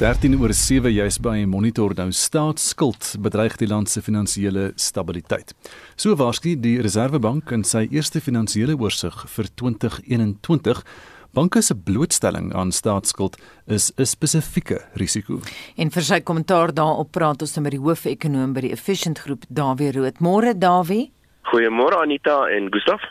13 0.00 0.38
oor 0.40 0.54
7 0.56 0.88
juis 0.88 1.18
by 1.20 1.42
Monitor 1.44 1.92
nou 1.92 2.06
staatsskuld 2.16 3.18
bedreig 3.20 3.58
die 3.60 3.66
land 3.68 3.90
se 3.92 4.00
finansiële 4.00 4.70
stabiliteit. 4.80 5.52
So 5.92 6.16
waarskynlik 6.16 6.62
die 6.64 6.78
Reserwebank 6.80 7.52
in 7.52 7.66
sy 7.68 7.82
eerste 7.92 8.22
finansiële 8.24 8.78
oorsig 8.80 9.18
vir 9.28 9.50
2021 9.60 10.80
Banke 11.36 11.60
se 11.60 11.76
blootstelling 11.76 12.48
aan 12.56 12.72
staatsskuld 12.72 13.36
is 13.66 13.92
'n 13.98 14.06
spesifieke 14.06 14.80
risiko. 14.96 15.40
En 15.76 15.90
vir 15.90 16.02
sy 16.02 16.20
kommentaar 16.20 16.72
daarop 16.72 17.12
praat 17.12 17.42
ons 17.42 17.54
nou 17.54 17.62
met 17.62 17.72
die 17.72 17.84
hoofekonoom 17.84 18.52
by 18.52 18.60
die 18.60 18.72
Efficient 18.72 19.18
Groep, 19.18 19.44
Dawie 19.48 19.92
Rood. 19.92 20.18
Môre 20.20 20.58
Dawie. 20.58 21.12
Goeiemôre 21.52 22.00
Anita 22.00 22.48
en 22.48 22.70
Gustaf. 22.70 23.02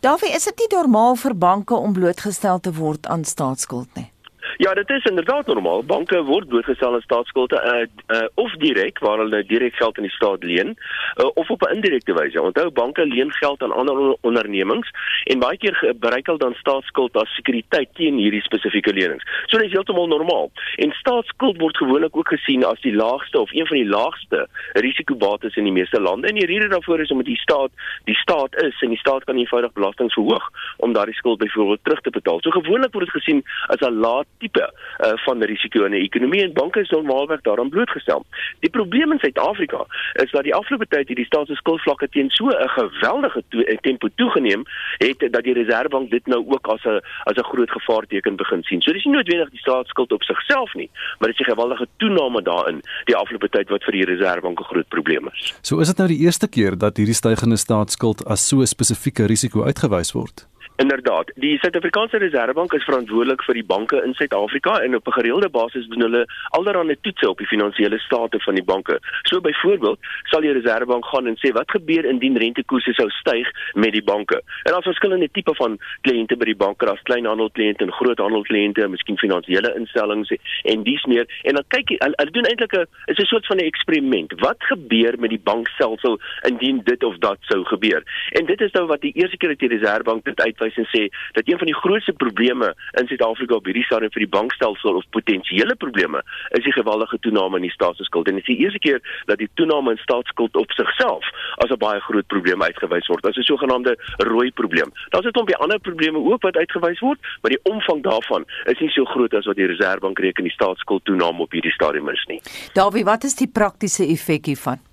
Dawie, 0.00 0.34
is 0.34 0.44
dit 0.44 0.58
nie 0.58 0.78
normaal 0.78 1.14
vir 1.16 1.34
banke 1.34 1.74
om 1.74 1.92
blootgestel 1.92 2.60
te 2.60 2.72
word 2.72 3.06
aan 3.06 3.24
staatsskuld 3.24 3.94
nie? 3.96 4.11
Ja, 4.56 4.74
dit 4.74 4.90
is 4.90 5.04
inderdaad 5.04 5.46
normaal. 5.46 5.84
Banke 5.84 6.22
word 6.22 6.48
blootgestel 6.48 6.94
aan 6.94 7.00
staatsskulde 7.00 7.56
uh, 7.56 8.16
uh, 8.16 8.26
of 8.34 8.52
direk 8.52 8.98
waar 8.98 9.18
hulle 9.18 9.44
direk 9.46 9.74
geld 9.74 9.96
aan 9.96 10.04
die 10.04 10.12
staat 10.12 10.42
leen 10.44 10.74
uh, 11.16 11.30
of 11.34 11.50
op 11.50 11.62
'n 11.62 11.74
indirekte 11.74 12.12
wyse. 12.12 12.42
Onthou 12.42 12.70
banke 12.70 13.06
leen 13.06 13.32
geld 13.32 13.62
aan 13.62 13.72
ander 13.72 14.16
ondernemings 14.20 14.90
en 15.24 15.38
baie 15.38 15.56
keer 15.56 15.74
gebruik 15.74 16.26
hulle 16.26 16.38
dan 16.38 16.54
staatsskuld 16.54 17.16
as 17.16 17.34
sekuriteit 17.34 17.88
teen 17.94 18.16
hierdie 18.16 18.42
spesifieke 18.42 18.92
lenings. 18.92 19.24
So 19.46 19.56
dit 19.56 19.66
is 19.66 19.72
heeltemal 19.72 20.06
normaal. 20.06 20.50
En 20.76 20.92
staatsskuld 20.92 21.60
word 21.60 21.76
gewoonlik 21.76 22.16
ook 22.16 22.28
gesien 22.28 22.64
as 22.64 22.80
die 22.80 22.94
laagste 22.94 23.40
of 23.40 23.52
een 23.52 23.66
van 23.66 23.76
die 23.76 23.88
laagste 23.88 24.48
risikobates 24.72 25.56
in 25.56 25.64
die 25.64 25.72
meeste 25.72 26.00
lande. 26.00 26.28
En 26.28 26.34
die 26.34 26.46
rede 26.46 26.68
daarvoor 26.68 27.00
is 27.00 27.10
omdat 27.10 27.26
die 27.26 27.40
staat 27.40 27.70
die 28.04 28.16
staat 28.16 28.62
is 28.62 28.82
en 28.82 28.88
die 28.88 28.98
staat 28.98 29.24
kan 29.24 29.36
eenvoudig 29.36 29.72
belasting 29.72 30.12
verhoog 30.12 30.50
om 30.76 30.92
daardie 30.92 31.14
skuld 31.14 31.38
byvoorbeeld 31.38 31.84
terug 31.84 32.00
te 32.00 32.10
betaal. 32.10 32.40
So 32.40 32.50
gewoonlik 32.50 32.92
word 32.92 33.04
dit 33.04 33.14
gesien 33.22 33.42
as 33.66 33.80
'n 33.80 34.00
laat 34.00 34.26
tipe 34.42 34.64
uh, 34.66 35.12
van 35.24 35.42
risiko 35.52 35.84
in 35.86 35.94
'n 35.94 36.04
ekonomie 36.08 36.42
en 36.42 36.52
banke 36.52 36.80
is 36.80 36.90
normaalweg 36.90 37.40
daaraan 37.40 37.72
blootgestel. 37.74 38.24
Die 38.60 38.70
probleem 38.70 39.12
in 39.12 39.18
Suid-Afrika 39.18 39.86
is 40.24 40.30
dat 40.30 40.42
die 40.42 40.54
afgelope 40.54 40.86
tyd 40.88 41.08
hierdie 41.08 41.28
staatsskuldvlakke 41.30 42.08
teen 42.08 42.30
so 42.30 42.48
'n 42.48 42.68
geweldige 42.78 43.42
to 43.48 43.58
eh, 43.60 43.78
tempo 43.80 44.08
toegeneem 44.14 44.62
het 44.98 45.20
dat 45.34 45.44
die 45.44 45.56
Reserwebank 45.60 46.10
dit 46.10 46.26
nou 46.26 46.42
ook 46.54 46.66
as 46.66 46.84
'n 46.84 47.00
as 47.28 47.36
'n 47.36 47.50
groot 47.52 47.70
gevaarteken 47.70 48.36
begin 48.36 48.62
sien. 48.62 48.82
So 48.82 48.92
dis 48.92 49.04
nie 49.04 49.14
noodwendig 49.14 49.50
die 49.50 49.64
staatsskuld 49.66 50.12
op 50.12 50.22
sigself 50.22 50.74
nie, 50.74 50.90
maar 51.18 51.28
dit 51.28 51.40
is 51.40 51.46
'n 51.46 51.50
geweldige 51.50 51.86
toename 51.96 52.42
daarin 52.42 52.82
die 53.04 53.16
afgelope 53.16 53.48
tyd 53.48 53.68
wat 53.68 53.84
vir 53.84 53.92
die 53.92 54.04
Reserwebank 54.04 54.60
'n 54.60 54.64
groot 54.64 54.88
probleem 54.88 55.28
is. 55.32 55.54
So 55.60 55.80
is 55.80 55.88
dit 55.88 55.96
nou 55.96 56.08
die 56.08 56.24
eerste 56.26 56.48
keer 56.48 56.78
dat 56.78 56.96
hierdie 56.96 57.14
stygende 57.14 57.56
staatsskuld 57.56 58.24
as 58.24 58.48
so 58.48 58.60
'n 58.60 58.66
spesifieke 58.66 59.26
risiko 59.26 59.64
uitgewys 59.64 60.12
word. 60.12 60.51
Inderdaad, 60.82 61.30
die 61.34 61.58
Suid-Afrikaanse 61.62 62.18
Reserwebank 62.18 62.72
is 62.74 62.84
verantwoordelik 62.88 63.42
vir 63.46 63.54
die 63.54 63.66
banke 63.66 64.00
in 64.02 64.16
Suid-Afrika 64.18 64.80
en 64.82 64.96
op 64.98 65.06
'n 65.06 65.12
gereelde 65.12 65.48
basis 65.48 65.86
doen 65.86 66.00
hulle 66.00 66.22
alderhande 66.58 66.96
toetse 67.00 67.28
op 67.28 67.38
die 67.38 67.46
finansiële 67.46 67.98
state 67.98 68.40
van 68.40 68.54
die 68.54 68.64
banke. 68.64 68.98
So 69.22 69.40
byvoorbeeld, 69.40 69.98
sal 70.22 70.40
die 70.40 70.52
Reserwebank 70.52 71.04
gaan 71.06 71.26
en 71.26 71.36
sê 71.36 71.52
wat 71.52 71.70
gebeur 71.70 72.04
indien 72.04 72.36
rentekoerse 72.36 72.92
sou 72.92 73.08
styg 73.10 73.46
met 73.74 73.92
die 73.92 74.02
banke. 74.02 74.42
En 74.62 74.72
daar's 74.72 74.84
verskillende 74.84 75.28
tipe 75.32 75.54
van 75.54 75.78
kliënte 76.00 76.36
by 76.36 76.44
die 76.44 76.56
banke, 76.56 76.86
daar's 76.86 77.02
kleinhandelkliënte 77.02 77.84
en 77.84 77.92
groothandelkliënte, 77.92 78.88
miskien 78.88 79.18
finansiële 79.18 79.74
instellings 79.76 80.32
en 80.62 80.82
dies 80.82 81.04
meer. 81.04 81.26
En 81.42 81.54
dan 81.54 81.64
kyk 81.68 81.88
hulle, 81.88 82.14
hulle 82.16 82.30
doen 82.30 82.44
eintlik 82.44 82.72
'n 82.72 82.86
'n 83.06 83.24
soort 83.24 83.46
van 83.46 83.56
'n 83.56 83.70
eksperiment. 83.70 84.32
Wat 84.40 84.58
gebeur 84.58 85.14
met 85.18 85.30
die 85.30 85.42
bankstelsel 85.44 86.20
indien 86.48 86.80
dit 86.84 87.04
of 87.04 87.18
dat 87.18 87.38
sou 87.40 87.64
gebeur? 87.64 88.02
En 88.30 88.46
dit 88.46 88.60
is 88.60 88.72
nou 88.72 88.86
wat 88.86 89.00
die 89.00 89.12
eerste 89.14 89.36
keer 89.36 89.48
dat 89.48 89.58
die 89.58 89.68
Reserwebank 89.68 90.24
dit 90.24 90.40
uitwys 90.40 90.70
wys 90.72 90.80
en 90.80 90.88
sê 90.90 91.08
dat 91.32 91.48
een 91.48 91.58
van 91.58 91.66
die 91.66 91.76
grootste 91.76 92.12
probleme 92.12 92.74
in 93.00 93.06
Suid-Afrika 93.06 93.54
op 93.54 93.64
hierdie 93.64 93.84
stadium 93.84 94.12
vir 94.12 94.24
die 94.24 94.32
bankstelsel 94.32 94.96
of 94.96 95.04
potensiële 95.10 95.76
probleme 95.76 96.22
is 96.50 96.64
die 96.64 96.72
geweldige 96.72 97.18
toename 97.20 97.56
in 97.56 97.62
die 97.68 97.72
staatsskuld. 97.72 98.28
En 98.28 98.34
dit 98.34 98.48
is 98.48 98.56
die 98.56 98.64
eerste 98.64 98.78
keer 98.78 99.00
dat 99.26 99.38
die 99.38 99.48
toename 99.54 99.90
in 99.90 100.02
staatsskuld 100.02 100.56
op 100.56 100.70
sigself 100.72 101.24
as 101.64 101.70
'n 101.70 101.78
baie 101.78 102.00
groot 102.00 102.26
probleem 102.26 102.62
uitgewys 102.62 103.06
word. 103.06 103.22
Dit 103.22 103.36
is 103.36 103.38
'n 103.38 103.52
sogenaamde 103.52 103.96
rooi 104.18 104.52
probleem. 104.52 104.90
Daar's 105.10 105.24
net 105.24 105.36
'n 105.36 105.44
paar 105.44 105.62
ander 105.62 105.80
probleme 105.80 106.18
ook 106.18 106.42
wat 106.42 106.56
uitgewys 106.56 107.00
word, 107.00 107.20
maar 107.40 107.50
die 107.50 107.62
omvang 107.62 108.02
daarvan 108.02 108.44
is 108.64 108.78
nie 108.78 108.90
so 108.90 109.04
groot 109.04 109.34
as 109.34 109.46
wat 109.46 109.56
die 109.56 109.66
Reserwebank 109.66 110.18
reken 110.18 110.44
die 110.44 110.52
staatsskuld 110.52 111.04
toename 111.04 111.42
op 111.42 111.52
hierdie 111.52 111.72
stadium 111.72 112.08
is 112.08 112.24
nie. 112.26 112.40
Davie, 112.72 113.04
wat 113.04 113.24
is 113.24 113.34
die 113.34 113.48
praktiese 113.48 114.06
effek 114.06 114.46
hiervan? 114.46 114.91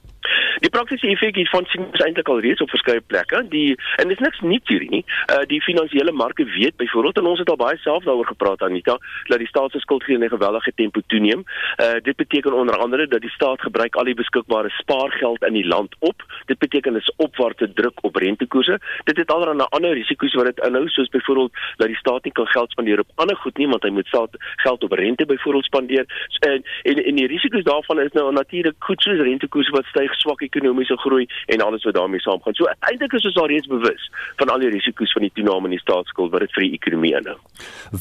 Die 0.59 0.69
praktiese 0.69 1.07
effek 1.07 1.37
hiervan 1.39 1.63
sien 1.71 1.85
ons 1.85 2.01
eintlik 2.03 2.27
al 2.27 2.41
reeds 2.43 2.61
op 2.63 2.71
verskeie 2.73 3.01
plekke. 3.01 3.39
Die 3.53 3.77
en 4.01 4.09
dis 4.11 4.19
niks 4.19 4.41
nuuts 4.43 4.71
hier 4.71 4.83
nie. 4.91 5.03
Uh 5.31 5.45
die 5.49 5.61
finansiële 5.63 6.11
marke 6.11 6.43
weet 6.55 6.75
byvoorbeeld 6.81 7.21
en 7.21 7.29
ons 7.31 7.39
het 7.39 7.49
al 7.49 7.59
baie 7.59 7.77
self 7.83 8.03
daaroor 8.03 8.27
gepraat 8.27 8.63
Anita, 8.67 8.97
dat 9.31 9.39
die 9.39 9.47
staat 9.47 9.71
se 9.71 9.79
skuld 9.79 10.03
geen 10.03 10.25
geweldige 10.29 10.71
tempo 10.75 11.01
toeneem. 11.07 11.45
Uh 11.79 12.01
dit 12.03 12.15
beteken 12.15 12.53
onder 12.53 12.77
andere 12.77 13.07
dat 13.07 13.21
die 13.21 13.31
staat 13.31 13.61
gebruik 13.61 13.95
al 13.95 14.09
die 14.11 14.17
beskikbare 14.19 14.69
spaargeld 14.69 15.43
in 15.47 15.53
die 15.53 15.67
land 15.67 15.95
op. 15.99 16.25
Dit 16.45 16.59
beteken 16.59 16.93
dis 16.93 17.13
opwaartse 17.15 17.71
druk 17.73 18.03
op 18.03 18.15
rentekoerse. 18.15 18.79
Dit 19.03 19.17
het 19.17 19.31
allerlei 19.31 19.67
ander 19.69 19.93
risiko's 19.93 20.35
wat 20.35 20.51
dit 20.51 20.65
inhou 20.67 20.87
soos 20.89 21.09
byvoorbeeld 21.09 21.53
dat 21.77 21.87
die 21.87 22.01
staat 22.03 22.23
nie 22.23 22.35
kan 22.35 22.47
geld 22.47 22.71
spandeer 22.71 22.99
op 22.99 23.15
ander 23.15 23.35
goed 23.35 23.57
nie 23.57 23.67
want 23.67 23.83
hy 23.83 23.89
moet 23.89 24.07
staat 24.07 24.35
geld 24.65 24.83
op 24.83 24.91
rente 24.91 25.25
byvoorbeeld 25.25 25.65
spandeer. 25.65 26.05
En 26.39 26.63
en, 26.83 27.03
en 27.05 27.15
die 27.15 27.27
risiko's 27.27 27.63
daarvan 27.63 27.99
is 27.99 28.11
nou 28.11 28.31
natuurlik 28.33 28.75
goed 28.79 29.01
soos 29.01 29.23
rentekoerse 29.23 29.71
wat 29.71 29.85
styg 29.85 30.13
swak 30.19 30.47
ekonomiese 30.49 30.97
groei 31.03 31.27
en 31.53 31.63
alles 31.65 31.85
wat 31.87 31.97
daarmee 31.97 32.23
saamgaan. 32.25 32.57
So 32.57 32.69
eintlik 32.89 33.15
is 33.17 33.27
ons 33.31 33.41
al 33.41 33.49
reeds 33.51 33.69
bewus 33.71 34.09
van 34.41 34.53
al 34.53 34.65
die 34.65 34.71
risiko's 34.73 35.13
van 35.15 35.27
die 35.27 35.33
toename 35.37 35.69
in 35.69 35.77
die 35.77 35.83
staatsskuld 35.83 36.33
wat 36.33 36.45
dit 36.45 36.55
vir 36.57 36.67
die 36.67 36.73
ekonomie 36.79 37.15
inhou. 37.19 37.37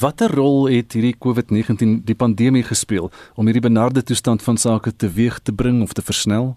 Watter 0.05 0.33
rol 0.41 0.69
het 0.73 0.97
hierdie 0.97 1.17
COVID-19 1.17 2.01
die 2.09 2.19
pandemie 2.19 2.65
gespeel 2.67 3.13
om 3.37 3.49
hierdie 3.49 3.67
benarde 3.69 4.05
toestand 4.05 4.45
van 4.47 4.61
sake 4.61 4.95
teweeg 4.97 5.43
te 5.43 5.53
bring 5.53 5.83
of 5.83 5.95
te 5.97 6.05
versnel? 6.05 6.57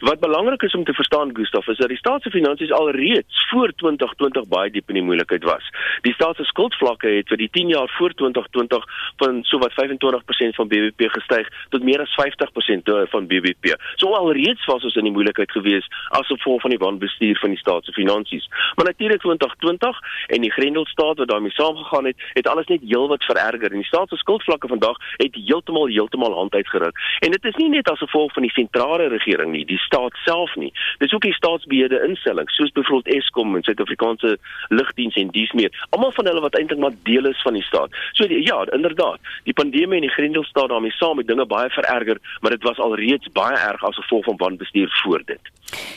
Wat 0.00 0.20
belangrik 0.20 0.62
is 0.62 0.74
om 0.74 0.84
te 0.84 0.94
verstaan 0.94 1.30
Gustaf 1.36 1.66
is 1.66 1.76
dat 1.76 1.88
die 1.88 1.96
staat 1.96 2.22
se 2.22 2.30
finansies 2.30 2.72
alreeds 2.72 3.46
voor 3.50 3.72
2020 3.76 4.46
baie 4.48 4.70
diep 4.70 4.88
in 4.88 4.94
die 4.94 5.04
moeilikheid 5.04 5.44
was. 5.44 5.64
Die 6.02 6.12
staat 6.12 6.36
se 6.36 6.44
skuldvlakke 6.44 7.08
het 7.08 7.28
vir 7.28 7.40
die 7.40 7.50
10 7.50 7.68
jaar 7.68 7.90
voor 7.98 8.12
2020 8.14 8.84
van 9.16 9.42
sowat 9.42 9.72
25% 9.72 10.58
van 10.58 10.68
BBP 10.68 11.10
gestyg 11.16 11.48
tot 11.68 11.82
meer 11.82 12.00
as 12.00 12.14
50% 12.20 12.92
van 13.12 13.26
BBP. 13.26 13.74
So 13.96 14.12
alreeds 14.14 14.64
was 14.70 14.84
ons 14.84 14.96
in 14.96 15.08
die 15.08 15.12
moeilikheid 15.12 15.50
gewees 15.50 15.86
as 16.08 16.26
gevolg 16.26 16.60
van 16.60 16.74
die 16.74 16.78
wanbestuur 16.78 17.38
van 17.38 17.54
die 17.54 17.58
staat 17.58 17.84
se 17.84 17.92
finansies. 17.92 18.48
Maar 18.76 18.86
natuurlik 18.86 19.20
2020 19.20 20.00
en 20.26 20.40
die 20.40 20.52
Grendelstaat 20.52 21.18
wat 21.18 21.28
daarmee 21.28 21.50
saamgegaan 21.50 22.04
het, 22.04 22.16
het 22.32 22.48
alles 22.48 22.66
net 22.66 22.80
heelwat 22.80 23.24
vererger 23.24 23.70
en 23.70 23.82
die 23.82 23.90
staat 23.90 24.08
se 24.08 24.16
skuldvlakke 24.16 24.68
vandag 24.68 24.96
het 25.16 25.34
heeltemal 25.34 25.86
heeltemal 25.86 26.34
hand 26.34 26.54
uitgeruk. 26.54 26.96
En 27.18 27.30
dit 27.30 27.44
is 27.44 27.56
nie 27.56 27.68
net 27.68 27.90
as 27.90 27.98
gevolg 27.98 28.32
van 28.32 28.42
die 28.42 28.54
sentrale 28.54 29.08
regering 29.08 29.52
nie, 29.52 29.64
die 29.64 29.77
staat 29.78 30.14
self 30.24 30.54
nie. 30.56 30.72
Dis 30.98 31.12
ook 31.14 31.26
die 31.26 31.34
staatsbeheerde 31.36 32.02
instellings 32.08 32.54
soos 32.56 32.72
byvoorbeeld 32.72 33.16
Eskom 33.16 33.56
en 33.56 33.62
Suid-Afrikaanse 33.62 34.36
Lugdiens 34.68 35.16
en 35.16 35.32
dies 35.34 35.52
meer. 35.52 35.86
Almal 35.90 36.12
van 36.12 36.30
hulle 36.30 36.44
wat 36.44 36.58
eintlik 36.58 36.80
maar 36.82 36.96
deel 37.08 37.30
is 37.30 37.42
van 37.42 37.58
die 37.58 37.62
staat. 37.62 37.94
So 38.12 38.26
die, 38.26 38.40
ja, 38.46 38.64
inderdaad, 38.72 39.20
die 39.44 39.56
pandemie 39.56 40.00
en 40.00 40.06
die 40.06 40.14
Grendelstaat 40.14 40.68
daarmee 40.68 40.94
saam 40.96 41.18
het 41.18 41.26
dinge 41.26 41.46
baie 41.46 41.70
vererger, 41.70 42.18
maar 42.40 42.56
dit 42.56 42.62
was 42.62 42.78
alreeds 42.78 43.32
baie 43.32 43.56
erg 43.56 43.84
as 43.84 44.00
gevolg 44.02 44.24
van 44.24 44.36
wanbestuur 44.36 44.90
voor 45.02 45.22
dit. 45.26 45.52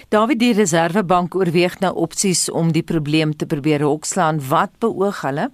David 0.09 0.39
die 0.39 0.53
Reservebank 0.53 1.35
oorweeg 1.35 1.79
nou 1.79 1.95
opsies 1.95 2.49
om 2.51 2.71
die 2.75 2.83
probleem 2.83 3.35
te 3.35 3.45
probeer 3.45 3.81
hokslaan. 3.87 4.41
Wat 4.49 4.77
beoog 4.79 5.21
hulle? 5.21 5.49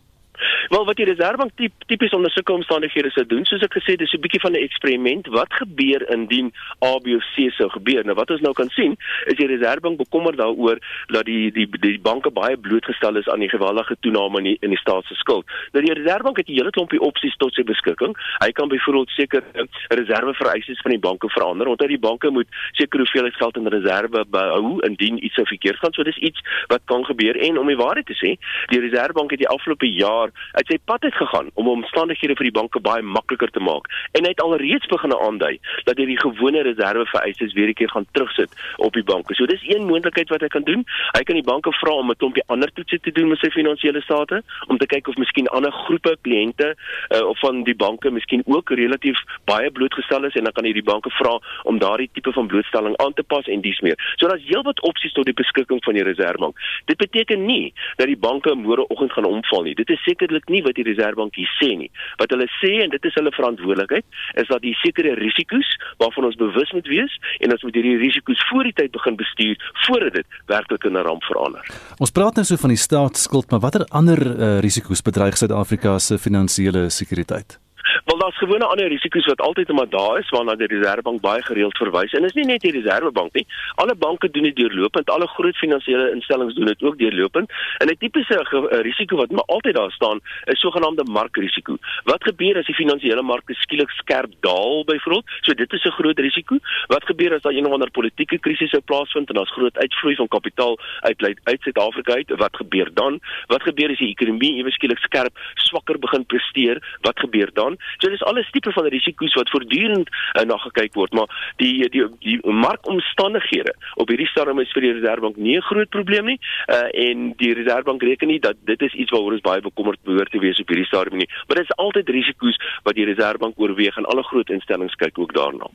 Wel 0.69 0.85
wat 0.85 0.95
die 0.95 1.05
Reserwebank 1.05 1.51
tip, 1.55 1.71
tipies 1.85 2.11
onder 2.11 2.31
sulke 2.31 2.51
omstandighede 2.53 3.09
sou 3.15 3.25
doen, 3.25 3.45
soos 3.47 3.63
ek 3.63 3.77
gesê 3.77 3.95
het, 3.95 3.99
dis 4.03 4.13
'n 4.13 4.19
bietjie 4.19 4.41
van 4.43 4.51
'n 4.51 4.63
eksperiment. 4.67 5.27
Wat 5.27 5.53
gebeur 5.53 6.03
indien 6.11 6.51
A, 6.83 6.97
B 6.99 7.15
of 7.15 7.23
C 7.35 7.49
sou 7.55 7.69
gebeur? 7.69 8.03
Nou 8.03 8.15
wat 8.15 8.31
ons 8.31 8.41
nou 8.41 8.53
kan 8.53 8.69
sien, 8.69 8.97
is 9.25 9.35
die 9.35 9.47
Reserwebank 9.47 9.97
bekommerd 9.97 10.37
daaroor 10.37 10.77
dat 11.07 11.25
die 11.25 11.51
die 11.51 11.67
die 11.79 11.99
banke 11.99 12.31
baie 12.31 12.57
blootgestel 12.57 13.15
is 13.15 13.27
aan 13.29 13.39
die 13.39 13.49
geweldige 13.49 13.95
toename 13.99 14.37
in 14.37 14.43
die, 14.43 14.57
in 14.59 14.69
die 14.69 14.79
staat 14.79 15.05
se 15.05 15.15
skuld. 15.15 15.45
Nou 15.71 15.85
die 15.85 15.93
Reserwebank 15.93 16.37
het 16.37 16.49
'n 16.49 16.53
hele 16.53 16.69
klompie 16.69 16.99
opsies 16.99 17.35
tot 17.35 17.53
sy 17.53 17.63
beskikking. 17.63 18.15
Hy 18.43 18.51
kan 18.51 18.67
byvoorbeeld 18.67 19.09
seker 19.09 19.43
reservevereistes 19.87 20.81
van 20.81 20.91
die 20.91 20.99
banke 20.99 21.29
verander. 21.29 21.67
Onthou 21.67 21.87
die 21.87 21.99
banke 21.99 22.29
moet 22.29 22.47
seker 22.71 22.99
hoeveelheid 22.99 23.35
geld 23.35 23.57
in 23.57 23.67
reserve 23.67 24.25
behou 24.29 24.79
indien 24.79 25.23
iets 25.23 25.35
sou 25.35 25.45
verkeerd 25.45 25.77
gaan. 25.77 25.93
So 25.93 26.03
dis 26.03 26.17
iets 26.17 26.41
wat 26.67 26.81
kan 26.85 27.05
gebeur 27.05 27.35
en 27.39 27.57
om 27.57 27.67
die 27.67 27.75
waarheid 27.79 28.05
te 28.05 28.17
sê, 28.17 28.35
die 28.67 28.79
Reserwebank 28.79 29.31
het 29.31 29.39
die 29.39 29.47
afgelope 29.47 29.89
jaar 29.93 30.29
uit 30.57 30.67
sy 30.71 30.77
pad 30.89 31.03
uit 31.03 31.15
gegaan 31.15 31.49
om 31.53 31.69
omstandighede 31.69 32.35
vir 32.39 32.49
die 32.49 32.57
banke 32.59 32.81
baie 32.83 33.05
makliker 33.17 33.51
te 33.53 33.63
maak 33.63 33.89
en 34.17 34.25
hy 34.25 34.33
het 34.33 34.41
alreeds 34.41 34.89
begin 34.91 35.13
aandui 35.13 35.55
dat 35.89 35.97
hy 35.97 36.07
die 36.09 36.19
gewone 36.19 36.63
reservevereistes 36.67 37.53
weer 37.57 37.69
'n 37.69 37.77
keer 37.79 37.91
gaan 37.93 38.07
terugsit 38.11 38.51
op 38.77 38.93
die 38.93 39.03
banke. 39.03 39.35
So 39.35 39.45
dis 39.45 39.63
een 39.67 39.85
moontlikheid 39.85 40.29
wat 40.29 40.41
hy 40.41 40.47
kan 40.47 40.63
doen. 40.63 40.85
Hy 41.17 41.23
kan 41.23 41.35
die 41.35 41.43
banke 41.43 41.71
vra 41.71 41.93
om 41.93 42.09
'n 42.11 42.15
klompie 42.15 42.43
ander 42.47 42.71
toetse 42.73 42.99
te 42.99 43.11
doen 43.11 43.27
met 43.27 43.39
sy 43.39 43.49
finansiële 43.49 44.01
state 44.01 44.41
om 44.67 44.77
te 44.77 44.85
kyk 44.85 45.07
of 45.07 45.17
miskien 45.17 45.47
ander 45.47 45.71
groepe 45.71 46.17
kliënte 46.21 46.75
uh, 46.75 47.27
of 47.27 47.39
van 47.39 47.63
die 47.63 47.75
banke 47.75 48.11
miskien 48.11 48.43
ook 48.45 48.69
relatief 48.69 49.17
baie 49.45 49.71
blootgestel 49.71 50.25
is 50.25 50.35
en 50.35 50.43
dan 50.43 50.53
kan 50.53 50.65
hy 50.65 50.73
die 50.73 50.83
banke 50.83 51.09
vra 51.09 51.39
om 51.63 51.79
daardie 51.79 52.09
tipe 52.13 52.31
van 52.31 52.47
blootstelling 52.47 52.97
aan 52.97 53.13
te 53.13 53.23
pas 53.23 53.45
en 53.45 53.61
dies 53.61 53.79
meer. 53.79 53.97
So 54.15 54.27
daar's 54.27 54.45
heelwat 54.47 54.81
opsies 54.81 55.13
tot 55.13 55.25
die 55.25 55.33
beskikking 55.33 55.83
van 55.83 55.93
die 55.93 56.03
reservebank. 56.03 56.57
Dit 56.85 56.97
beteken 56.97 57.45
nie 57.45 57.73
dat 57.97 58.07
die 58.07 58.17
banke 58.17 58.55
môre 58.55 58.87
oggend 58.87 59.13
gaan 59.13 59.25
omval 59.25 59.63
nie. 59.63 59.75
Dit 59.75 59.89
is 59.89 60.03
sekerlik 60.03 60.46
eintlik 60.47 60.55
nie 60.55 60.63
wat 60.63 60.75
die 60.75 60.85
Reserwebank 60.87 61.35
hier 61.35 61.49
sê 61.59 61.75
nie. 61.77 61.89
Wat 62.19 62.31
hulle 62.31 62.47
sê 62.61 62.83
en 62.83 62.89
dit 62.89 63.03
is 63.03 63.15
hulle 63.15 63.31
verantwoordelikheid, 63.31 64.05
is 64.35 64.47
dat 64.47 64.61
die 64.61 64.75
sekere 64.83 65.15
risiko's 65.15 65.67
waarvan 65.99 66.25
ons 66.25 66.35
bewus 66.35 66.71
moet 66.73 66.87
wees 66.87 67.13
en 67.39 67.51
ons 67.51 67.63
moet 67.63 67.75
hierdie 67.75 67.97
risiko's 67.97 68.41
voor 68.49 68.63
die 68.63 68.73
tyd 68.73 68.91
begin 68.91 69.15
bestuur 69.15 69.55
voordat 69.85 70.13
dit 70.13 70.27
werklik 70.47 70.83
in 70.83 70.97
'n 70.97 71.03
ramp 71.03 71.23
verander. 71.23 71.63
Ons 71.99 72.11
praat 72.11 72.35
nou 72.35 72.45
so 72.45 72.55
van 72.57 72.69
die 72.69 72.77
staatsskuld, 72.77 73.51
maar 73.51 73.59
watter 73.59 73.85
ander 73.89 74.19
uh, 74.19 74.59
risiko's 74.59 75.01
bedreig 75.01 75.37
Suid-Afrika 75.37 75.99
se 75.99 76.17
finansiële 76.17 76.89
sekuriteit? 76.89 77.59
Wel 78.05 78.17
daar's 78.17 78.37
gewone 78.37 78.65
ander 78.65 78.87
risiko's 78.87 79.25
wat 79.25 79.41
altyd 79.41 79.71
maar 79.71 79.89
daar 79.89 80.19
is 80.19 80.29
waarna 80.29 80.55
die 80.55 80.67
Reserwebank 80.67 81.21
baie 81.21 81.43
gereeld 81.43 81.77
verwys. 81.77 82.13
En 82.13 82.25
is 82.25 82.33
nie 82.33 82.45
net 82.45 82.61
die 82.61 82.71
Reserwebank 82.71 83.33
nie. 83.33 83.45
Alle 83.75 83.95
banke 83.95 84.29
doen 84.31 84.43
dit 84.43 84.55
deurlopend. 84.55 85.09
Alle 85.09 85.27
groot 85.27 85.57
finansiële 85.57 86.11
instellings 86.11 86.55
doen 86.55 86.65
dit 86.65 86.83
ook 86.83 86.97
deurlopend. 86.97 87.51
En 87.77 87.87
'n 87.87 87.97
tipiese 87.97 88.37
risiko 88.83 89.15
wat 89.15 89.31
maar 89.31 89.47
altyd 89.55 89.75
daar 89.75 89.91
staan, 89.91 90.19
is 90.43 90.59
sogenaamde 90.59 91.03
markrisiko. 91.03 91.77
Wat 92.03 92.23
gebeur 92.23 92.57
as 92.57 92.65
die 92.65 92.75
finansiële 92.75 93.21
markte 93.21 93.53
skielik 93.53 93.89
skerp 93.89 94.31
daal 94.39 94.83
byvoorbeeld? 94.85 95.25
So 95.41 95.53
dit 95.53 95.73
is 95.73 95.83
'n 95.85 95.97
groot 95.99 96.19
risiko. 96.19 96.57
Wat 96.87 97.05
gebeur 97.05 97.33
as 97.33 97.41
daar 97.41 97.53
een 97.53 97.65
of 97.65 97.71
ander 97.71 97.91
politieke 97.91 98.39
krisis 98.39 98.69
sou 98.69 98.81
plaasvind 98.81 99.29
en 99.29 99.35
daar's 99.35 99.51
groot 99.51 99.77
uitvloei 99.77 100.15
van 100.15 100.27
kapitaal 100.27 100.79
uit 100.99 101.39
uit 101.43 101.61
Suid-Afrika 101.61 102.13
uit? 102.13 102.29
Wat 102.35 102.55
gebeur 102.55 102.89
dan? 102.93 103.19
Wat 103.47 103.63
gebeur 103.63 103.89
as 103.89 103.97
die 103.97 104.09
ekonomie 104.09 104.57
ewe 104.57 104.71
skielik 104.71 104.99
skerp 104.99 105.37
swakker 105.53 105.99
begin 105.99 106.25
presteer? 106.25 106.97
Wat 107.01 107.19
gebeur 107.19 107.49
dan? 107.53 107.76
So 107.97 108.09
dis 108.09 108.23
alles 108.23 108.49
tipe 108.51 108.71
van 108.71 108.89
risiko's 108.93 109.33
wat 109.33 109.49
voortdurend 109.49 110.09
uh, 110.09 110.43
na 110.43 110.57
gekyk 110.57 110.93
word, 110.93 111.13
maar 111.13 111.53
die 111.61 111.89
die 111.89 112.05
die 112.19 112.37
markomstandighede 112.43 113.73
op 113.95 114.09
hierdie 114.09 114.29
stadium 114.31 114.59
is 114.59 114.71
vir 114.75 114.87
die 114.87 114.93
Reserwebank 114.99 115.37
nie 115.37 115.57
'n 115.57 115.67
groot 115.69 115.89
probleem 115.89 116.25
nie. 116.25 116.39
Uh, 116.67 116.87
en 117.07 117.33
die 117.37 117.53
Reserwebank 117.53 118.03
reken 118.03 118.27
nie 118.27 118.39
dat 118.39 118.55
dit 118.65 118.81
is 118.81 118.93
iets 118.93 119.11
waaroor 119.11 119.37
ons 119.37 119.41
baie 119.41 119.61
bekommerd 119.61 120.01
behoort 120.03 120.31
te 120.31 120.39
wees 120.39 120.59
op 120.59 120.67
hierdie 120.67 120.85
stadium 120.85 121.17
nie. 121.17 121.29
Maar 121.47 121.61
dit 121.61 121.69
is 121.69 121.75
altyd 121.75 122.09
risiko's 122.09 122.57
wat 122.83 122.95
die 122.95 123.05
Reserwebank 123.05 123.59
oorweeg 123.59 123.97
en 123.97 124.05
alle 124.05 124.23
groot 124.23 124.49
instellings 124.49 124.95
kyk 124.95 125.19
ook 125.19 125.33
daarna. 125.33 125.67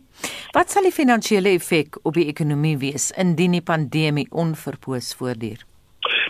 Wat 0.52 0.70
sal 0.70 0.82
die 0.82 0.92
finansiële 0.92 1.54
effek 1.56 1.98
op 2.02 2.14
die 2.14 2.28
ekonomie 2.28 2.78
wees 2.78 3.10
indien 3.10 3.52
die 3.52 3.64
pandemie 3.64 4.26
onverpoos 4.30 5.14
voortduur? 5.14 5.71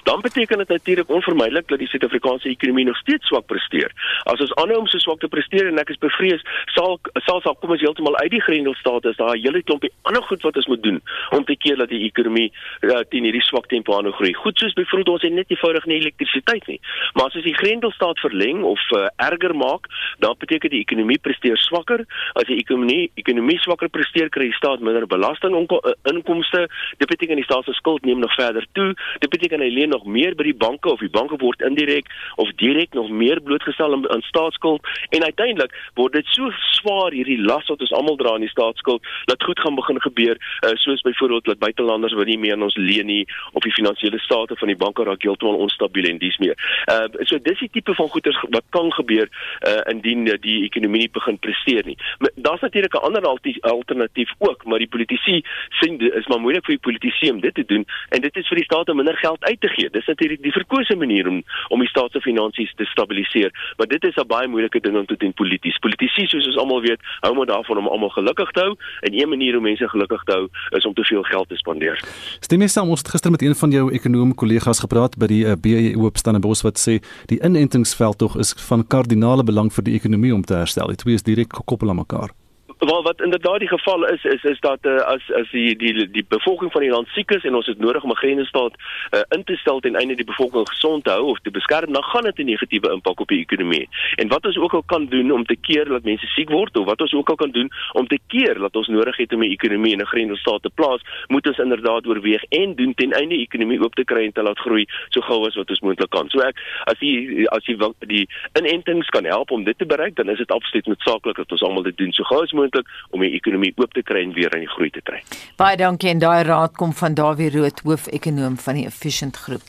Dan 0.02 0.20
beteken 0.20 0.58
dit 0.58 0.68
natuurlik 0.68 1.08
onvermydelik 1.08 1.68
dat 1.68 1.78
die 1.78 1.88
Suid-Afrikaanse 1.88 2.48
ekonomie 2.48 2.84
nog 2.84 2.96
steeds 2.96 3.26
swak 3.26 3.46
presteer. 3.46 3.92
As 4.22 4.40
ons 4.40 4.54
aanhou 4.54 4.78
om 4.78 4.86
so 4.86 4.98
swak 4.98 5.20
te 5.20 5.28
presteer 5.28 5.66
en 5.70 5.78
ek 5.78 5.94
is 5.94 6.00
bevrees, 6.02 6.42
sal 6.74 6.98
sal 7.26 7.40
sal 7.40 7.56
kom 7.60 7.70
ons 7.74 7.80
heeltemal 7.80 8.16
uit 8.16 8.30
die 8.30 8.42
grendelstaat 8.42 9.04
is 9.04 9.16
daar 9.16 9.36
'n 9.36 9.42
hele 9.42 9.62
klompie 9.62 9.92
ander 10.02 10.22
goed 10.22 10.42
wat 10.42 10.56
ons 10.56 10.66
moet 10.66 10.82
doen 10.82 11.00
om 11.30 11.44
te 11.44 11.56
keer 11.56 11.76
dat 11.76 11.88
die 11.88 12.04
ekonomie 12.04 12.52
uh, 12.80 13.00
teen 13.10 13.24
hierdie 13.24 13.42
swak 13.42 13.66
tempo 13.66 13.96
aanhou 13.96 14.12
groei. 14.12 14.34
Goed 14.34 14.58
soos 14.58 14.72
byvoorbeeld 14.72 15.08
ons 15.08 15.22
het 15.22 15.32
net 15.32 15.50
eenvoudig 15.50 15.84
nie 15.84 16.00
elektrisiteit 16.00 16.66
nie. 16.66 16.80
Maar 17.14 17.26
as 17.26 17.34
ons 17.34 17.44
die 17.44 17.56
grendelstaat 17.56 18.18
verleng 18.18 18.62
of 18.62 18.80
uh, 18.90 19.06
erger 19.16 19.54
maak, 19.56 19.86
dan 20.18 20.34
beteken 20.38 20.70
die 20.70 20.80
ekonomie 20.80 21.18
presteer 21.18 21.56
swakker. 21.56 22.04
As 22.32 22.46
die 22.50 22.58
ekonomie 22.58 23.10
ekonomie 23.14 23.58
swakker 23.58 23.88
presteer, 23.88 24.28
kry 24.28 24.48
die 24.50 24.58
staat 24.58 24.80
minder 24.80 25.06
belastinginkomste. 25.06 26.60
Eh, 26.62 26.70
Dit 26.98 27.08
beteken 27.08 27.36
die 27.36 27.44
staat 27.44 27.64
se 27.64 27.72
skuld 27.72 28.04
neem 28.04 28.18
nog 28.18 28.34
verder 28.34 28.66
toe. 28.72 28.94
Dit 29.18 29.30
beteken 29.30 29.60
hy 29.60 29.70
leen 29.70 29.91
nog 29.92 30.04
meer 30.16 30.36
by 30.38 30.46
die 30.48 30.56
banke 30.64 30.90
of 30.92 31.02
die 31.04 31.12
banke 31.12 31.38
word 31.42 31.62
indirek 31.68 32.08
of 32.42 32.50
direk 32.60 32.94
nog 32.98 33.10
meer 33.10 33.40
blootgestel 33.40 33.96
aan, 33.96 34.06
aan 34.14 34.24
staatsskuld 34.28 34.88
en 35.10 35.24
uiteindelik 35.24 35.74
word 36.00 36.16
dit 36.18 36.32
so 36.36 36.50
swaar 36.72 37.14
hierdie 37.14 37.38
las 37.40 37.68
wat 37.70 37.84
ons 37.84 37.94
almal 37.98 38.18
dra 38.20 38.34
in 38.38 38.46
die 38.46 38.52
staatsskuld 38.52 39.06
dat 39.30 39.44
goed 39.48 39.60
gaan 39.60 39.78
begin 39.78 40.00
gebeur 40.06 40.40
uh, 40.40 40.74
soos 40.84 41.04
byvoorbeeld 41.06 41.50
dat 41.50 41.62
buitelanders 41.62 42.16
wat 42.18 42.30
nie 42.30 42.38
meer 42.38 42.56
aan 42.56 42.66
ons 42.68 42.78
leen 42.80 43.06
nie 43.06 43.24
of 43.52 43.62
die 43.66 43.74
finansiële 43.76 44.20
state 44.24 44.56
van 44.60 44.72
die 44.72 44.78
banke 44.84 45.06
raak 45.08 45.22
heeltemal 45.22 45.60
onstabiel 45.66 46.08
en 46.10 46.20
dis 46.22 46.38
meer. 46.42 46.56
Uh 46.90 47.06
so 47.28 47.38
dis 47.42 47.60
die 47.60 47.70
tipe 47.72 47.94
van 47.94 48.08
goeder 48.08 48.36
wat 48.50 48.64
kan 48.74 48.90
gebeur 48.92 49.28
uh 49.68 49.80
indien 49.92 50.24
die 50.44 50.58
ekonomie 50.66 51.04
nie 51.04 51.12
begin 51.12 51.38
presteer 51.38 51.86
nie. 51.86 51.96
Daar's 52.34 52.60
natuurlik 52.60 52.94
'n 52.94 53.04
ander 53.08 53.26
alternatief 53.60 54.30
ook, 54.38 54.64
maar 54.64 54.78
die 54.78 54.88
politici 54.88 55.42
dit 55.80 56.14
is 56.14 56.26
maar 56.26 56.40
moeilik 56.40 56.64
vir 56.66 56.76
die 56.76 56.84
politici 56.86 57.30
om 57.30 57.40
dit 57.40 57.54
te 57.54 57.64
doen 57.66 57.84
en 58.08 58.20
dit 58.20 58.36
is 58.36 58.48
vir 58.48 58.60
die 58.60 58.64
state 58.64 58.94
minder 58.94 59.16
geld 59.16 59.44
uit 59.44 59.60
te 59.60 59.68
gee 59.68 59.81
dis 59.90 60.06
natuurlik 60.06 60.42
die 60.42 60.52
verkose 60.52 60.96
manier 60.96 61.28
om 61.28 61.42
om 61.68 61.80
die 61.80 61.88
staat 61.88 62.12
se 62.12 62.20
finansies 62.20 62.72
te 62.76 62.84
stabiliseer, 62.84 63.50
maar 63.76 63.86
dit 63.86 64.04
is 64.04 64.16
'n 64.16 64.26
baie 64.26 64.48
moeilike 64.48 64.80
ding 64.80 64.96
om 64.96 65.06
te 65.06 65.16
doen 65.16 65.32
polities. 65.32 65.78
Politici 65.78 66.26
soos 66.26 66.46
ons 66.46 66.56
almal 66.56 66.80
weet, 66.80 67.00
hou 67.20 67.34
maar 67.34 67.46
daarvan 67.46 67.78
om 67.78 67.86
almal 67.86 68.08
gelukkig 68.08 68.50
te 68.50 68.60
hou 68.60 68.76
en 69.00 69.20
een 69.20 69.28
manier 69.28 69.56
om 69.56 69.62
mense 69.62 69.88
gelukkig 69.88 70.22
te 70.22 70.32
hou 70.32 70.48
is 70.70 70.86
om 70.86 70.94
te 70.94 71.04
veel 71.04 71.22
geld 71.22 71.48
te 71.48 71.56
spandeer. 71.56 72.00
Stem 72.40 72.60
jy 72.60 72.68
saam 72.68 72.88
ons 72.88 73.00
het 73.00 73.08
gister 73.08 73.30
met 73.30 73.42
een 73.42 73.54
van 73.54 73.70
jou 73.70 73.92
ekonom 73.92 74.34
kollegas 74.34 74.80
gepraat 74.80 75.16
by 75.18 75.26
die 75.26 75.44
uh, 75.44 75.52
eh, 75.52 75.58
BE 75.60 75.98
opstande 75.98 76.40
bos 76.40 76.62
wat 76.62 76.78
sê 76.78 77.00
die 77.26 77.40
inentingsveld 77.40 78.18
tog 78.18 78.36
is 78.36 78.54
van 78.68 78.86
kardinale 78.86 79.44
belang 79.44 79.72
vir 79.72 79.84
die 79.84 79.94
ekonomie 79.94 80.34
om 80.34 80.42
te 80.42 80.54
herstel. 80.54 80.86
Dit 80.86 81.06
is 81.06 81.22
direk 81.22 81.56
gekoppel 81.56 81.88
aan 81.88 81.96
mekaar. 81.96 82.41
Wel 82.82 83.02
wat 83.02 83.20
inderdaad 83.20 83.58
die 83.58 83.68
geval 83.68 84.06
is 84.06 84.24
is 84.24 84.42
is 84.42 84.60
dat 84.60 84.78
uh, 84.82 84.96
as 84.96 85.32
as 85.32 85.50
die 85.50 85.76
die 85.76 86.10
die 86.10 86.24
bevolking 86.28 86.72
van 86.72 86.80
die 86.80 86.90
land 86.90 87.08
siek 87.08 87.30
is 87.30 87.44
en 87.44 87.54
ons 87.54 87.66
het 87.66 87.78
nodig 87.78 88.02
om 88.02 88.10
'n 88.10 88.16
grensstaat 88.16 88.74
uh, 89.10 89.20
in 89.28 89.44
te 89.44 89.56
stel 89.56 89.80
ten 89.80 89.94
einde 89.94 90.14
die 90.14 90.24
bevolking 90.24 90.68
gesond 90.68 91.04
te 91.04 91.10
hou 91.10 91.24
of 91.24 91.38
te 91.38 91.50
beskerm, 91.50 91.92
dan 91.92 92.02
gaan 92.02 92.22
dit 92.22 92.38
'n 92.38 92.44
negatiewe 92.44 92.92
impak 92.92 93.20
op 93.20 93.28
die 93.28 93.38
ekonomie. 93.38 93.88
En 94.14 94.28
wat 94.28 94.46
ons 94.46 94.56
ook 94.56 94.74
al 94.74 94.82
kan 94.82 95.06
doen 95.06 95.30
om 95.30 95.44
te 95.44 95.56
keer 95.56 95.84
dat 95.84 96.02
mense 96.02 96.26
siek 96.26 96.50
word 96.50 96.76
of 96.76 96.84
wat 96.84 97.00
ons 97.00 97.12
ook 97.12 97.28
al 97.28 97.34
kan 97.34 97.50
doen 97.50 97.70
om 97.92 98.06
te 98.06 98.18
keer 98.26 98.58
dat 98.58 98.76
ons 98.76 98.88
nodig 98.88 99.16
het 99.16 99.32
om 99.32 99.42
'n 99.42 99.50
ekonomie 99.50 99.92
in 99.92 100.00
'n 100.00 100.06
grensstaat 100.06 100.62
te 100.62 100.70
plaas, 100.74 101.00
moet 101.26 101.46
ons 101.46 101.58
inderdaad 101.58 102.06
oorweeg 102.06 102.42
en 102.48 102.74
doen 102.74 102.94
ten 102.94 103.12
einde 103.12 103.34
die 103.34 103.46
ekonomie 103.46 103.82
oop 103.82 103.94
te 103.94 104.04
kry 104.04 104.24
en 104.24 104.32
te 104.32 104.42
laat 104.42 104.58
groei 104.58 104.86
so 105.08 105.20
gou 105.20 105.46
as 105.46 105.54
wat 105.54 105.70
ons 105.70 105.80
moontlik 105.80 106.10
kan. 106.10 106.28
So 106.30 106.40
ek 106.40 106.56
as 106.84 106.98
die 106.98 107.48
as 107.48 107.64
die 107.64 107.78
die 107.98 108.28
inentings 108.52 109.08
kan 109.08 109.24
help 109.24 109.50
om 109.50 109.64
dit 109.64 109.78
te 109.78 109.86
bereik, 109.86 110.16
dan 110.16 110.28
is 110.28 110.38
dit 110.38 110.50
absoluut 110.50 110.86
noodsaaklik 110.86 111.36
dat 111.36 111.52
ons 111.52 111.62
almal 111.62 111.82
dit 111.82 111.96
doen 111.96 112.12
so 112.12 112.24
gou 112.24 112.42
as 112.42 112.52
moontlik 112.52 112.71
moontlik 112.72 113.12
om 113.12 113.20
die 113.20 113.32
ekonomie 113.36 113.72
oop 113.76 113.92
te 113.92 114.02
kry 114.02 114.22
en 114.24 114.34
weer 114.34 114.52
aan 114.52 114.64
die 114.64 114.68
groei 114.68 114.90
te 114.90 115.02
kry. 115.02 115.22
Baie 115.56 115.76
dankie 115.76 116.10
en 116.10 116.18
daai 116.18 116.44
raad 116.44 116.76
kom 116.76 116.92
van 116.92 117.14
Dawie 117.14 117.50
Rood, 117.50 117.82
hoofekonoom 117.84 118.58
van 118.58 118.74
die 118.74 118.86
Efficient 118.86 119.36
Groep. 119.36 119.62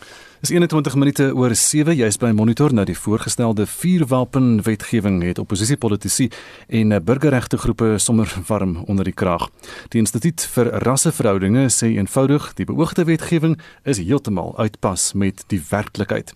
Dis 0.44 0.52
21 0.52 0.96
minute 1.00 1.30
oor 1.40 1.54
7 1.56 1.96
jy's 1.96 2.18
by 2.20 2.34
monitor 2.36 2.74
nou 2.74 2.84
die 2.84 2.98
voorgestelde 2.98 3.64
vuurwapen 3.66 4.62
wetgewing 4.66 5.22
het 5.24 5.40
oppositiepolitici 5.40 6.28
en 6.68 6.92
burgerregte 7.00 7.58
groepe 7.58 7.96
sommer 7.98 8.28
warm 8.50 8.84
onder 8.88 9.08
die 9.08 9.16
kraag. 9.16 9.48
Die 9.96 10.04
Instituut 10.04 10.44
vir 10.44 10.74
Rasseverhoudinge 10.84 11.70
sê 11.72 11.94
eenvoudig 11.96 12.52
die 12.60 12.68
beoogde 12.68 13.08
wetgewing 13.08 13.56
is 13.88 14.04
heeltemal 14.04 14.52
uitpas 14.60 15.14
met 15.14 15.46
die 15.48 15.62
werklikheid. 15.70 16.36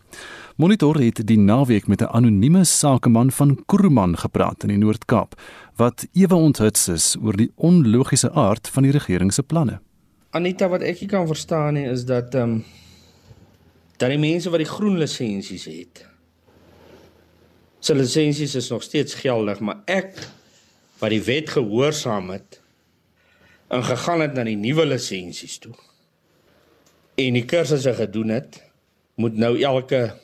Monitor 0.58 0.98
het 0.98 1.20
die 1.30 1.38
naweek 1.38 1.86
met 1.88 2.02
'n 2.02 2.10
anonieme 2.18 2.64
sakeman 2.64 3.32
van 3.32 3.64
Kuruman 3.66 4.18
gepraat 4.18 4.64
in 4.64 4.70
die 4.70 4.78
Noord-Kaap 4.78 5.42
wat 5.76 6.08
ewe 6.14 6.36
onthuts 6.36 6.88
is 6.88 7.16
oor 7.22 7.38
die 7.38 7.52
onlogiese 7.56 8.32
aard 8.32 8.68
van 8.68 8.84
die 8.84 8.92
regering 8.92 9.34
se 9.34 9.44
planne. 9.44 9.80
Anita, 10.30 10.68
wat 10.68 10.82
ek 10.82 11.00
nie 11.00 11.10
kan 11.10 11.28
verstaan 11.28 11.74
nie 11.74 11.86
is 11.86 12.06
dat 12.06 12.36
ehm 12.36 12.44
um, 12.44 12.64
dat 13.98 14.10
die 14.10 14.18
mense 14.18 14.50
wat 14.50 14.58
die 14.58 14.70
groen 14.70 14.98
lisensies 14.98 15.66
het. 15.66 16.06
Se 17.80 17.96
lisensies 17.96 18.56
is 18.56 18.70
nog 18.70 18.84
steeds 18.84 19.14
geldig, 19.14 19.60
maar 19.60 19.78
ek 19.86 20.28
wat 20.98 21.10
die 21.10 21.24
wet 21.24 21.50
gehoorsaam 21.50 22.30
het 22.30 22.62
en 23.68 23.84
gegaan 23.84 24.22
het 24.22 24.34
na 24.34 24.44
die 24.44 24.58
nuwe 24.58 24.86
lisensies 24.86 25.58
toe. 25.58 25.74
En 27.16 27.34
die 27.34 27.46
kursusse 27.46 27.94
gedoen 27.94 28.30
het, 28.30 28.64
moet 29.16 29.38
nou 29.38 29.62
elke 29.62 30.18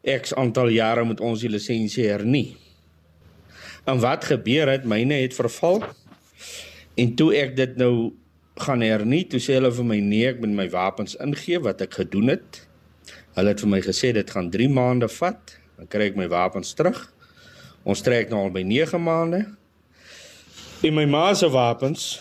X 0.00 0.34
aantal 0.34 0.72
jare 0.72 1.04
moet 1.04 1.20
ons 1.20 1.42
die 1.42 1.50
lisensie 1.52 2.06
hernie. 2.08 2.56
En 3.84 4.00
wat 4.00 4.24
gebeur 4.24 4.70
het, 4.70 4.86
myne 4.88 5.20
het 5.20 5.36
verval. 5.36 5.82
En 6.96 7.14
toe 7.16 7.34
ek 7.36 7.54
dit 7.56 7.76
nou 7.80 8.12
gaan 8.60 8.80
hernie, 8.84 9.26
toe 9.28 9.40
sê 9.40 9.56
hulle 9.58 9.72
vir 9.72 9.86
my 9.88 9.98
nee, 10.04 10.26
ek 10.32 10.40
moet 10.40 10.56
my 10.56 10.68
wapens 10.72 11.16
ingee 11.20 11.60
wat 11.64 11.84
ek 11.84 12.00
gedoen 12.00 12.32
het. 12.32 12.62
Hulle 13.36 13.52
het 13.52 13.62
vir 13.64 13.72
my 13.72 13.80
gesê 13.84 14.12
dit 14.16 14.32
gaan 14.32 14.50
3 14.52 14.68
maande 14.72 15.08
vat, 15.20 15.56
dan 15.76 15.88
kry 15.92 16.10
ek 16.10 16.18
my 16.18 16.28
wapens 16.32 16.72
terug. 16.76 16.98
Ons 17.84 18.04
trek 18.04 18.32
nou 18.32 18.42
al 18.46 18.52
by 18.54 18.64
9 18.66 19.00
maande. 19.04 19.44
En 20.84 20.96
my 20.96 21.04
ma 21.08 21.28
se 21.36 21.48
wapens 21.52 22.20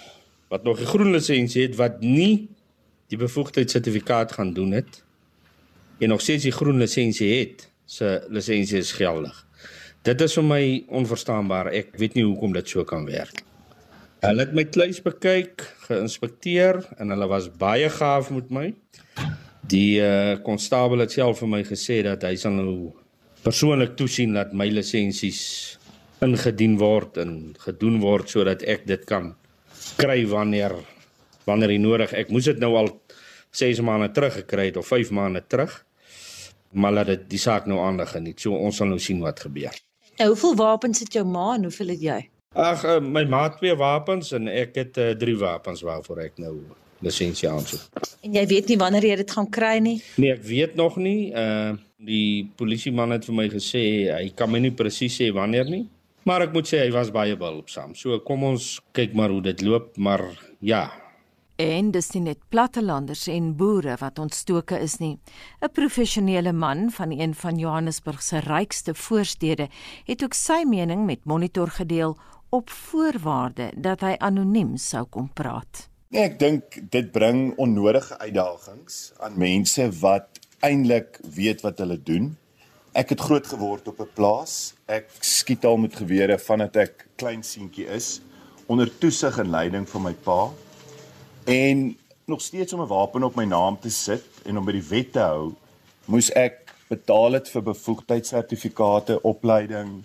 wat 0.51 0.63
nog 0.63 0.79
'n 0.81 0.91
groen 0.91 1.11
lisensie 1.11 1.63
het 1.63 1.75
wat 1.75 2.01
nie 2.01 2.49
die 3.07 3.17
bevoegdheidssertifikaat 3.17 4.31
gaan 4.31 4.53
doen 4.53 4.71
het 4.71 5.03
en 5.99 6.09
nog 6.09 6.21
steeds 6.21 6.43
die 6.43 6.51
groen 6.51 6.77
lisensie 6.77 7.39
het, 7.39 7.68
se 7.89 8.19
lisensie 8.29 8.79
is 8.83 8.91
geldig. 8.93 9.33
Dit 10.05 10.21
is 10.21 10.35
vir 10.37 10.45
my 10.45 10.63
onverstaanbaar. 11.01 11.71
Ek 11.75 11.95
weet 11.99 12.15
nie 12.15 12.25
hoekom 12.27 12.53
dit 12.55 12.69
so 12.69 12.85
kan 12.87 13.07
werk. 13.09 13.41
Hulle 14.23 14.43
het 14.43 14.53
my 14.55 14.65
kluis 14.67 14.99
bekyk, 15.03 15.63
geïnspekteer 15.87 16.81
en 16.99 17.13
hulle 17.13 17.27
was 17.31 17.49
baie 17.59 17.89
gaaf 17.91 18.29
met 18.35 18.49
my. 18.53 18.67
Die 19.69 19.99
uh, 20.03 20.37
konstabel 20.45 21.05
het 21.05 21.15
self 21.15 21.41
vir 21.41 21.51
my 21.51 21.61
gesê 21.67 22.01
dat 22.05 22.23
hy 22.27 22.33
sal 22.39 22.57
nou 22.57 22.73
persoonlik 23.45 23.95
toesien 23.99 24.35
dat 24.35 24.51
my 24.53 24.67
lisensies 24.71 25.41
ingedien 26.25 26.75
word 26.79 27.19
en 27.23 27.35
gedoen 27.63 27.99
word 28.03 28.31
sodat 28.31 28.65
ek 28.67 28.83
dit 28.89 29.05
kan 29.07 29.31
kry 29.99 30.25
wanneer 30.27 30.75
wanneer 31.47 31.73
hy 31.73 31.79
nodig. 31.81 32.13
Ek 32.13 32.31
moes 32.33 32.47
dit 32.51 32.59
nou 32.61 32.75
al 32.77 32.91
6 33.55 33.79
maande 33.81 34.11
terug 34.13 34.35
gekry 34.43 34.69
het 34.69 34.77
of 34.77 34.91
5 34.91 35.13
maande 35.15 35.41
terug. 35.47 35.79
Maar 36.71 36.93
laat 36.93 37.13
dit 37.13 37.29
die 37.29 37.41
saak 37.41 37.65
nou 37.69 37.79
aandag 37.83 38.11
geniet. 38.15 38.39
So 38.41 38.57
ons 38.57 38.77
sal 38.81 38.91
nou 38.91 38.99
sien 38.99 39.21
wat 39.23 39.39
gebeur. 39.39 39.75
Nou, 40.19 40.29
hoeveel 40.33 40.55
wapens 40.59 40.99
het 40.99 41.13
jou 41.13 41.25
ma 41.25 41.53
en 41.55 41.69
hoeveel 41.69 41.95
het 41.95 42.01
jy? 42.03 42.19
Ag, 42.53 42.83
uh, 42.83 42.99
my 42.99 43.23
ma 43.29 43.43
het 43.45 43.59
twee 43.61 43.75
wapens 43.77 44.33
en 44.35 44.49
ek 44.51 44.75
het 44.75 44.97
uh, 44.97 45.11
drie 45.17 45.37
wapens 45.37 45.83
waarvoor 45.85 46.23
ek 46.25 46.41
nou 46.41 46.55
lisensie 47.05 47.49
aansoek. 47.49 48.01
En 48.25 48.33
jy 48.35 48.43
weet 48.49 48.71
nie 48.71 48.77
wanneer 48.79 49.05
jy 49.11 49.19
dit 49.21 49.31
gaan 49.31 49.47
kry 49.53 49.77
nie? 49.83 49.99
Nee, 50.19 50.33
ek 50.35 50.43
weet 50.47 50.75
nog 50.79 50.99
nie. 51.01 51.31
Uh 51.35 51.77
die 51.99 52.47
polisieman 52.55 53.11
het 53.11 53.25
vir 53.27 53.35
my 53.35 53.45
gesê 53.51 53.81
hy 54.07 54.29
kan 54.31 54.47
my 54.47 54.61
nie 54.63 54.71
presies 54.71 55.17
sê 55.19 55.25
wanneer 55.35 55.67
nie. 55.67 55.81
Maar 56.23 56.45
ek 56.45 56.53
moet 56.55 56.69
sê 56.69 56.79
hy 56.85 56.93
was 56.95 57.11
baie 57.11 57.35
behulpsaam. 57.35 57.91
So 57.91 58.21
kom 58.23 58.45
ons 58.47 58.77
kyk 58.95 59.15
maar 59.19 59.33
hoe 59.33 59.41
dit 59.43 59.63
loop, 59.67 59.97
maar 59.99 60.23
ja, 60.63 60.85
En 61.59 61.89
dis 61.91 62.05
nie 62.15 62.21
net 62.23 62.39
plattelanders 62.53 63.25
en 63.27 63.49
boere 63.59 63.97
wat 63.99 64.19
ontstoke 64.23 64.77
is 64.79 64.93
nie. 65.03 65.17
'n 65.59 65.71
Professionele 65.75 66.53
man 66.53 66.91
van 66.91 67.11
een 67.11 67.33
van 67.35 67.57
Johannesburg 67.59 68.21
se 68.23 68.39
rykste 68.39 68.93
voorstede 68.95 69.67
het 70.05 70.23
ook 70.23 70.33
sy 70.33 70.63
mening 70.63 71.05
met 71.05 71.25
Monitor 71.25 71.67
gedeel 71.67 72.17
op 72.49 72.69
voorwaarde 72.69 73.71
dat 73.75 73.99
hy 74.01 74.15
anoniem 74.17 74.77
sou 74.77 75.03
kom 75.05 75.27
praat. 75.33 75.89
Nee, 76.07 76.23
ek 76.23 76.39
dink 76.39 76.79
dit 76.91 77.11
bring 77.11 77.57
onnodige 77.57 78.17
uitdagings 78.19 79.11
aan 79.19 79.37
mense 79.37 79.89
wat 79.99 80.39
eintlik 80.59 81.19
weet 81.35 81.61
wat 81.61 81.77
hulle 81.77 81.99
doen. 82.03 82.37
Ek 82.93 83.09
het 83.09 83.19
groot 83.19 83.47
geword 83.47 83.87
op 83.87 83.99
'n 83.99 84.09
plaas. 84.13 84.73
Ek 84.87 85.11
skiet 85.19 85.65
al 85.65 85.77
met 85.77 85.95
gewere 85.95 86.39
vandat 86.39 86.75
ek 86.75 87.07
klein 87.15 87.43
seentjie 87.43 87.87
is 87.87 88.21
onder 88.65 88.97
toesig 88.97 89.37
en 89.37 89.49
leiding 89.49 89.89
van 89.89 90.01
my 90.01 90.13
pa 90.13 90.51
en 91.49 91.97
nog 92.25 92.41
steeds 92.41 92.73
om 92.73 92.81
'n 92.81 92.87
wapen 92.87 93.23
op 93.23 93.35
my 93.35 93.43
naam 93.43 93.79
te 93.79 93.89
sit 93.89 94.25
en 94.45 94.57
om 94.57 94.65
by 94.65 94.71
die 94.71 94.87
wet 94.89 95.11
te 95.11 95.19
hou, 95.19 95.53
moes 96.05 96.31
ek 96.31 96.75
betaal 96.87 97.31
het 97.31 97.49
vir 97.49 97.63
bevoegdheidssertifikate, 97.63 99.21
opleiding, 99.21 100.03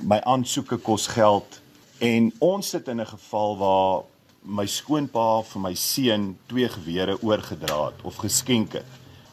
my 0.00 0.20
aansoeke 0.20 0.76
kos 0.76 1.06
geld 1.06 1.60
en 1.98 2.32
ons 2.38 2.68
sit 2.68 2.88
in 2.88 3.00
'n 3.00 3.06
geval 3.06 3.56
waar 3.58 4.02
my 4.42 4.66
skoonpa 4.66 5.42
vir 5.42 5.60
my 5.60 5.74
seun 5.74 6.38
twee 6.46 6.68
gewere 6.68 7.22
oorgedra 7.22 7.86
het 7.86 8.02
of 8.02 8.16
geskenk 8.16 8.72
het. 8.72 8.90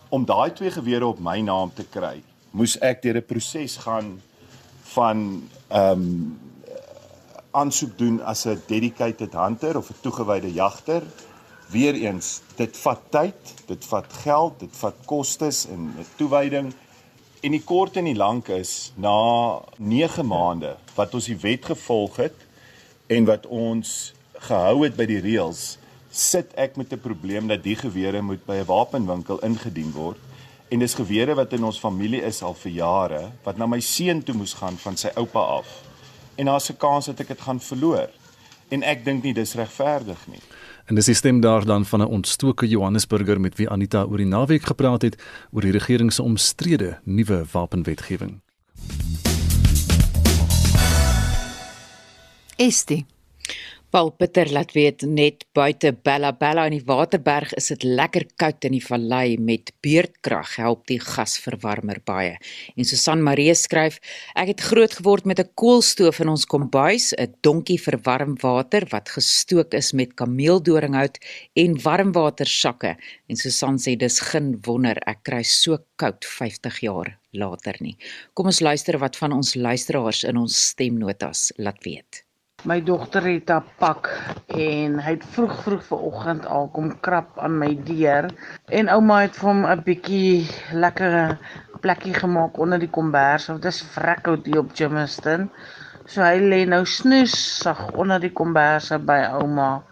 Om 0.10 0.26
daai 0.26 0.54
twee 0.54 0.72
gewere 0.72 1.06
op 1.06 1.20
my 1.20 1.40
naam 1.42 1.72
te 1.74 1.84
kry, 1.84 2.24
moes 2.52 2.78
ek 2.80 3.02
deur 3.02 3.18
'n 3.18 3.26
proses 3.26 3.78
gaan 3.78 4.22
van 4.84 5.50
ehm 5.68 5.92
um, 5.92 6.40
aansoek 7.52 7.98
doen 7.98 8.22
as 8.22 8.46
'n 8.46 8.62
dedicated 8.68 9.34
hunter 9.34 9.78
of 9.78 9.90
'n 9.90 10.02
toegewyde 10.02 10.54
jagter 10.54 11.04
Weereens, 11.74 12.42
dit 12.56 12.78
vat 12.84 13.02
tyd, 13.10 13.54
dit 13.66 13.86
vat 13.90 14.18
geld, 14.22 14.60
dit 14.62 14.76
vat 14.78 14.98
kostes 15.10 15.66
en 15.74 15.88
toewyding. 16.20 16.70
En 17.42 17.56
die 17.56 17.64
kort 17.66 17.98
en 17.98 18.06
die 18.06 18.18
lank 18.18 18.52
is 18.54 18.92
na 18.96 19.60
9 19.82 20.26
maande 20.30 20.76
wat 20.94 21.16
ons 21.18 21.32
die 21.32 21.40
wet 21.42 21.66
gevolg 21.72 22.20
het 22.22 22.46
en 23.10 23.26
wat 23.26 23.48
ons 23.50 24.14
gehou 24.46 24.84
het 24.84 24.96
by 25.00 25.08
die 25.10 25.22
reëls, 25.24 25.64
sit 26.14 26.54
ek 26.60 26.78
met 26.78 26.94
'n 26.94 27.02
probleem 27.02 27.48
dat 27.48 27.64
die 27.64 27.76
gewere 27.76 28.22
moet 28.22 28.46
by 28.46 28.62
'n 28.62 28.70
wapenwinkel 28.70 29.40
ingedien 29.42 29.92
word. 29.92 30.20
En 30.70 30.80
dis 30.80 30.94
gewere 30.94 31.36
wat 31.36 31.54
in 31.54 31.64
ons 31.64 31.80
familie 31.80 32.22
is 32.22 32.42
al 32.44 32.54
vir 32.54 32.72
jare, 32.72 33.32
wat 33.44 33.58
na 33.58 33.66
my 33.66 33.80
seun 33.80 34.24
toe 34.24 34.36
moes 34.36 34.54
gaan 34.54 34.78
van 34.78 34.98
sy 34.98 35.10
oupa 35.16 35.40
af. 35.40 35.68
En 36.36 36.46
daar's 36.46 36.70
'n 36.70 36.78
kans 36.78 37.06
dat 37.06 37.20
ek 37.20 37.28
dit 37.28 37.42
gaan 37.42 37.60
verloor. 37.60 38.10
En 38.70 38.84
ek 38.84 39.06
dink 39.06 39.24
nie 39.24 39.34
dis 39.34 39.54
regverdig 39.54 40.28
nie. 40.28 40.42
En 40.86 40.96
dis 40.96 41.06
die 41.06 41.16
stem 41.16 41.40
daar 41.40 41.66
dan 41.66 41.86
van 41.86 42.00
'n 42.02 42.06
ontstoke 42.06 42.68
Johannesburger 42.68 43.40
met 43.40 43.56
wie 43.56 43.70
Anita 43.70 44.04
oor 44.04 44.18
die 44.18 44.26
naweek 44.26 44.64
gepraat 44.64 45.02
het 45.02 45.24
oor 45.52 45.62
die 45.62 45.72
regering 45.72 46.14
se 46.14 46.22
omstrede 46.22 47.00
nuwe 47.04 47.46
wapenwetgewing. 47.52 48.42
Estie 52.56 53.06
Paul 53.94 54.10
Pieter 54.18 54.50
laat 54.50 54.72
weet 54.74 55.04
net 55.06 55.44
buite 55.54 55.92
Bella 55.94 56.32
Bella 56.34 56.64
in 56.66 56.74
die 56.74 56.86
Waterberg 56.88 57.52
is 57.60 57.68
dit 57.70 57.84
lekker 57.86 58.24
koud 58.42 58.66
in 58.66 58.74
die 58.74 58.82
vallei 58.82 59.36
met 59.38 59.70
beurtkrag 59.86 60.56
help 60.58 60.88
die 60.90 60.98
gasverwarmer 60.98 62.00
baie. 62.02 62.32
En 62.74 62.90
Susan 62.90 63.22
Marie 63.22 63.54
skryf 63.54 64.00
ek 64.34 64.50
het 64.56 64.66
groot 64.72 64.98
geword 64.98 65.30
met 65.30 65.44
'n 65.44 65.54
koolstoof 65.62 66.24
in 66.26 66.34
ons 66.34 66.48
kombuis, 66.50 67.14
'n 67.14 67.38
donkie 67.46 67.78
vir 67.78 68.00
warm 68.10 68.34
water 68.42 68.90
wat 68.90 69.14
gestook 69.14 69.78
is 69.78 69.94
met 69.94 70.18
kameeldoringhout 70.18 71.22
en 71.54 71.78
warmwatersakke. 71.86 72.98
En 73.30 73.36
Susan 73.36 73.78
sê 73.78 73.96
dis 73.96 74.20
geen 74.20 74.58
wonder 74.66 74.98
ek 75.06 75.22
kry 75.22 75.44
so 75.44 75.78
koud 75.98 76.26
50 76.26 76.82
jaar 76.82 77.20
later 77.32 77.76
nie. 77.80 77.98
Kom 78.34 78.48
ons 78.48 78.60
luister 78.60 78.98
wat 78.98 79.16
van 79.16 79.32
ons 79.34 79.54
luisteraars 79.54 80.24
in 80.24 80.38
ons 80.38 80.70
stemnotas 80.70 81.52
laat 81.58 81.84
weet. 81.84 82.24
My 82.64 82.80
dogter 82.80 83.26
het 83.28 83.50
'n 83.52 83.64
pak 83.78 84.08
en 84.48 85.00
hy 85.04 85.12
het 85.12 85.26
vroeg 85.36 85.56
vroeg 85.64 85.84
vanoggend 85.84 86.46
al 86.46 86.70
kom 86.72 87.00
krap 87.00 87.40
aan 87.40 87.58
my 87.58 87.76
deur 87.84 88.30
en 88.66 88.90
ouma 88.90 89.18
het 89.22 89.36
vir 89.36 89.50
hom 89.50 89.66
'n 89.66 89.84
bietjie 89.84 90.48
lekker 90.72 91.38
plekkie 91.82 92.14
gemaak 92.14 92.58
onder 92.58 92.80
die 92.80 92.90
kombers. 92.90 93.46
Dit 93.46 93.66
is 93.66 93.82
vrekkoud 93.82 94.46
hier 94.46 94.60
op 94.60 94.72
Germiston. 94.74 95.52
So 96.06 96.22
hy 96.22 96.40
lê 96.40 96.62
nou 96.66 96.86
snoes 96.86 97.36
sag 97.60 97.92
onder 97.92 98.20
die 98.20 98.32
komberse 98.32 99.00
by 99.00 99.20
ouma 99.42 99.84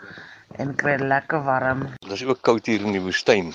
en 0.56 0.76
kry 0.76 0.96
lekker 0.96 1.44
warm. 1.44 1.86
Dit 2.00 2.12
is 2.12 2.24
ook 2.24 2.42
koud 2.42 2.66
hier 2.66 2.82
in 2.82 2.92
die 2.92 3.04
woestyn 3.04 3.54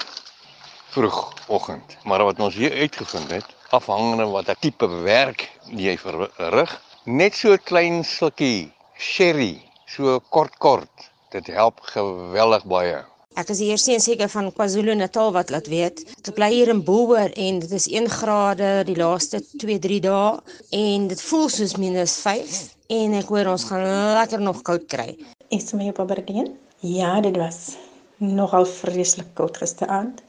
vroegoggend. 0.93 1.97
Maar 2.05 2.25
wat 2.25 2.41
ons 2.41 2.55
hier 2.55 2.73
uitgevind 2.73 3.31
het, 3.31 3.49
afhangende 3.71 4.29
wat 4.29 4.49
'n 4.49 4.61
tipe 4.61 4.89
werk 4.89 5.51
jy 5.65 5.99
verrig, 5.99 6.81
net 7.05 7.35
so 7.35 7.53
'n 7.53 7.65
klein 7.65 8.05
slukkie 8.05 8.76
sherry, 8.99 9.63
so 9.87 10.21
kort 10.31 10.57
kort. 10.59 11.11
Dit 11.33 11.47
help 11.53 11.81
geweldig 11.93 12.65
baie. 12.71 13.05
Ek 13.37 13.51
is 13.53 13.59
hier 13.61 13.77
sien 13.77 14.01
seker 14.01 14.31
van 14.33 14.47
KwaZulu-Natal 14.55 15.35
wat 15.35 15.51
laat 15.53 15.67
weet. 15.69 15.99
Ek 16.23 16.31
bly 16.39 16.49
hier 16.55 16.71
in 16.73 16.81
Boer 16.87 17.35
en 17.37 17.59
dit 17.61 17.73
is 17.77 17.85
1 17.93 18.09
grade 18.09 18.71
die 18.89 18.97
laaste 18.97 19.43
2-3 19.61 19.99
dae 20.07 20.39
en 20.79 21.09
dit 21.11 21.25
voel 21.29 21.51
soos 21.53 21.75
-5 21.77 22.57
en 22.97 23.19
ek 23.19 23.29
hoor 23.29 23.53
ons 23.53 23.67
gaan 23.69 23.85
lekker 24.17 24.41
nog 24.41 24.63
koud 24.63 24.87
kry. 24.89 25.11
Is 25.51 25.75
my 25.77 25.91
op 25.93 26.01
Aberdeen? 26.01 26.57
Ja, 26.81 27.21
dit 27.21 27.37
was 27.37 27.77
nogal 28.17 28.65
vreeslik 28.65 29.35
koud 29.35 29.57
gisteraand 29.57 30.23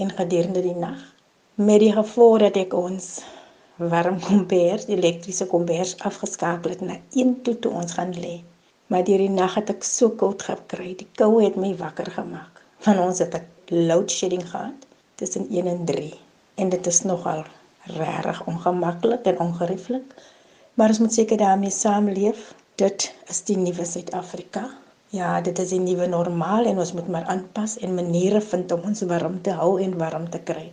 en 0.00 0.10
gedurende 0.10 0.62
die 0.62 0.74
nag. 0.74 1.02
Met 1.54 1.80
die 1.80 1.92
gevolg 1.92 2.40
dat 2.40 2.56
ek 2.56 2.72
ons 2.72 3.20
warm 3.76 4.20
kombers, 4.20 4.86
elektriese 4.88 5.46
kombers 5.46 5.96
afgeskakel 5.98 6.70
het 6.70 6.80
na 6.80 6.96
een 7.12 7.42
toe 7.42 7.58
toe 7.58 7.72
ons 7.72 7.92
gaan 7.92 8.14
lê. 8.16 8.40
Maar 8.86 9.04
deur 9.04 9.18
die 9.18 9.32
nag 9.32 9.56
het 9.58 9.70
ek 9.70 9.84
so 9.84 10.14
koud 10.20 10.42
gekry. 10.46 10.94
Die 10.96 11.08
koue 11.18 11.42
het 11.44 11.58
my 11.60 11.74
wakker 11.76 12.08
gemaak. 12.14 12.62
Van 12.86 12.98
ons 13.02 13.18
het 13.18 13.34
'n 13.34 13.86
load 13.88 14.10
shedding 14.10 14.44
gehad 14.50 14.86
tussen 15.14 15.46
1 15.50 15.66
en 15.66 15.84
3 15.84 16.14
en 16.54 16.68
dit 16.68 16.86
is 16.86 17.02
nogal 17.02 17.44
regtig 17.82 18.46
ongemaklik 18.46 19.24
en 19.24 19.40
ongerieflik. 19.40 20.14
Maar 20.74 20.88
ons 20.88 20.98
moet 20.98 21.12
seker 21.12 21.36
daarmee 21.36 21.70
saamleef. 21.70 22.54
Dit 22.74 23.14
is 23.28 23.42
die 23.44 23.56
nuwe 23.56 23.84
Suid-Afrika. 23.84 24.70
Ja, 25.08 25.40
dit 25.40 25.58
is 25.58 25.72
'n 25.72 25.82
nuwe 25.82 26.06
normaal 26.06 26.64
en 26.64 26.78
ons 26.78 26.92
moet 26.92 27.08
maar 27.08 27.24
aanpas 27.24 27.78
en 27.78 27.94
maniere 27.94 28.40
vind 28.40 28.72
om 28.72 28.80
ons 28.80 29.00
warm 29.02 29.42
te 29.42 29.50
hou 29.50 29.80
en 29.82 29.98
warm 29.98 30.30
te 30.30 30.38
kry. 30.38 30.72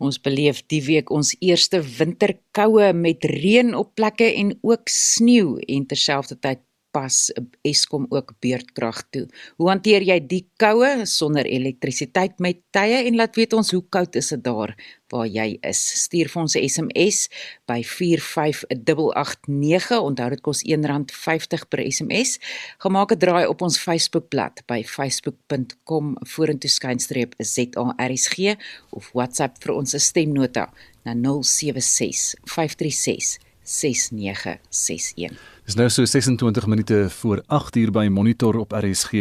Ons 0.00 0.16
beleef 0.24 0.62
die 0.72 0.80
week 0.86 1.10
ons 1.12 1.34
eerste 1.44 1.82
winterkoue 1.84 2.92
met 2.96 3.24
reën 3.28 3.74
op 3.76 3.92
plekke 3.98 4.30
en 4.32 4.54
ook 4.64 4.88
sneeu 4.88 5.58
en 5.60 5.86
terselfdertyd 5.90 6.62
pas 6.90 7.32
Eskom 7.62 8.06
ook 8.08 8.32
beurtkrag 8.40 9.02
toe. 9.10 9.26
Hoe 9.56 9.68
hanteer 9.68 10.02
jy 10.02 10.18
die 10.26 10.46
koue 10.60 11.06
sonder 11.06 11.46
elektrisiteit 11.46 12.38
met 12.38 12.60
tye 12.74 13.04
en 13.06 13.16
laat 13.16 13.36
weet 13.36 13.52
ons 13.56 13.70
hoe 13.74 13.84
koud 13.88 14.16
is 14.16 14.28
dit 14.34 14.44
daar 14.44 14.74
waar 15.10 15.26
jy 15.26 15.58
is. 15.66 15.80
Stuur 16.04 16.28
vir 16.30 16.42
ons 16.42 16.56
'n 16.56 16.68
SMS 16.68 17.28
by 17.66 17.82
45889. 17.82 20.00
Onthou 20.00 20.30
dit 20.30 20.40
kos 20.40 20.62
R1.50 20.62 21.68
per 21.68 21.92
SMS. 21.92 22.38
Gemaak 22.78 23.12
'n 23.12 23.18
draai 23.18 23.46
op 23.46 23.62
ons 23.62 23.78
Facebookblad 23.78 24.62
by 24.66 24.84
facebook.com 24.84 26.16
vorentoe 26.20 26.70
skynstreep 26.70 27.34
ZARSG 27.38 28.56
of 28.90 29.10
WhatsApp 29.12 29.62
vir 29.62 29.74
ons 29.74 30.04
stemnota 30.04 30.72
na 31.04 31.14
076 31.14 32.34
536 32.44 33.38
6961. 33.62 35.38
Dis 35.70 35.78
nou 35.78 35.86
so 35.88 36.04
26 36.04 36.66
minute 36.66 37.10
voor 37.10 37.42
8 37.46 37.76
uur 37.76 37.90
by 37.90 38.08
Monitor 38.10 38.56
op 38.58 38.72
RSG 38.72 39.12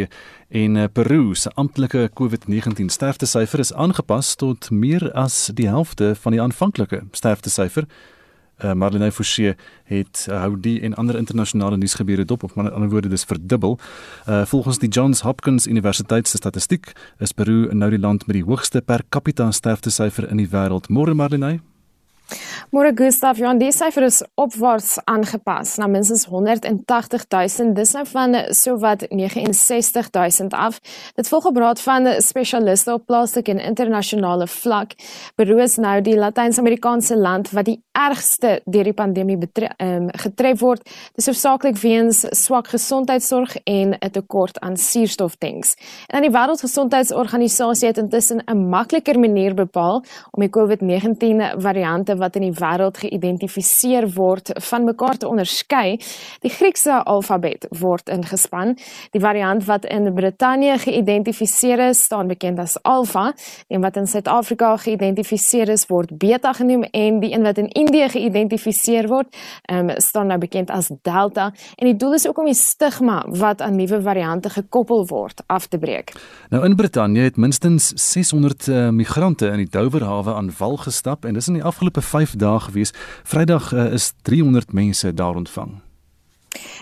en 0.49 0.75
uh, 0.75 0.83
Peru 0.93 1.35
se 1.35 1.49
amptelike 1.53 2.09
COVID-19 2.21 2.85
sterftesyfer 2.85 3.59
is 3.59 3.73
aangepas 3.73 4.35
tot 4.35 4.71
meer 4.71 5.11
as 5.13 5.51
die 5.53 5.67
helfte 5.67 6.15
van 6.15 6.33
die 6.33 6.41
aanvanklike 6.41 7.03
sterftesyfer. 7.11 7.85
Uh, 8.63 8.73
Marlene 8.73 9.11
Forsie 9.11 9.53
het 9.83 10.25
uh, 10.25 10.41
hou 10.41 10.55
die 10.57 10.79
en 10.81 10.97
ander 10.97 11.21
internasionale 11.21 11.77
nuusgebeure 11.77 12.25
dop 12.25 12.43
op 12.43 12.57
ander 12.57 12.89
woorde 12.89 13.13
dis 13.13 13.29
verdubbel. 13.29 13.77
Uh, 14.25 14.41
volgens 14.45 14.81
die 14.81 14.89
Johns 14.89 15.21
Hopkins 15.21 15.67
Universiteit 15.67 16.27
se 16.27 16.41
statistiek 16.41 16.95
is 17.19 17.31
Peru 17.31 17.67
nou 17.77 17.93
die 17.93 18.01
land 18.01 18.25
met 18.25 18.41
die 18.41 18.47
hoogste 18.49 18.81
per 18.81 19.05
capita 19.09 19.51
sterftesyfer 19.51 20.31
in 20.31 20.41
die 20.41 20.49
wêreld. 20.49 20.89
Môre 20.89 21.13
Marlene 21.13 21.59
Môre 22.69 22.93
Gustaf, 22.93 23.39
ja, 23.41 23.53
die 23.57 23.71
syfer 23.73 24.05
is 24.05 24.19
opwaarts 24.37 24.99
aangepas 25.09 25.77
na 25.81 25.87
minstens 25.89 26.27
180 26.29 27.25
000. 27.31 27.73
Dis 27.73 27.93
nou 27.97 28.03
van 28.05 28.35
sowat 28.53 29.07
69 29.09 30.11
000 30.13 30.49
af. 30.53 30.77
Dit 31.15 31.27
volg 31.31 31.45
op 31.49 31.57
raad 31.57 31.81
van 31.81 32.05
spesialiste 32.21 32.93
op 32.93 33.05
plaaslike 33.09 33.51
en 33.51 33.59
internasionale 33.71 34.47
vlak. 34.47 34.93
Beroes 35.35 35.79
nou 35.81 35.95
die 36.05 36.17
Latyn-Amerikaanse 36.17 37.17
land 37.17 37.49
wat 37.57 37.65
die 37.65 37.79
ergste 37.97 38.59
deur 38.65 38.85
die 38.87 38.93
pandemie 38.93 39.37
um, 39.39 40.07
getref 40.21 40.61
word. 40.61 40.85
Dis 41.17 41.27
hoofsaaklik 41.29 41.77
weens 41.81 42.21
swak 42.37 42.69
gesondheidsorg 42.69 43.57
en 43.65 43.97
'n 43.97 44.11
tekort 44.11 44.59
aan 44.59 44.77
suurstoftanks. 44.77 45.75
En 46.07 46.15
aan 46.15 46.27
die 46.27 46.31
Wêreldgesondheidsorganisasie 46.37 47.87
het 47.87 47.97
intussen 47.97 48.43
'n 48.45 48.69
makliker 48.69 49.19
manier 49.19 49.53
bepaal 49.53 50.03
om 50.31 50.41
die 50.41 50.49
COVID-19 50.49 51.59
variante 51.61 52.17
wat 52.19 52.35
in 52.35 52.47
die 52.49 52.55
wêreld 52.59 52.99
geïdentifiseer 53.01 54.09
word 54.15 54.51
van 54.69 54.83
mekaar 54.87 55.17
te 55.17 55.27
onderskei. 55.27 55.99
Die 56.43 56.51
Griekse 56.53 57.01
alfabet 57.03 57.67
word 57.79 58.09
ingespan. 58.09 58.75
Die 59.11 59.21
variant 59.21 59.65
wat 59.65 59.85
in 59.85 60.13
Brittanje 60.13 60.77
geïdentifiseer 60.83 61.87
is, 61.89 62.03
staan 62.03 62.27
bekend 62.27 62.59
as 62.59 62.77
Alpha, 62.83 63.33
en 63.67 63.81
wat 63.81 63.97
in 63.97 64.07
Suid-Afrika 64.07 64.75
geïdentifiseer 64.77 65.69
is, 65.69 65.87
word 65.89 66.17
Beta 66.17 66.53
genoem 66.53 66.83
en 66.91 67.19
die 67.19 67.33
een 67.33 67.43
wat 67.47 67.57
in 67.57 67.67
Indië 67.67 68.09
geïdentifiseer 68.09 69.07
word, 69.07 69.35
um, 69.71 69.91
staan 69.97 70.27
nou 70.27 70.39
bekend 70.39 70.69
as 70.69 70.91
Delta. 71.01 71.51
En 71.75 71.89
die 71.89 71.95
doel 71.95 72.13
is 72.13 72.27
ook 72.27 72.37
om 72.37 72.49
die 72.49 72.57
stigma 72.57 73.23
wat 73.27 73.61
aan 73.61 73.75
nuwe 73.75 74.01
variante 74.01 74.49
gekoppel 74.49 75.05
word 75.07 75.43
af 75.47 75.67
te 75.67 75.77
breek. 75.77 76.13
Nou 76.49 76.65
in 76.65 76.75
Brittanje 76.75 77.21
het 77.21 77.37
minstens 77.37 77.91
600 77.95 78.67
uh, 78.67 78.77
eh, 78.79 78.93
migrante 78.93 79.47
in 79.47 79.57
die 79.57 79.69
Doverhawe 79.69 80.33
aan 80.33 80.51
wal 80.57 80.77
gestap 80.77 81.25
en 81.25 81.33
dis 81.33 81.47
in 81.47 81.59
die 81.59 81.63
afgelope 81.63 82.01
5 82.09 82.35
dae 82.41 82.59
gewees. 82.67 82.95
Vrydag 83.23 83.71
uh, 83.73 83.93
is 83.93 84.13
300 84.21 84.73
mense 84.73 85.13
daar 85.13 85.35
ontvang. 85.35 85.77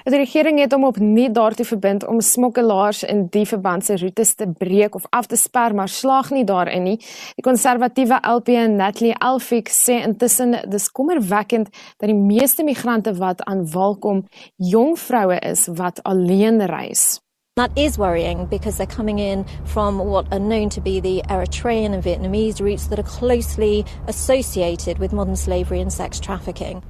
Die 0.08 0.16
regering 0.16 0.60
het 0.62 0.72
hom 0.72 0.86
opnuut 0.88 1.34
daartoe 1.36 1.66
verbind 1.68 2.06
om 2.08 2.22
smokkelaars 2.24 3.04
in 3.04 3.26
die 3.34 3.44
verband 3.46 3.86
se 3.86 3.98
roetes 4.00 4.34
te 4.40 4.48
breek 4.48 4.96
of 4.96 5.06
af 5.10 5.28
te 5.28 5.36
sper, 5.36 5.76
maar 5.76 5.92
slaag 5.92 6.32
nie 6.32 6.46
daarin 6.48 6.84
nie. 6.88 6.96
Die 7.36 7.44
konservatiewe 7.44 8.22
LP 8.24 8.56
Natalie 8.72 9.16
Alfik 9.20 9.70
sê 9.74 10.00
intussen 10.08 10.56
dis 10.72 10.88
kommerwekkend 10.92 11.72
dat 11.98 12.08
die 12.08 12.16
meeste 12.16 12.64
migrante 12.64 13.14
wat 13.20 13.44
aan 13.44 13.68
wal 13.72 13.98
kom, 14.00 14.26
jong 14.56 14.96
vroue 15.00 15.40
is 15.44 15.68
wat 15.68 16.04
alleen 16.04 16.64
reis. 16.66 17.18
That 17.58 17.72
is 17.76 17.98
worrying 17.98 18.46
because 18.46 18.78
they're 18.78 18.86
coming 18.86 19.18
in 19.18 19.44
from 19.66 19.98
what 19.98 20.32
are 20.32 20.38
known 20.38 20.70
to 20.70 20.80
be 20.80 21.00
the 21.00 21.24
Eritrean 21.28 21.92
and 21.92 22.04
Vietnamese 22.04 22.62
routes 22.62 22.86
that 22.90 23.00
are 23.00 23.10
closely 23.20 23.84
associated 24.06 25.00
with 25.00 25.12
modern 25.12 25.36
slavery 25.36 25.82
and 25.82 25.92
sex 25.92 26.20
trafficking. 26.20 26.84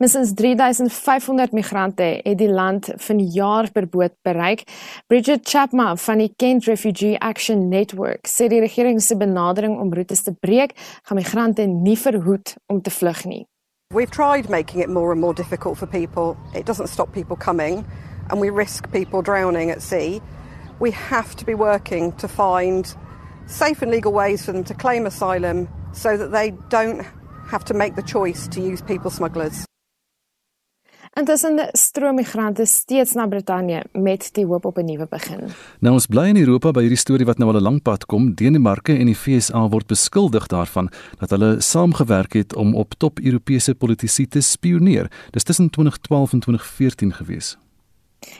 Minstens 0.00 0.32
3500 0.34 1.52
migrante 1.52 2.20
het 2.24 2.38
die 2.38 2.48
land 2.48 2.88
vanjaar 2.96 3.68
per 3.72 3.84
boot 3.86 4.16
bereik. 4.24 4.64
Bridget 5.06 5.44
Chapman 5.44 5.98
van 5.98 6.24
die 6.24 6.32
Kent 6.36 6.64
Refugee 6.64 7.18
Action 7.20 7.68
Network 7.68 8.24
sê 8.24 8.48
die 8.48 8.62
regering 8.64 9.02
se 9.02 9.16
benadering 9.20 9.76
om 9.80 9.92
roetes 9.92 10.24
te 10.24 10.32
breek, 10.32 10.72
gaan 11.04 11.20
migrante 11.20 11.68
nie 11.68 11.98
verhoed 12.00 12.56
om 12.72 12.80
te 12.80 12.90
vlug 12.90 13.24
nie. 13.28 13.44
We've 13.92 14.10
tried 14.10 14.48
making 14.48 14.80
it 14.80 14.88
more 14.88 15.12
and 15.12 15.20
more 15.20 15.34
difficult 15.34 15.76
for 15.76 15.86
people. 15.86 16.36
It 16.54 16.64
doesn't 16.64 16.88
stop 16.88 17.12
people 17.12 17.36
coming. 17.36 17.84
And 18.30 18.40
we 18.40 18.50
risk 18.50 18.90
people 18.92 19.22
drowning 19.22 19.70
at 19.70 19.82
sea, 19.82 20.20
we 20.80 20.90
have 20.90 21.34
to 21.36 21.44
be 21.44 21.54
working 21.54 22.12
to 22.12 22.28
find 22.28 22.94
safe 23.46 23.82
and 23.82 23.90
legal 23.90 24.12
ways 24.12 24.44
for 24.44 24.52
them 24.52 24.64
to 24.64 24.74
claim 24.74 25.06
asylum 25.06 25.68
so 25.92 26.16
that 26.16 26.32
they 26.32 26.52
don't 26.68 27.04
have 27.50 27.64
to 27.64 27.74
make 27.74 27.94
the 27.94 28.02
choice 28.02 28.48
to 28.48 28.60
use 28.60 28.82
people 28.82 29.10
smugglers. 29.10 29.66
Intussen 31.14 31.60
stroom 31.72 32.14
migrante 32.14 32.66
steeds 32.66 33.12
na 33.14 33.28
Brittanje 33.30 33.84
met 33.92 34.32
die 34.34 34.44
hoop 34.46 34.64
op 34.64 34.78
'n 34.78 34.84
nuwe 34.84 35.06
begin. 35.10 35.40
Nou 35.78 35.94
ons 35.94 36.06
bly 36.06 36.26
in 36.28 36.36
Europa 36.36 36.70
by 36.70 36.80
hierdie 36.80 36.98
storie 36.98 37.26
wat 37.26 37.38
nou 37.38 37.50
al 37.50 37.56
'n 37.56 37.62
lang 37.62 37.82
pad 37.82 38.06
kom. 38.06 38.34
Denemarke 38.34 38.98
en 38.98 39.06
die 39.06 39.14
FSA 39.14 39.68
word 39.68 39.86
beskuldig 39.86 40.46
daarvan 40.46 40.90
dat 41.18 41.30
hulle 41.30 41.60
saamgewerk 41.60 42.32
het 42.32 42.54
om 42.54 42.74
op 42.74 42.94
top 42.94 43.20
Europese 43.20 43.74
politici 43.74 44.28
te 44.28 44.40
spioneer. 44.40 45.10
Dis 45.30 45.42
tussen 45.42 45.70
2012 45.70 46.32
en 46.32 46.40
2014 46.40 47.12
gewees. 47.12 47.56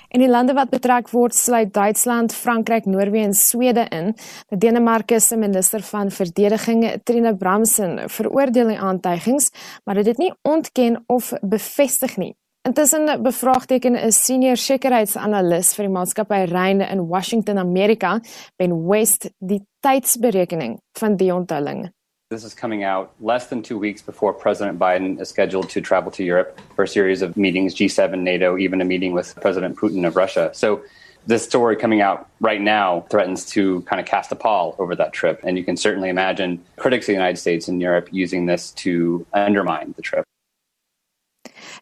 En 0.09 0.21
die 0.21 0.29
lande 0.29 0.55
wat 0.55 0.71
betrek 0.71 1.11
word 1.11 1.35
sluit 1.35 1.73
Duitsland, 1.75 2.35
Frankryk, 2.35 2.85
Noorwe 2.85 3.19
en 3.19 3.35
Swede 3.35 3.87
in. 3.91 4.15
Die 4.49 4.59
Denemarke 4.59 5.21
se 5.21 5.37
minister 5.37 5.83
van 5.83 6.11
verdediging, 6.11 6.87
Trine 7.05 7.37
Bramsen, 7.37 8.09
veroordeel 8.09 8.69
die 8.75 8.79
aantuigings, 8.79 9.51
maar 9.85 9.95
dit 9.95 10.07
het 10.07 10.19
nie 10.19 10.33
ontken 10.43 11.03
of 11.07 11.33
bevestig 11.43 12.17
nie. 12.17 12.35
Intussen 12.65 13.23
bevraagteken 13.23 13.97
'n 13.97 14.13
senior 14.13 14.57
sekuriteitsanalis 14.57 15.75
vir 15.75 15.85
die 15.85 15.93
maatskappy 15.93 16.45
Reine 16.49 16.87
in 16.89 17.09
Washington, 17.09 17.59
Amerika, 17.59 18.21
Ben 18.57 18.87
West, 18.89 19.31
die 19.39 19.61
tydsberekening 19.81 20.79
van 20.99 21.17
die 21.17 21.35
onthulling. 21.35 21.93
This 22.35 22.43
is 22.43 22.53
coming 22.53 22.83
out 22.83 23.13
less 23.21 23.47
than 23.47 23.63
two 23.63 23.79
weeks 23.79 24.03
before 24.03 24.33
President 24.33 24.77
Biden 24.77 25.21
is 25.21 25.29
scheduled 25.29 25.71
to 25.71 25.81
travel 25.81 26.11
to 26.11 26.25
Europe 26.25 26.61
for 26.75 26.83
a 26.83 26.89
series 26.89 27.23
of 27.23 27.37
meetings, 27.37 27.77
G7, 27.77 28.19
NATO, 28.19 28.59
even 28.59 28.81
a 28.81 28.85
meeting 28.85 29.13
with 29.13 29.37
President 29.41 29.77
Putin 29.77 30.05
of 30.05 30.17
Russia. 30.17 30.51
So 30.53 30.83
this 31.29 31.45
story 31.45 31.77
coming 31.77 32.01
out 32.01 32.29
right 32.41 32.61
now 32.61 33.03
threatens 33.09 33.47
to 33.51 33.83
kind 33.83 34.01
of 34.01 34.07
cast 34.07 34.33
a 34.33 34.35
pall 34.35 34.75
over 34.81 34.97
that 34.97 35.13
trip. 35.13 35.43
And 35.45 35.57
you 35.57 35.63
can 35.63 35.77
certainly 35.77 36.09
imagine 36.09 36.61
critics 36.75 37.05
of 37.05 37.13
the 37.13 37.13
United 37.13 37.37
States 37.37 37.69
and 37.69 37.81
Europe 37.81 38.09
using 38.11 38.47
this 38.47 38.73
to 38.73 39.25
undermine 39.33 39.95
the 39.95 40.03
trip. 40.03 40.25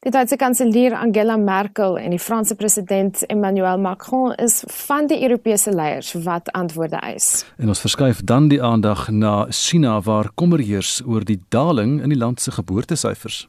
Die 0.04 0.10
Duitse 0.10 0.36
kanselier 0.36 0.98
Angela 0.98 1.36
Merkel 1.36 1.96
en 1.96 2.10
die 2.10 2.18
Franse 2.18 2.56
president 2.56 3.22
Emmanuel 3.30 3.78
Macron 3.78 4.32
is 4.34 4.64
van 4.66 5.06
die 5.06 5.20
Europese 5.22 5.70
leiers 5.70 6.10
wat 6.24 6.50
antwoorde 6.58 6.98
eis. 7.06 7.44
En 7.56 7.70
ons 7.70 7.80
verskuif 7.80 8.24
dan 8.26 8.48
die 8.50 8.58
aandag 8.58 9.04
na 9.14 9.46
China 9.54 10.00
waar 10.02 10.32
kommer 10.34 10.58
heers 10.58 10.98
oor 11.06 11.22
die 11.22 11.38
daling 11.54 12.00
in 12.02 12.10
die 12.10 12.18
land 12.18 12.42
se 12.42 12.50
geboortesyfers. 12.50 13.46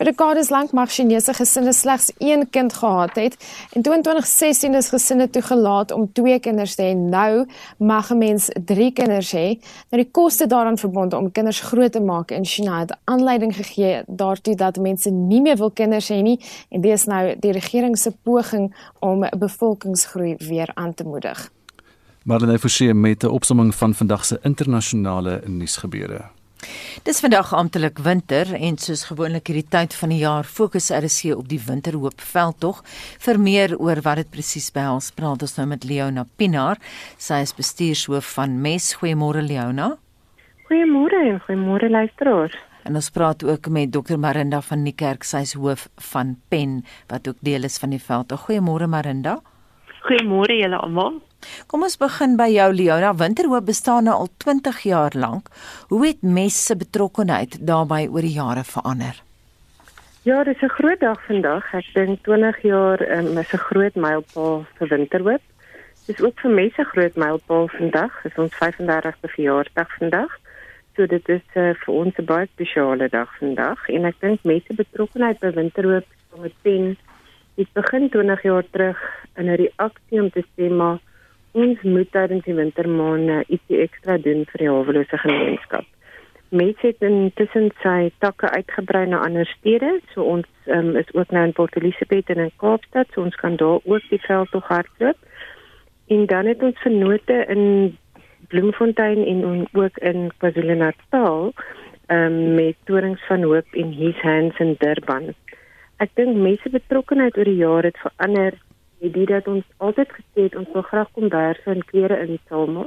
Vir 0.00 0.08
dekades 0.08 0.48
lank 0.48 0.70
mag 0.72 0.88
Chinese 0.88 1.34
gesinne 1.36 1.72
slegs 1.76 2.06
een 2.16 2.46
kind 2.50 2.72
gehad 2.72 3.18
het 3.20 3.34
en 3.76 3.82
2016 3.84 4.74
is 4.74 4.88
gesinne 4.88 5.26
toegelaat 5.30 5.92
om 5.92 6.06
twee 6.12 6.38
kinders 6.40 6.78
te 6.78 6.86
hê. 6.86 6.94
Nou 6.96 7.44
mag 7.76 8.10
'n 8.10 8.18
mens 8.18 8.48
3 8.64 8.92
kinders 8.92 9.34
hê. 9.36 9.60
Nou 9.90 10.02
die 10.02 10.10
koste 10.10 10.46
daaraan 10.46 10.78
verbonde 10.78 11.16
om 11.16 11.32
kinders 11.32 11.60
groot 11.60 11.92
te 11.92 12.00
maak 12.00 12.30
in 12.30 12.44
China 12.44 12.78
het 12.80 12.96
aanleiding 13.04 13.56
gegee 13.56 14.02
daartoe 14.06 14.54
dat 14.56 14.76
mense 14.76 15.10
nie 15.10 15.40
meer 15.40 15.56
wil 15.56 15.70
kinders 15.70 16.08
hê 16.08 16.22
nie 16.22 16.40
en 16.70 16.80
dit 16.80 16.92
is 16.92 17.04
nou 17.04 17.36
die 17.40 17.52
regering 17.52 17.98
se 17.98 18.10
poging 18.22 18.74
om 18.98 19.28
bevolkingsgroei 19.38 20.36
weer 20.38 20.70
aan 20.74 20.94
te 20.94 21.04
moedig. 21.04 21.50
Marlene 22.24 22.58
Forsie 22.58 22.94
met 22.94 23.22
'n 23.24 23.26
opsomming 23.26 23.74
van 23.74 23.94
vandag 23.94 24.24
se 24.24 24.38
internasionale 24.42 25.42
nuusgebeure. 25.46 26.41
Dis 27.06 27.20
vandag 27.20 27.52
amptelik 27.56 27.98
winter 27.98 28.54
en 28.54 28.76
soos 28.78 29.04
gewoonlik 29.08 29.48
hierdie 29.50 29.68
tyd 29.68 29.94
van 29.98 30.12
die 30.14 30.20
jaar 30.22 30.44
fokus 30.46 30.90
RC 30.94 31.32
op 31.34 31.48
die 31.50 31.60
winterhoop 31.62 32.20
veldtog. 32.20 32.82
Vir 33.24 33.40
meer 33.40 33.76
oor 33.78 34.02
wat 34.06 34.20
dit 34.22 34.30
presies 34.30 34.70
behels, 34.74 35.10
praat 35.16 35.42
ons 35.42 35.56
nou 35.58 35.66
met 35.72 35.84
Leona 35.88 36.26
Pinaar. 36.36 36.78
Sy 37.18 37.42
is 37.46 37.54
bestuurshoof 37.58 38.34
van 38.36 38.60
Mes. 38.62 38.92
Goeiemôre 39.00 39.42
Leona. 39.42 39.96
Goeiemôre 40.68 41.24
en 41.30 41.40
goeiemôre 41.46 41.90
luisteraars. 41.90 42.54
En 42.84 42.94
ons 42.98 43.10
praat 43.14 43.44
ook 43.44 43.68
met 43.68 43.92
Dr 43.92 44.18
Marinda 44.18 44.60
van 44.60 44.86
die 44.86 44.94
kerk, 44.94 45.24
sy 45.24 45.44
is 45.46 45.52
hoof 45.54 45.88
van 46.12 46.36
Pen 46.50 46.80
wat 47.10 47.28
ook 47.28 47.38
deel 47.40 47.66
is 47.68 47.78
van 47.78 47.94
die 47.94 48.02
veldtog. 48.02 48.46
Goeiemôre 48.48 48.88
Marinda. 48.90 49.38
Goeiemôre 50.02 50.56
julle 50.58 50.80
almal. 50.82 51.20
Kom 51.66 51.82
ons 51.82 51.96
begin 51.96 52.36
by 52.36 52.48
jou 52.52 52.68
Leona. 52.72 53.14
Winterhoop 53.14 53.66
bestaan 53.66 54.04
nou 54.04 54.14
al 54.14 54.28
20 54.44 54.80
jaar 54.86 55.12
lank. 55.14 55.48
Hoe 55.88 56.06
het 56.06 56.22
MES 56.22 56.66
se 56.66 56.76
betrokkeheid 56.76 57.58
daarbey 57.66 58.08
oor 58.08 58.20
die 58.20 58.34
jare 58.36 58.64
verander? 58.64 59.22
Ja, 60.22 60.44
dit 60.44 60.56
is 60.56 60.62
'n 60.62 60.74
groot 60.78 61.00
dag 61.00 61.20
vandag. 61.26 61.74
Ek 61.74 61.88
dink 61.94 62.22
20 62.22 62.62
jaar 62.62 63.00
um, 63.18 63.38
is 63.38 63.52
'n 63.52 63.66
groot 63.68 63.94
mylpaal 63.94 64.66
vir 64.78 64.88
Winterhoop. 64.88 65.42
Dit 66.06 66.18
is 66.18 66.24
ook 66.24 66.40
vir 66.40 66.50
MES 66.50 66.76
'n 66.78 66.84
groot 66.84 67.16
mylpaal 67.16 67.68
vandag. 67.68 68.22
Dit 68.22 68.32
is 68.32 68.38
ons 68.38 68.54
35ste 68.54 69.28
verjaarsdag 69.28 69.96
vandag. 69.98 70.30
So 70.96 71.06
dit 71.06 71.28
is 71.28 71.46
uh, 71.54 71.74
vir 71.74 71.94
ons 71.94 72.14
'n 72.18 72.24
baie 72.24 72.46
spesiale 72.46 73.08
dag 73.08 73.28
vandag 73.38 73.88
en 73.88 74.04
ek 74.04 74.20
dink 74.20 74.38
MES 74.42 74.62
se 74.66 74.74
betrokkeheid 74.74 75.38
by 75.38 75.50
Winterhoop 75.52 76.06
met 76.36 76.52
10 76.62 76.96
Dit 77.54 77.68
begin 77.72 78.08
20 78.08 78.42
jaar 78.42 78.64
terug 78.70 78.98
in 79.36 79.44
'n 79.44 79.54
reaksie 79.54 80.20
om 80.20 80.30
te 80.30 80.44
sê 80.56 80.70
maar 80.70 80.98
ons 81.52 81.82
moet 81.82 82.08
tydens 82.12 82.44
die 82.44 82.56
wintermaande 82.56 83.42
ietsie 83.48 83.82
ekstra 83.84 84.16
doen 84.18 84.46
vir 84.52 84.64
die 84.64 84.70
hawelose 84.70 85.18
gemeenskap. 85.24 85.88
Mense 86.52 86.84
het 86.84 87.04
intussen 87.04 87.70
sy 87.80 88.10
takke 88.20 88.50
uitgebrei 88.52 89.06
na 89.08 89.22
ander 89.24 89.48
stede, 89.48 89.94
so 90.12 90.24
ons 90.34 90.48
um, 90.66 90.92
is 91.00 91.08
ook 91.16 91.32
nou 91.32 91.46
in 91.48 91.54
Port 91.56 91.76
Elizabeth 91.80 92.28
en 92.32 92.42
in 92.44 92.52
Kaapstad, 92.60 93.08
so 93.12 93.24
ons 93.24 93.36
kan 93.40 93.56
daar 93.60 93.80
ook 93.84 94.08
die 94.10 94.20
veld 94.26 94.52
tog 94.52 94.68
hardloop. 94.68 95.16
En 96.12 96.26
dan 96.28 96.50
het 96.50 96.62
ons 96.62 96.82
vennote 96.84 97.38
in 97.48 97.96
Bloemfontein 98.52 99.24
en 99.26 99.68
ook 99.72 99.98
in 99.98 100.28
KwaZulu-Natal 100.38 101.52
um, 102.08 102.54
met 102.54 102.76
Torings 102.84 103.24
van 103.26 103.42
Hoop 103.42 103.66
en 103.70 103.92
His 103.96 104.20
Hands 104.20 104.58
in 104.58 104.74
Durban. 104.78 105.32
Ek 106.02 106.12
dink 106.18 106.36
mense 106.36 106.68
betrokkeheid 106.68 107.36
oor 107.38 107.48
die 107.48 107.60
jare 107.60 107.92
het 107.92 108.00
verander. 108.02 108.58
Die 109.02 109.26
dat 109.26 109.48
ons 109.50 109.64
altyd 109.82 110.12
gesê 110.14 110.44
het 110.46 110.56
ons 110.56 110.68
wil 110.72 110.82
graag 110.86 111.08
komberse 111.12 111.70
en 111.70 111.84
klere 111.84 112.20
insamel. 112.22 112.86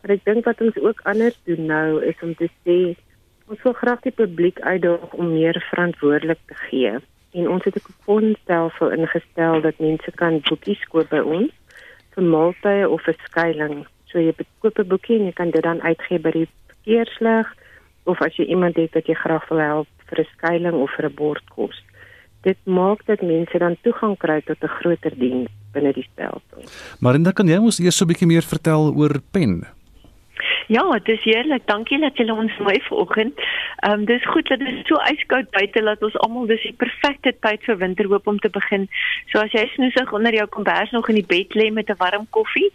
Maar 0.00 0.14
ek 0.16 0.24
dink 0.24 0.46
wat 0.48 0.60
ons 0.64 0.78
ook 0.80 1.00
anders 1.04 1.36
doen 1.44 1.66
nou 1.68 2.00
is 2.02 2.22
om 2.24 2.32
te 2.34 2.48
sê 2.64 2.78
ons 3.52 3.60
wil 3.62 3.74
graag 3.76 4.00
die 4.06 4.14
publiek 4.16 4.60
uitdaag 4.64 5.12
om 5.12 5.34
meer 5.34 5.58
verantwoordelik 5.68 6.40
te 6.48 6.56
gee. 6.70 6.94
En 7.36 7.48
ons 7.48 7.64
het 7.64 7.76
'n 7.76 7.84
kuponstelsel 7.88 8.90
ingestel 8.96 9.60
dat 9.60 9.78
mense 9.78 10.10
kan 10.16 10.40
boekies 10.48 10.84
koop 10.88 11.08
by 11.08 11.20
ons 11.20 11.52
vir 12.14 12.24
maaltye 12.24 12.88
of 12.88 13.02
vir 13.02 13.16
skuilings. 13.24 13.88
So 14.08 14.18
jy 14.18 14.32
koop 14.60 14.78
'n 14.78 14.88
boekie 14.88 15.18
en 15.18 15.24
jy 15.24 15.32
kan 15.32 15.50
dit 15.50 15.62
dan 15.62 15.82
uitgee 15.82 16.18
by 16.18 16.30
die 16.30 16.48
verkeerslig 16.66 17.54
of 18.04 18.20
as 18.20 18.36
jy 18.36 18.44
iemand 18.44 18.76
het 18.76 18.94
wat 18.94 19.06
jy 19.06 19.14
graag 19.14 19.48
wil 19.48 19.58
help 19.58 19.88
vir 20.08 20.20
'n 20.20 20.32
skuiling 20.36 20.74
of 20.74 20.90
vir 20.96 21.06
'n 21.06 21.14
bord 21.14 21.44
kos. 21.48 21.82
Dit 22.42 22.58
maak 22.64 23.06
dat 23.06 23.22
mense 23.22 23.58
dan 23.58 23.76
toegang 23.82 24.16
kry 24.18 24.40
tot 24.46 24.58
'n 24.62 24.74
groter 24.80 25.14
diens 25.18 25.50
binne 25.72 25.92
die 25.92 26.06
stelsel. 26.12 26.62
Dan 27.00 27.32
kan 27.32 27.46
jy 27.46 27.58
ons 27.58 27.78
eers 27.78 27.96
so 27.96 28.04
'n 28.04 28.08
bietjie 28.08 28.26
meer 28.26 28.42
vertel 28.42 28.92
oor 28.94 29.20
pen. 29.30 29.64
Ja, 30.66 30.90
dit 30.90 31.08
is 31.08 31.22
heerlik. 31.22 31.66
Dankie 31.66 31.98
dat 31.98 32.16
julle 32.16 32.34
ons 32.34 32.58
nooi 32.58 32.80
vanoggend. 32.82 33.40
Ehm 33.76 33.92
um, 33.92 34.04
dis 34.04 34.26
goed 34.26 34.48
dat 34.48 34.58
dit 34.58 34.86
so 34.86 34.94
ijskoud 34.94 35.50
buite 35.50 35.82
laat 35.82 36.02
ons 36.02 36.16
almal 36.16 36.46
dis 36.46 36.62
die 36.62 36.72
perfekte 36.72 37.34
tyd 37.40 37.64
vir 37.64 37.76
winterhoop 37.76 38.26
om 38.26 38.38
te 38.38 38.50
begin. 38.50 38.88
So 39.32 39.38
as 39.38 39.52
jy 39.52 39.66
snoesig 39.74 40.12
onder 40.12 40.34
jou 40.34 40.46
kombers 40.46 40.90
nog 40.90 41.08
in 41.08 41.18
die 41.18 41.26
bed 41.26 41.54
lê 41.54 41.70
met 41.72 41.90
'n 41.90 41.98
warm 41.98 42.26
koffie, 42.30 42.70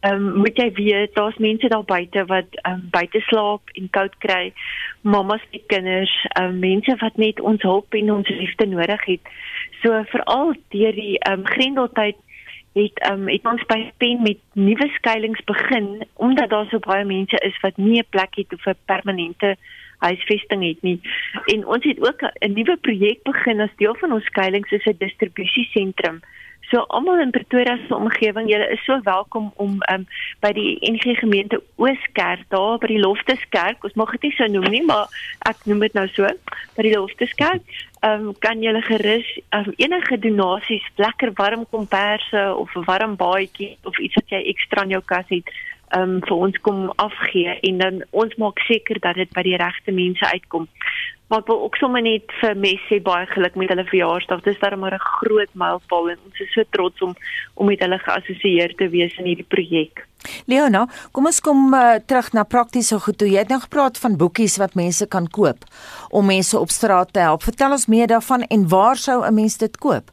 ehm 0.00 0.14
um, 0.14 0.36
moet 0.36 0.56
jy 0.56 0.72
weet 0.72 1.14
daar's 1.14 1.36
mense 1.36 1.68
daar 1.68 1.84
buite 1.84 2.24
wat 2.24 2.48
ehm 2.62 2.72
um, 2.72 2.88
buite 2.90 3.20
slaap 3.20 3.62
en 3.72 3.90
koud 3.90 4.18
kry. 4.18 4.52
Mamas 5.00 5.42
met 5.50 5.66
kinders, 5.66 6.26
ehm 6.28 6.44
um, 6.44 6.58
mense 6.58 6.96
wat 6.98 7.16
net 7.16 7.40
ons 7.40 7.62
hulp 7.62 7.94
en 7.94 8.12
ons 8.12 8.28
liefde 8.28 8.66
nodig 8.66 9.04
het. 9.04 9.20
So 9.82 10.04
veral 10.04 10.54
deur 10.68 10.92
die 10.92 11.18
ehm 11.18 11.38
um, 11.38 11.46
grendeltyd 11.46 12.16
het 12.72 13.10
um, 13.10 13.28
het 13.28 13.46
ons 13.46 13.64
by 13.66 13.92
pen 13.96 14.22
met 14.22 14.38
nuwe 14.52 14.88
skuilings 14.96 15.44
begin 15.44 16.04
omdat 16.14 16.50
daar 16.50 16.66
so 16.70 16.78
baie 16.78 17.04
mense 17.04 17.36
is 17.36 17.60
wat 17.60 17.76
nie 17.76 18.00
'n 18.00 18.10
plek 18.10 18.34
het 18.34 18.52
of 18.52 18.66
'n 18.66 18.78
permanente 18.84 19.56
huisvesting 19.98 20.62
het 20.66 20.82
nie. 20.82 21.00
En 21.44 21.66
ons 21.66 21.84
het 21.84 22.00
ook 22.08 22.22
'n 22.22 22.52
nuwe 22.52 22.76
projek 22.76 23.22
begin 23.22 23.60
as 23.60 23.76
deel 23.76 23.94
van 23.94 24.12
ons 24.12 24.24
skuilings 24.24 24.70
is 24.70 24.86
'n 24.86 24.96
distribusiesentrum. 24.98 26.20
So 26.72 26.86
almal 26.88 27.20
in 27.20 27.30
Pretoria 27.30 27.76
se 27.86 27.94
omgewing, 27.94 28.48
julle 28.48 28.70
is 28.72 28.84
so 28.84 28.96
welkom 29.04 29.50
om 29.60 29.74
um, 29.92 30.06
by 30.40 30.54
die 30.56 30.78
NG 30.88 31.18
gemeente 31.18 31.58
Ooskerk 31.76 32.46
daar 32.48 32.78
by 32.80 32.88
die 32.88 33.00
Lofteskerk, 33.02 33.84
ons 33.84 33.98
mag 34.00 34.14
dit 34.16 34.30
nie 34.30 34.36
so 34.38 34.48
noem 34.48 34.70
nie, 34.72 34.80
maar 34.88 35.12
ek 35.50 35.66
noem 35.68 35.84
dit 35.84 35.98
nou 35.98 36.06
so, 36.14 36.30
by 36.78 36.86
die 36.86 36.94
Lofteskerk. 36.94 37.74
Um, 38.00 38.30
kan 38.40 38.64
jy 38.64 38.72
gerus 38.88 39.28
um, 39.52 39.68
enige 39.76 40.16
donasies, 40.24 40.88
lekker 40.96 41.34
warm 41.36 41.66
komperse 41.68 42.46
of 42.56 42.72
'n 42.72 42.88
warm 42.88 43.20
baadjie 43.20 43.76
of 43.84 44.00
iets 44.00 44.16
wat 44.16 44.32
jy 44.32 44.40
ekstra 44.54 44.88
in 44.88 44.96
jou 44.96 45.02
kas 45.04 45.28
het, 45.28 45.52
um, 45.96 46.20
vir 46.26 46.36
ons 46.36 46.58
kom 46.66 46.92
afgee 46.96 47.58
en 47.68 47.78
dan 47.78 48.02
ons 48.10 48.34
maak 48.40 48.58
seker 48.68 49.00
dat 49.00 49.18
dit 49.20 49.32
by 49.32 49.42
die 49.46 49.56
regte 49.56 49.92
mense 49.92 50.26
uitkom. 50.34 50.68
Maar 51.32 51.40
ek 51.40 51.48
wil 51.48 51.62
ook 51.64 51.76
sommer 51.80 52.02
net 52.04 52.32
vir 52.42 52.58
Messi 52.60 52.98
baie 53.00 53.24
geluk 53.30 53.54
met 53.56 53.70
hulle 53.72 53.86
verjaarsdag. 53.88 54.42
Dit 54.44 54.52
is 54.52 54.60
darem 54.60 54.82
maar 54.84 54.92
'n 54.94 55.08
groot 55.20 55.48
mylpaal 55.54 56.10
en 56.10 56.18
ons 56.28 56.40
is 56.40 56.52
so 56.52 56.62
trots 56.70 57.00
om 57.02 57.14
om 57.54 57.66
met 57.66 57.80
hulle 57.80 57.98
geassosieer 57.98 58.74
te 58.76 58.88
wees 58.88 59.16
in 59.18 59.24
hierdie 59.24 59.48
projek. 59.48 60.06
Leona, 60.46 60.86
kom 61.12 61.26
ons 61.26 61.40
kom 61.40 61.74
uh, 61.74 61.94
terug 62.06 62.32
na 62.32 62.44
praktiese 62.44 62.98
goed. 62.98 63.18
Toe. 63.18 63.28
Jy 63.28 63.38
het 63.38 63.48
nou 63.48 63.60
gepraat 63.60 63.98
van 63.98 64.16
boekies 64.16 64.56
wat 64.56 64.74
mense 64.74 65.06
kan 65.06 65.28
koop 65.28 65.64
om 66.10 66.26
mense 66.26 66.58
op 66.58 66.68
straat 66.68 67.12
te 67.12 67.20
help. 67.20 67.42
Vertel 67.42 67.70
ons 67.70 67.86
meer 67.86 68.06
daarvan 68.06 68.42
en 68.42 68.68
waar 68.68 68.96
sou 68.96 69.24
'n 69.24 69.34
mens 69.34 69.56
dit 69.56 69.78
koop? 69.78 70.10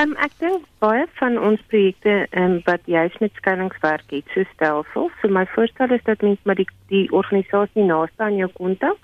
Um, 0.00 0.14
ek 0.24 0.32
dink 0.40 0.64
baie 0.80 1.04
van 1.18 1.36
ons 1.38 1.60
projekte 1.68 2.24
um, 2.32 2.62
wat 2.64 2.80
juist 2.88 3.20
met 3.20 3.34
skuilingswerk 3.36 4.08
het, 4.14 4.24
so 4.32 4.40
stelsels. 4.54 5.12
So 5.20 5.28
my 5.28 5.44
voorstel 5.52 5.92
is 5.92 6.04
dat 6.08 6.24
mens 6.24 6.40
met 6.48 6.56
die 6.62 6.68
die 6.88 7.12
organisasie 7.12 7.84
naaste 7.84 8.24
aan 8.24 8.40
jou 8.40 8.48
kontak 8.56 8.96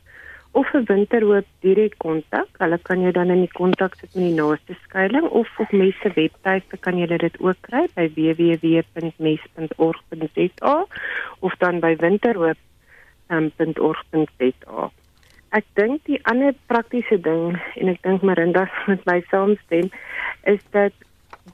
of 0.52 0.74
'n 0.74 0.84
winterhoop 0.88 1.46
direk 1.60 1.94
kontak. 1.98 2.48
Hulle 2.58 2.78
kan 2.82 3.00
jou 3.00 3.12
dan 3.12 3.30
in 3.30 3.40
die 3.44 3.52
kontak 3.52 3.94
sit 3.94 4.14
met 4.14 4.24
die 4.24 4.34
naaste 4.40 4.74
skuiling 4.84 5.28
of 5.28 5.58
op 5.58 5.72
mense 5.72 6.12
webtuiste 6.14 6.76
kan 6.76 6.98
jy 6.98 7.06
dit 7.06 7.40
ook 7.40 7.56
kry 7.60 7.88
by 7.94 8.12
www.mes.org.za 8.16 10.86
of 11.40 11.54
dan 11.58 11.80
by 11.80 11.96
winterhoop.org.za. 11.96 14.82
Um, 14.82 14.97
ek 15.56 15.66
dink 15.80 16.04
die 16.04 16.20
ander 16.30 16.54
praktiese 16.70 17.18
ding 17.24 17.56
en 17.80 17.92
ek 17.92 18.02
dink 18.06 18.24
Marinda 18.26 18.66
met 18.90 19.04
my 19.08 19.20
saamstem 19.30 19.90
is 20.44 20.64
dat 20.76 20.92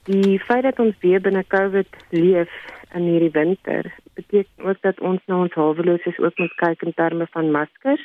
die 0.09 0.39
feit 0.43 0.65
dat 0.67 0.81
ons 0.83 0.97
weer 1.05 1.23
binne 1.23 1.45
COVID 1.55 2.01
leef 2.11 2.51
in 2.95 3.07
hierdie 3.11 3.35
winter 3.35 3.93
beteken 4.15 4.69
ook 4.71 4.81
dat 4.83 5.01
ons 5.01 5.23
na 5.27 5.41
ons 5.47 5.55
haweloses 5.59 6.19
ook 6.19 6.39
moet 6.39 6.55
kyk 6.63 6.83
in 6.83 6.95
terme 6.95 7.27
van 7.31 7.51
maskers 7.55 8.03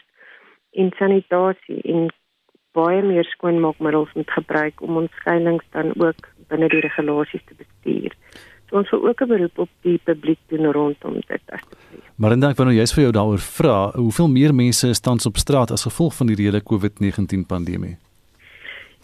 en 0.72 0.94
sanitasie 0.98 1.82
en 1.82 2.10
baie 2.78 3.02
meer 3.02 3.26
skoonmaakmiddels 3.26 4.14
moet 4.14 4.32
gebruik 4.32 4.82
om 4.86 5.02
ons 5.02 5.16
skuilings 5.22 5.66
dan 5.76 5.94
ook 5.98 6.30
binne 6.50 6.70
die 6.70 6.82
regulasies 6.86 7.46
te 7.46 7.58
bestuur. 7.58 8.14
Ons 8.72 8.90
wil 8.90 9.08
ook 9.08 9.22
'n 9.22 9.28
beroep 9.28 9.58
op 9.58 9.70
die 9.82 10.00
publiek 10.04 10.40
doen 10.48 10.72
rondom 10.72 11.14
dit 11.14 11.42
asseblief. 11.46 12.04
Maar 12.16 12.30
dan 12.30 12.50
ek 12.50 12.58
wou 12.58 12.68
nou 12.68 12.78
juist 12.78 12.94
vir 12.94 13.04
jou 13.04 13.12
daaroor 13.12 13.40
vra, 13.40 13.92
hoeveel 13.96 14.28
meer 14.28 14.54
mense 14.56 14.88
is 14.88 15.00
tans 15.00 15.26
op 15.26 15.38
straat 15.38 15.72
as 15.72 15.84
gevolg 15.84 16.16
van 16.16 16.28
die 16.28 16.36
hele 16.36 16.62
COVID-19 16.62 17.46
pandemie? 17.48 17.98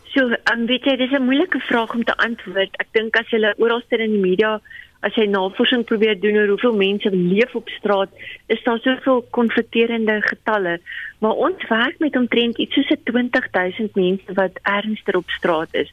So, 0.03 0.21
um, 0.53 0.65
weet 0.65 0.83
jy, 0.83 0.95
dis 0.95 1.11
'n 1.11 1.23
moeilike 1.23 1.59
vraag 1.59 1.93
om 1.93 2.03
te 2.03 2.17
antwoord. 2.17 2.75
Ek 2.79 2.87
dink 2.91 3.15
as 3.15 3.29
jy 3.29 3.53
oral 3.57 3.81
sit 3.89 3.99
in 3.99 4.11
die 4.11 4.21
media 4.21 4.61
as 5.05 5.13
jy 5.19 5.27
navorsing 5.29 5.83
probeer 5.85 6.17
doen 6.19 6.37
oor 6.39 6.47
hoeveel 6.47 6.75
mense 6.79 7.11
leef 7.13 7.53
op 7.55 7.69
straat, 7.69 8.09
is 8.47 8.63
daar 8.63 8.79
soveel 8.81 9.21
konfronterende 9.37 10.21
getalle. 10.25 10.79
Maar 11.19 11.31
ons 11.47 11.67
werk 11.69 11.99
met 11.99 12.17
omtrent 12.17 12.57
iets 12.57 12.73
soos 12.73 12.89
20000 13.03 13.95
mense 13.95 14.37
wat 14.39 14.57
ernstig 14.63 15.15
op 15.15 15.29
straat 15.37 15.73
is. 15.73 15.91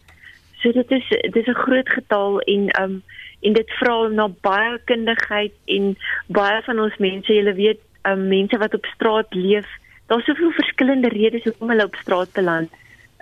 So 0.63 0.73
dit 0.73 0.91
is 0.91 1.09
dis 1.35 1.47
'n 1.47 1.63
groot 1.65 1.89
getal 1.89 2.41
en 2.41 2.83
um 2.83 3.03
en 3.43 3.57
dit 3.59 3.71
vra 3.79 3.97
na 4.09 4.29
baie 4.47 4.79
kundigheid 4.91 5.55
en 5.77 5.95
baie 6.27 6.63
van 6.67 6.83
ons 6.85 6.97
mense, 7.03 7.33
jy 7.33 7.55
weet, 7.59 7.81
um 8.09 8.29
mense 8.31 8.59
wat 8.59 8.75
op 8.75 8.87
straat 8.95 9.35
leef, 9.35 9.69
daar's 10.11 10.27
soveel 10.27 10.51
verskillende 10.59 11.11
redes 11.15 11.45
hoekom 11.47 11.71
hulle 11.75 11.87
op 11.87 11.99
straat 12.03 12.33
beland. 12.39 12.71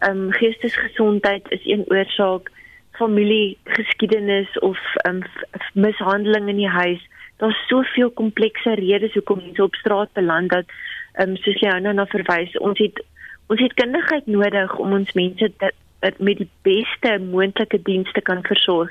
Um 0.09 0.31
geestesgesondheid 0.33 1.49
is 1.57 1.65
een 1.65 1.85
oorsaak 1.89 2.51
familiegeskiedenis 3.01 4.59
of 4.59 4.79
um, 5.09 5.23
mishandeling 5.73 6.49
in 6.49 6.61
die 6.61 6.69
huis. 6.69 7.03
Daar's 7.41 7.61
soveel 7.69 8.11
komplekse 8.11 8.75
redes 8.81 9.15
hoekom 9.17 9.41
mense 9.45 9.63
op 9.65 9.75
straat 9.75 10.13
beland 10.13 10.53
dat 10.53 10.69
ehm 11.13 11.33
um, 11.33 11.37
soos 11.43 11.59
jy 11.59 11.73
nou 11.83 11.95
na 11.97 12.07
verwys, 12.07 12.53
ons 12.63 12.79
het 12.79 13.01
ons 13.51 13.61
het 13.61 13.73
kundigheid 13.75 14.29
nodig 14.31 14.77
om 14.79 14.93
ons 14.95 15.15
mense 15.19 15.49
te, 15.59 15.71
met 16.01 16.39
die 16.39 16.49
beste 16.63 17.19
moontlike 17.19 17.83
dienste 17.83 18.21
kan 18.21 18.43
versorg. 18.43 18.91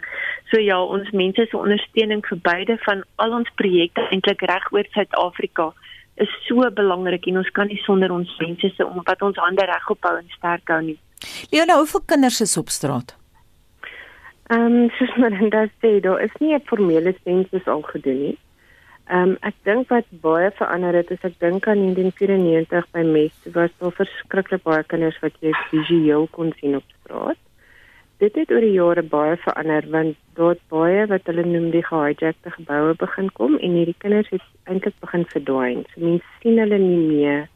So 0.51 0.59
ja, 0.61 0.77
ons 0.81 1.09
mense 1.11 1.45
se 1.49 1.57
ondersteuning 1.57 2.25
vir 2.25 2.41
beide 2.45 2.77
van 2.85 3.03
al 3.15 3.33
ons 3.41 3.49
projekte 3.61 4.05
eintlik 4.09 4.41
reg 4.41 4.71
oor 4.71 4.85
Suid-Afrika 4.93 5.71
is 6.19 6.31
so 6.47 6.67
belangrik 6.75 7.27
en 7.27 7.39
ons 7.41 7.51
kan 7.55 7.69
nie 7.71 7.79
sonder 7.85 8.11
ons 8.11 8.31
mense 8.41 8.71
se 8.75 8.85
om 8.85 9.01
wat 9.07 9.21
ons 9.25 9.39
hande 9.39 9.65
reg 9.65 9.89
ophou 9.89 10.17
en 10.19 10.27
sterk 10.35 10.67
hou 10.73 10.81
nie. 10.83 10.97
Leona, 11.51 11.79
hoeveel 11.79 12.03
kinders 12.05 12.41
is 12.41 12.57
op 12.57 12.69
straat? 12.69 13.15
Ehm 14.49 14.65
um, 14.65 14.89
soos 14.97 15.15
Marinda 15.21 15.67
sê, 15.81 15.99
daar 16.01 16.21
is 16.25 16.35
nie 16.39 16.53
'n 16.55 16.65
formele 16.65 17.13
sensus 17.23 17.67
al 17.67 17.81
gedoen 17.81 18.21
nie. 18.21 18.37
Ehm 19.09 19.29
um, 19.29 19.37
ek 19.41 19.55
dink 19.65 19.89
wat 19.89 20.05
baie 20.21 20.49
verander 20.53 20.93
het 20.93 21.09
is 21.09 21.23
ek 21.25 21.39
dink 21.41 21.67
aan 21.67 21.79
1994 21.81 22.89
by 22.93 23.01
Mes 23.05 23.37
was 23.55 23.71
daar 23.81 23.93
verskriklik 23.97 24.61
baie 24.67 24.83
kinders 24.91 25.15
wat 25.23 25.37
jy 25.41 25.53
visueel 25.71 26.27
kon 26.35 26.51
sien 26.59 26.75
op 26.77 26.83
straat. 26.99 27.39
Dit 28.21 28.35
het 28.37 28.51
oor 28.53 28.61
die 28.61 28.75
jare 28.75 29.03
baie 29.13 29.39
verander 29.41 29.87
want 29.95 30.19
daar 30.37 30.59
baie 30.69 31.07
wat 31.09 31.25
hulle 31.31 31.45
noem 31.47 31.71
die 31.73 31.81
gehijackte 31.87 32.53
geboue 32.57 32.93
begin 33.01 33.31
kom 33.39 33.55
en 33.57 33.77
hierdie 33.79 33.97
kinders 34.03 34.29
het 34.35 34.45
eintlik 34.69 34.99
begin 35.01 35.25
verdwyn. 35.31 35.81
So 35.93 36.05
mense 36.05 36.35
sien 36.43 36.61
hulle 36.61 36.77
nie 36.83 36.99
meer 37.07 37.47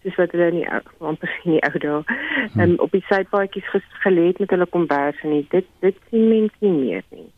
soos 0.00 0.16
wat 0.22 0.32
hulle 0.32 0.48
nie 0.54 0.64
amper 1.10 1.34
nie 1.44 1.60
ou 1.68 1.82
daar 1.84 2.06
hmm. 2.06 2.62
um, 2.62 2.72
op 2.86 2.96
die 2.96 3.02
sypaadjies 3.10 3.68
gelê 4.06 4.30
het 4.30 4.40
met 4.40 4.56
hulle 4.56 4.70
kombers 4.78 5.20
en 5.28 5.36
dit 5.52 5.68
dit 5.84 6.00
sien 6.08 6.24
mense 6.32 6.64
nie 6.64 6.72
meer 6.78 7.04
nie. 7.10 7.28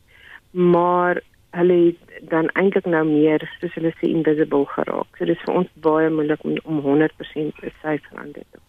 Maar 0.53 1.25
hulle 1.57 1.77
het 1.87 2.31
dan 2.31 2.49
eintlik 2.61 2.87
nou 2.87 3.05
meer 3.07 3.45
soos 3.59 3.75
hulle 3.75 3.93
sê 3.99 4.11
invisible 4.11 4.67
geraak. 4.75 5.09
So 5.19 5.29
dis 5.29 5.45
vir 5.47 5.55
ons 5.63 5.69
baie 5.85 6.11
moeilik 6.11 6.43
om, 6.45 6.57
om 6.65 6.81
100% 6.85 7.55
presies 7.61 8.09
aan 8.15 8.33
dit 8.33 8.45
te 8.45 8.59
kom. 8.59 8.65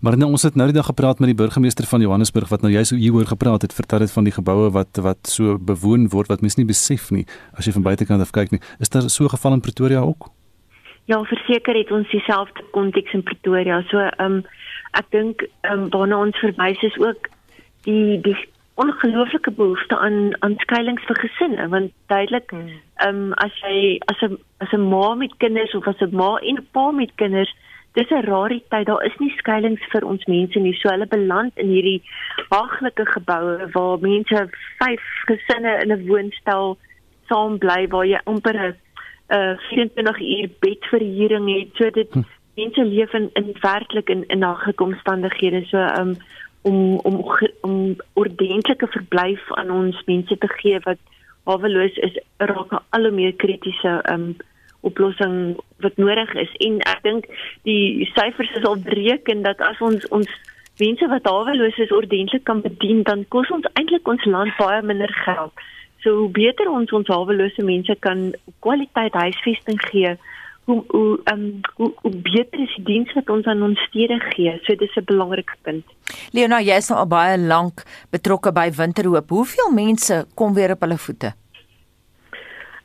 Maar 0.00 0.16
nou 0.18 0.30
ons 0.34 0.42
het 0.42 0.54
nou 0.58 0.66
die 0.68 0.76
dag 0.76 0.86
gepraat 0.90 1.18
met 1.22 1.32
die 1.32 1.38
burgemeester 1.38 1.86
van 1.86 2.00
Johannesburg 2.00 2.50
wat 2.50 2.62
nou 2.62 2.72
juist 2.72 2.94
hieroor 2.94 3.26
gepraat 3.30 3.62
het, 3.62 3.74
vertel 3.74 4.04
dit 4.04 4.12
van 4.12 4.24
die 4.28 4.34
geboue 4.34 4.70
wat 4.74 5.02
wat 5.02 5.26
so 5.30 5.58
bewoon 5.58 6.08
word 6.12 6.28
wat 6.28 6.42
mense 6.42 6.60
nie 6.60 6.68
besef 6.68 7.10
nie 7.10 7.26
as 7.58 7.66
jy 7.66 7.74
van 7.78 7.86
buitekant 7.86 8.22
af 8.22 8.34
kyk 8.34 8.54
nie. 8.54 8.62
Is 8.78 8.90
daar 8.90 9.08
so 9.08 9.24
'n 9.24 9.34
geval 9.36 9.52
in 9.52 9.66
Pretoria 9.66 10.00
ook? 10.00 10.30
ja, 11.04 11.22
verseker 11.24 11.74
het 11.74 11.90
ons 11.90 12.10
dieselfde 12.10 12.64
konteks 12.70 13.12
in 13.12 13.22
Pretoria. 13.22 13.82
So 13.90 13.98
ehm 13.98 14.24
um, 14.24 14.42
ek 14.92 15.06
dink 15.10 15.46
ehm 15.60 15.84
um, 15.84 15.90
waarna 15.90 16.18
ons 16.26 16.38
verwys 16.38 16.82
is 16.82 16.98
ook 16.98 17.28
die 17.88 18.20
die 18.20 18.36
ongelooflike 18.82 19.50
behoefte 19.50 19.98
aan 19.98 20.36
aan 20.44 20.54
skuilings 20.64 21.04
vir 21.08 21.18
gesinne 21.24 21.68
want 21.74 21.92
duidelik 22.12 22.50
hmm. 22.50 22.70
ehm 23.06 23.20
um, 23.22 23.32
as 23.44 23.58
jy 23.64 23.98
as 24.12 24.22
'n 24.28 24.38
as 24.64 24.72
'n 24.72 24.88
ma 24.94 25.14
met 25.14 25.36
kinders 25.44 25.74
of 25.74 25.86
as 25.86 26.00
'n 26.00 26.16
ma 26.22 26.30
en 26.36 26.56
'n 26.56 26.66
pa 26.72 26.90
met 26.90 27.12
kinders 27.22 27.52
dis 27.92 28.10
'n 28.10 28.24
rariteit 28.24 28.86
daar 28.86 29.04
is 29.04 29.16
nie 29.18 29.32
skuilings 29.36 29.84
vir 29.92 30.04
ons 30.12 30.24
mense 30.34 30.58
nie 30.58 30.74
so 30.74 30.88
hulle 30.88 31.06
beland 31.06 31.58
in 31.64 31.68
hierdie 31.68 32.02
haaglike 32.50 33.06
geboue 33.14 33.68
waar 33.74 33.98
mense 34.00 34.46
vyf 34.80 35.04
gesinne 35.30 35.72
in 35.82 35.92
'n 35.92 36.06
woonstel 36.08 36.78
saam 37.28 37.58
bly 37.58 37.86
waar 37.88 38.06
jy 38.06 38.20
amper 38.24 38.56
'n 38.56 38.76
uh, 39.36 39.54
24 39.70 40.20
uur 40.20 40.48
bedverhuuring 40.60 41.46
het 41.58 41.70
so 41.74 41.90
dit 41.90 42.12
hm. 42.12 42.22
mense 42.56 42.84
leef 42.84 43.12
in 43.12 43.30
in 43.32 43.54
werklik 43.60 44.08
in 44.08 44.24
in 44.28 44.42
haaglike 44.42 44.84
omstandighede 44.84 45.64
so 45.64 45.78
um, 45.78 46.16
om 46.62 46.98
om 47.08 47.18
om 47.60 47.96
ordentlike 48.12 48.86
verblyf 48.86 49.52
aan 49.58 49.70
ons 49.70 50.02
mense 50.06 50.38
te 50.38 50.50
gee 50.60 50.78
wat 50.86 50.98
haweloos 51.50 51.96
is 52.06 52.18
raak 52.36 52.72
al 52.78 53.08
hoe 53.08 53.14
meer 53.18 53.34
kritiese 53.44 53.98
um, 54.12 54.36
oplossing 54.80 55.56
wat 55.82 55.96
nodig 55.96 56.34
is 56.44 56.54
en 56.66 56.78
ek 56.94 57.02
dink 57.02 57.28
die 57.68 58.08
syfers 58.14 58.54
is 58.58 58.66
al 58.68 58.78
bereken 58.86 59.42
dat 59.46 59.60
as 59.70 59.80
ons 59.80 60.06
ons 60.18 60.30
mense 60.80 61.08
wat 61.14 61.28
haweloos 61.28 61.78
is 61.84 61.94
ordentlik 61.94 62.44
kan 62.44 62.62
bedien 62.64 63.02
dan 63.08 63.26
kos 63.34 63.50
ons 63.50 63.68
eintlik 63.74 64.08
ons 64.08 64.24
land 64.24 64.54
baie 64.58 64.82
minder 64.82 65.12
geld. 65.24 65.52
So 66.02 66.16
hoe 66.18 66.30
beter 66.34 66.70
ons 66.70 66.92
ons 66.92 67.10
hawelose 67.12 67.62
mense 67.62 67.94
kan 68.06 68.32
kwaliteit 68.64 69.14
huisvesting 69.14 69.78
gee, 69.90 70.16
hoe 70.64 70.84
hoe 70.88 71.20
um, 71.32 71.60
hoe, 71.74 71.92
hoe 72.02 72.14
beter 72.16 72.60
is 72.60 72.74
die 72.76 72.84
diens 72.84 73.12
wat 73.12 73.30
ons 73.30 73.46
aan 73.46 73.62
ons 73.62 73.80
stede 73.88 74.18
gee. 74.30 74.52
So 74.62 74.74
dis 74.74 74.96
'n 74.96 75.04
belangrike 75.04 75.56
punt. 75.62 75.84
Leona, 76.32 76.60
jy 76.60 76.76
is 76.76 76.88
nou 76.88 76.98
al 76.98 77.06
baie 77.06 77.38
lank 77.38 77.82
betrokke 78.10 78.52
by 78.52 78.70
Winterhoop. 78.70 79.28
Hoeveel 79.28 79.72
mense 79.72 80.26
kom 80.34 80.54
weer 80.54 80.70
op 80.70 80.80
hulle 80.80 80.98
voete? 80.98 81.32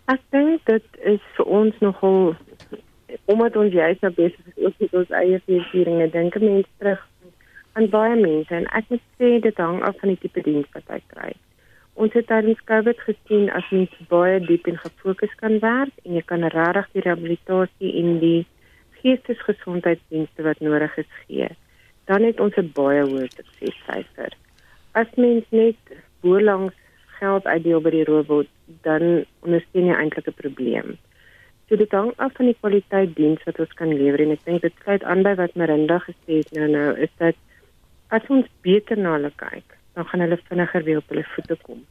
Ek 0.05 0.21
dink 0.29 0.65
dit 0.65 0.85
is 1.03 1.21
vir 1.35 1.45
ons 1.45 1.75
nogal 1.79 2.35
omdat 3.25 3.55
ons 3.55 3.73
juist 3.73 4.01
nou 4.01 4.13
besig 4.13 4.39
is 4.55 4.65
ook 4.65 4.73
met 4.79 4.93
ons 4.93 5.09
eie 5.09 5.41
vieringe, 5.45 6.09
dink 6.09 6.39
mense 6.39 6.69
terug 6.77 7.07
aan 7.73 7.89
baie 7.89 8.15
mense 8.15 8.55
en 8.55 8.65
ek 8.65 8.89
moet 8.89 9.03
sê 9.19 9.39
dit 9.43 9.57
hang 9.57 9.81
af 9.83 9.99
van 9.99 10.09
die 10.09 10.19
tipe 10.21 10.41
diens 10.41 10.67
wat 10.73 10.83
jy 10.87 11.01
kry. 11.13 11.33
Ons 11.97 12.13
het 12.13 12.27
tydens 12.29 12.60
Covid 12.69 12.99
gesien 13.01 13.47
as 13.57 13.69
mens 13.73 13.93
baie 14.12 14.38
diep 14.45 14.67
en 14.69 14.75
gefokus 14.77 15.31
kan 15.39 15.55
werk 15.63 15.93
en 16.05 16.13
jy 16.13 16.21
kan 16.29 16.45
regtig 16.53 16.91
die 16.93 17.03
rehabilitasie 17.05 17.93
en 18.01 18.19
die 18.21 18.41
geestesgesondheidsdienste 18.99 20.45
wat 20.45 20.62
nodig 20.62 20.97
is 21.01 21.10
gee. 21.23 21.47
Dan 22.05 22.27
het 22.27 22.39
ons 22.39 22.57
'n 22.62 22.69
baie 22.75 23.01
hoë 23.01 23.29
suksessyfer. 23.33 24.38
As 24.93 25.10
mens 25.15 25.45
net 25.49 25.81
boerlangs 26.21 26.75
geld 27.19 27.45
uitdeel 27.45 27.81
by 27.81 27.89
die 27.89 28.05
robot, 28.05 28.47
dan 28.86 29.25
ondersteun 29.41 29.89
jy 29.89 29.97
eintlik 29.97 30.27
'n 30.27 30.41
probleem. 30.43 30.97
So 31.67 31.75
dit 31.75 31.91
hang 31.91 32.13
af 32.15 32.33
van 32.33 32.45
die 32.45 32.60
kwaliteit 32.60 33.15
diens 33.15 33.43
wat 33.43 33.60
ons 33.60 33.73
kan 33.73 33.93
lewer 33.93 34.21
en 34.21 34.31
ek 34.31 34.45
dink 34.45 34.62
dit 34.62 34.73
sluit 34.83 35.03
aan 35.03 35.23
by 35.23 35.36
wat 35.36 35.55
Marinda 35.55 35.97
gesê 35.99 36.39
het 36.43 36.51
nou 36.51 36.67
nou 36.67 36.95
is 36.97 37.10
dat 37.17 37.36
as 38.10 38.29
ons 38.29 38.45
beter 38.62 38.97
na 38.97 39.17
hulle 39.17 39.31
kyk, 39.36 39.76
dan 39.97 40.07
gaan 40.10 40.23
hulle 40.25 40.38
vinniger 40.49 40.83
weer 40.86 41.01
op 41.01 41.13
hulle 41.13 41.25
voete 41.36 41.57
kom. 41.67 41.86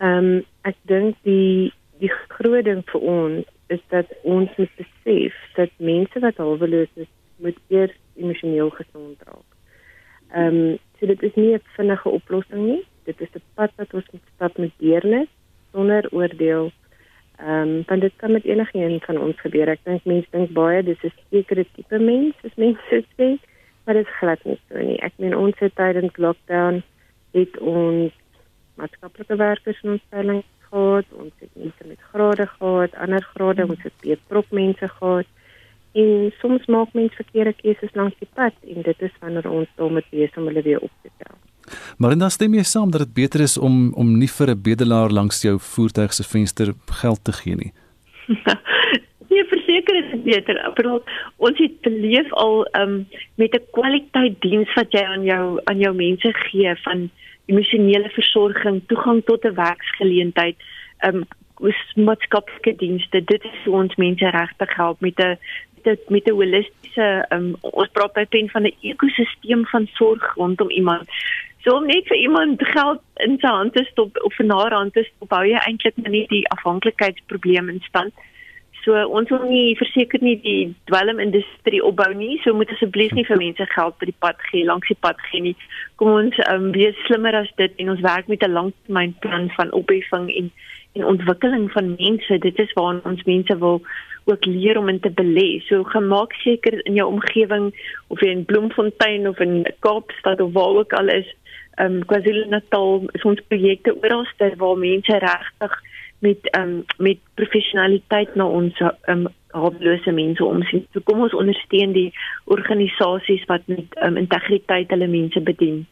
Ehm 0.00 0.30
um, 0.30 0.44
ek 0.70 0.78
dink 0.90 1.20
die 1.28 1.72
die 2.02 2.12
groot 2.32 2.64
ding 2.64 2.80
vir 2.92 3.04
ons 3.16 3.52
is 3.72 3.84
dat 3.92 4.10
ons 4.22 4.56
moet 4.56 4.72
besef 4.80 5.36
dat 5.58 5.70
mense 5.78 6.20
wat 6.24 6.40
halweloos 6.42 6.90
is, 7.04 7.12
moet 7.36 7.58
eers 7.68 7.94
emosioneel 8.16 8.72
gesond 8.80 9.28
raak. 9.28 9.50
Ehm 10.32 10.58
um, 10.64 10.74
so 10.98 11.06
dit 11.12 11.22
is 11.22 11.34
nie 11.34 11.52
'n 11.54 11.62
vinnige 11.76 12.08
oplossing 12.08 12.66
nie 12.72 12.82
dit 13.04 13.20
is 13.20 13.32
'n 13.34 13.42
pad 13.54 13.70
wat 13.76 13.94
ons 13.94 14.08
moet 14.12 14.26
stap 14.34 14.56
met 14.56 14.72
deernis 14.76 15.28
sonder 15.72 16.04
oordeel. 16.10 16.72
Ehm 17.36 17.68
um, 17.68 17.82
want 17.86 18.00
dit 18.00 18.12
kan 18.16 18.32
met 18.32 18.44
enigiemand 18.44 19.04
van 19.04 19.18
ons 19.18 19.40
gebeur. 19.40 19.68
Ek 19.68 19.84
dink 19.84 20.04
mense 20.04 20.30
dink 20.30 20.50
baie 20.50 20.82
dis 20.82 21.02
'n 21.04 21.12
sekere 21.30 21.66
tipe 21.74 21.98
mens, 21.98 22.34
as 22.44 22.54
mense 22.54 23.04
sê, 23.16 23.28
maar 23.84 23.94
dit 23.94 24.06
is 24.06 24.18
glad 24.18 24.44
nie 24.44 24.60
so 24.68 24.78
nie. 24.78 25.00
Ek 25.00 25.12
meen 25.16 25.36
ons 25.36 25.58
het 25.58 25.74
tydens 25.74 26.16
lockdown 26.16 26.82
het 27.34 27.58
ons 27.58 28.12
maatskaplike 28.80 29.36
werkers 29.36 29.80
in 29.82 29.96
ons 29.96 30.04
stelling 30.08 30.42
gehad, 30.68 31.06
ons 31.18 31.32
het 31.38 31.50
mense 31.52 31.86
met 31.86 32.10
grade 32.10 32.46
gehad, 32.56 32.94
ander 33.06 33.24
grade, 33.34 33.66
ons 33.68 33.82
het 33.86 33.94
baie 34.02 34.18
prop 34.28 34.50
mense 34.50 34.88
gehad. 34.98 35.30
En 35.94 36.32
soms 36.40 36.66
maak 36.66 36.94
mense 36.98 37.14
verkeerde 37.14 37.54
keuses 37.62 37.94
langs 37.94 38.18
die 38.18 38.30
pad 38.34 38.54
en 38.66 38.82
dit 38.82 39.02
is 39.06 39.18
wanneer 39.22 39.46
ons 39.50 39.70
dan 39.78 39.94
moet 39.94 40.08
wees 40.10 40.38
om 40.38 40.48
hulle 40.50 40.62
weer 40.66 40.82
op 40.82 40.90
te 41.02 41.10
tel. 41.22 41.36
Maar 41.98 42.16
dan 42.18 42.30
stem 42.34 42.54
jy 42.58 42.64
saam 42.66 42.90
dat 42.90 43.06
dit 43.06 43.14
beter 43.14 43.44
is 43.44 43.54
om 43.58 43.92
om 43.94 44.18
nie 44.18 44.28
vir 44.28 44.50
'n 44.50 44.62
bedelaar 44.62 45.10
langs 45.10 45.42
jou 45.42 45.56
voertuig 45.58 46.12
se 46.12 46.24
venster 46.24 46.74
geld 47.02 47.24
te 47.24 47.32
gee 47.32 47.54
nie. 47.54 47.72
nee, 49.30 49.44
verseker 49.44 49.94
is 50.02 50.10
dit 50.10 50.24
beter. 50.24 50.72
Bedoel, 50.74 51.02
ons 51.36 51.58
het 51.58 51.80
beleef 51.80 52.32
al 52.32 52.66
um, 52.80 53.06
met 53.34 53.54
'n 53.54 53.66
kwaliteit 53.70 54.40
diens 54.40 54.74
wat 54.74 54.92
jy 54.92 55.02
aan 55.02 55.24
jou 55.24 55.60
aan 55.64 55.78
jou 55.78 55.94
mense 55.94 56.32
gee 56.32 56.74
van 56.82 57.10
emosionele 57.46 58.08
versorging, 58.08 58.82
toegang 58.86 59.24
tot 59.24 59.44
'n 59.44 59.54
werksgeleentheid, 59.54 60.56
ehm 60.98 61.16
um, 61.16 61.24
maatskaplike 61.94 62.76
dienste. 62.76 63.24
Dit 63.24 63.44
is 63.44 63.64
hoe 63.64 63.74
ons 63.74 63.94
mense 63.94 64.30
regtig 64.30 64.76
help 64.76 65.00
met 65.00 65.18
'n 65.18 65.38
met 66.08 66.26
'n 66.26 66.30
holistiese 66.30 67.26
um, 67.28 67.56
ons 67.60 67.88
praat 67.92 68.12
by 68.12 68.24
pen 68.24 68.48
van 68.50 68.62
'n 68.62 68.76
ekosisteem 68.80 69.66
van 69.66 69.86
sorg 69.92 70.34
rondom 70.34 70.70
iemand. 70.70 71.08
So 71.62 71.76
om 71.76 71.86
net 71.86 72.06
vir 72.06 72.16
iemand 72.16 72.66
geld 72.66 73.00
in 73.14 73.38
sy 73.40 73.46
hand 73.46 73.72
te 73.72 73.84
stop 73.84 74.16
of 74.22 74.38
in 74.38 74.50
haar 74.50 74.72
hand 74.72 74.92
te 74.92 75.04
stop, 75.04 75.30
hou 75.30 75.46
jy 75.46 75.60
eintlik 75.64 75.96
net 75.96 76.28
die 76.28 76.48
afhanklikheidsprobleem 76.48 77.68
in 77.68 77.80
stand. 77.88 78.12
So 78.84 78.92
ons 79.16 79.30
wil 79.32 79.46
nie 79.48 79.76
verseker 79.80 80.20
nie 80.20 80.36
die 80.44 80.74
dwelmindustrie 80.90 81.80
opbou 81.84 82.10
nie. 82.12 82.36
So 82.44 82.52
moet 82.52 82.72
asseblief 82.74 83.14
nie 83.16 83.24
vir 83.24 83.40
mense 83.40 83.66
geld 83.72 83.96
by 84.00 84.10
die 84.10 84.20
pad 84.20 84.40
gee, 84.50 84.66
langs 84.68 84.90
die 84.92 85.00
pad 85.00 85.20
gee 85.30 85.40
nie. 85.40 85.54
Kom 85.96 86.12
ons 86.12 86.36
um, 86.52 86.68
wees 86.76 86.98
slimmer 87.06 87.32
as 87.38 87.48
dit 87.56 87.72
en 87.80 87.94
ons 87.94 88.04
werk 88.04 88.28
met 88.28 88.44
'n 88.44 88.52
langtermynplan 88.52 89.48
van 89.56 89.72
opheffing 89.72 90.28
en 90.36 90.52
en 90.94 91.04
ontwikkeling 91.04 91.72
van 91.72 91.96
mense. 91.98 92.38
Dit 92.38 92.58
is 92.58 92.72
waar 92.72 93.00
ons 93.02 93.24
mense 93.24 93.58
wil 93.58 93.80
ook 94.24 94.44
leer 94.44 94.78
om 94.78 94.88
in 94.88 95.00
te 95.00 95.10
belê. 95.10 95.60
So 95.66 95.82
gemaak 95.84 96.32
seker 96.32 96.86
in 96.86 96.94
jou 96.94 97.08
omgewing 97.08 97.72
of 98.08 98.20
jy 98.20 98.30
in 98.30 98.44
Bloemfontein 98.44 99.28
of 99.28 99.40
in 99.40 99.66
Kaapstad 99.80 100.40
of 100.40 100.52
waar 100.52 100.78
ook 100.84 100.92
al 100.92 101.08
is, 101.08 101.26
ehm 101.74 101.96
um, 101.96 102.04
KwaZulu-Natal 102.06 103.08
ons 103.22 103.42
projekte 103.48 103.96
oralste 104.02 104.52
waar 104.56 104.78
mense 104.78 105.18
regtig 105.18 105.82
met 106.18 106.50
ehm 106.52 106.68
um, 106.68 106.84
met 106.98 107.18
professionaliteit 107.34 108.34
na 108.34 108.46
ons 108.46 108.80
ehm 108.80 109.26
um, 109.26 109.26
hulplose 109.54 110.12
mense 110.12 110.44
omsien. 110.44 110.86
So 110.92 111.00
kom 111.00 111.20
ons 111.22 111.34
ondersteun 111.34 111.92
die 111.94 112.10
organisasies 112.44 113.44
wat 113.46 113.66
met 113.70 113.98
um, 114.02 114.16
integriteit 114.16 114.90
hulle 114.90 115.06
mense 115.06 115.40
bedien. 115.40 115.84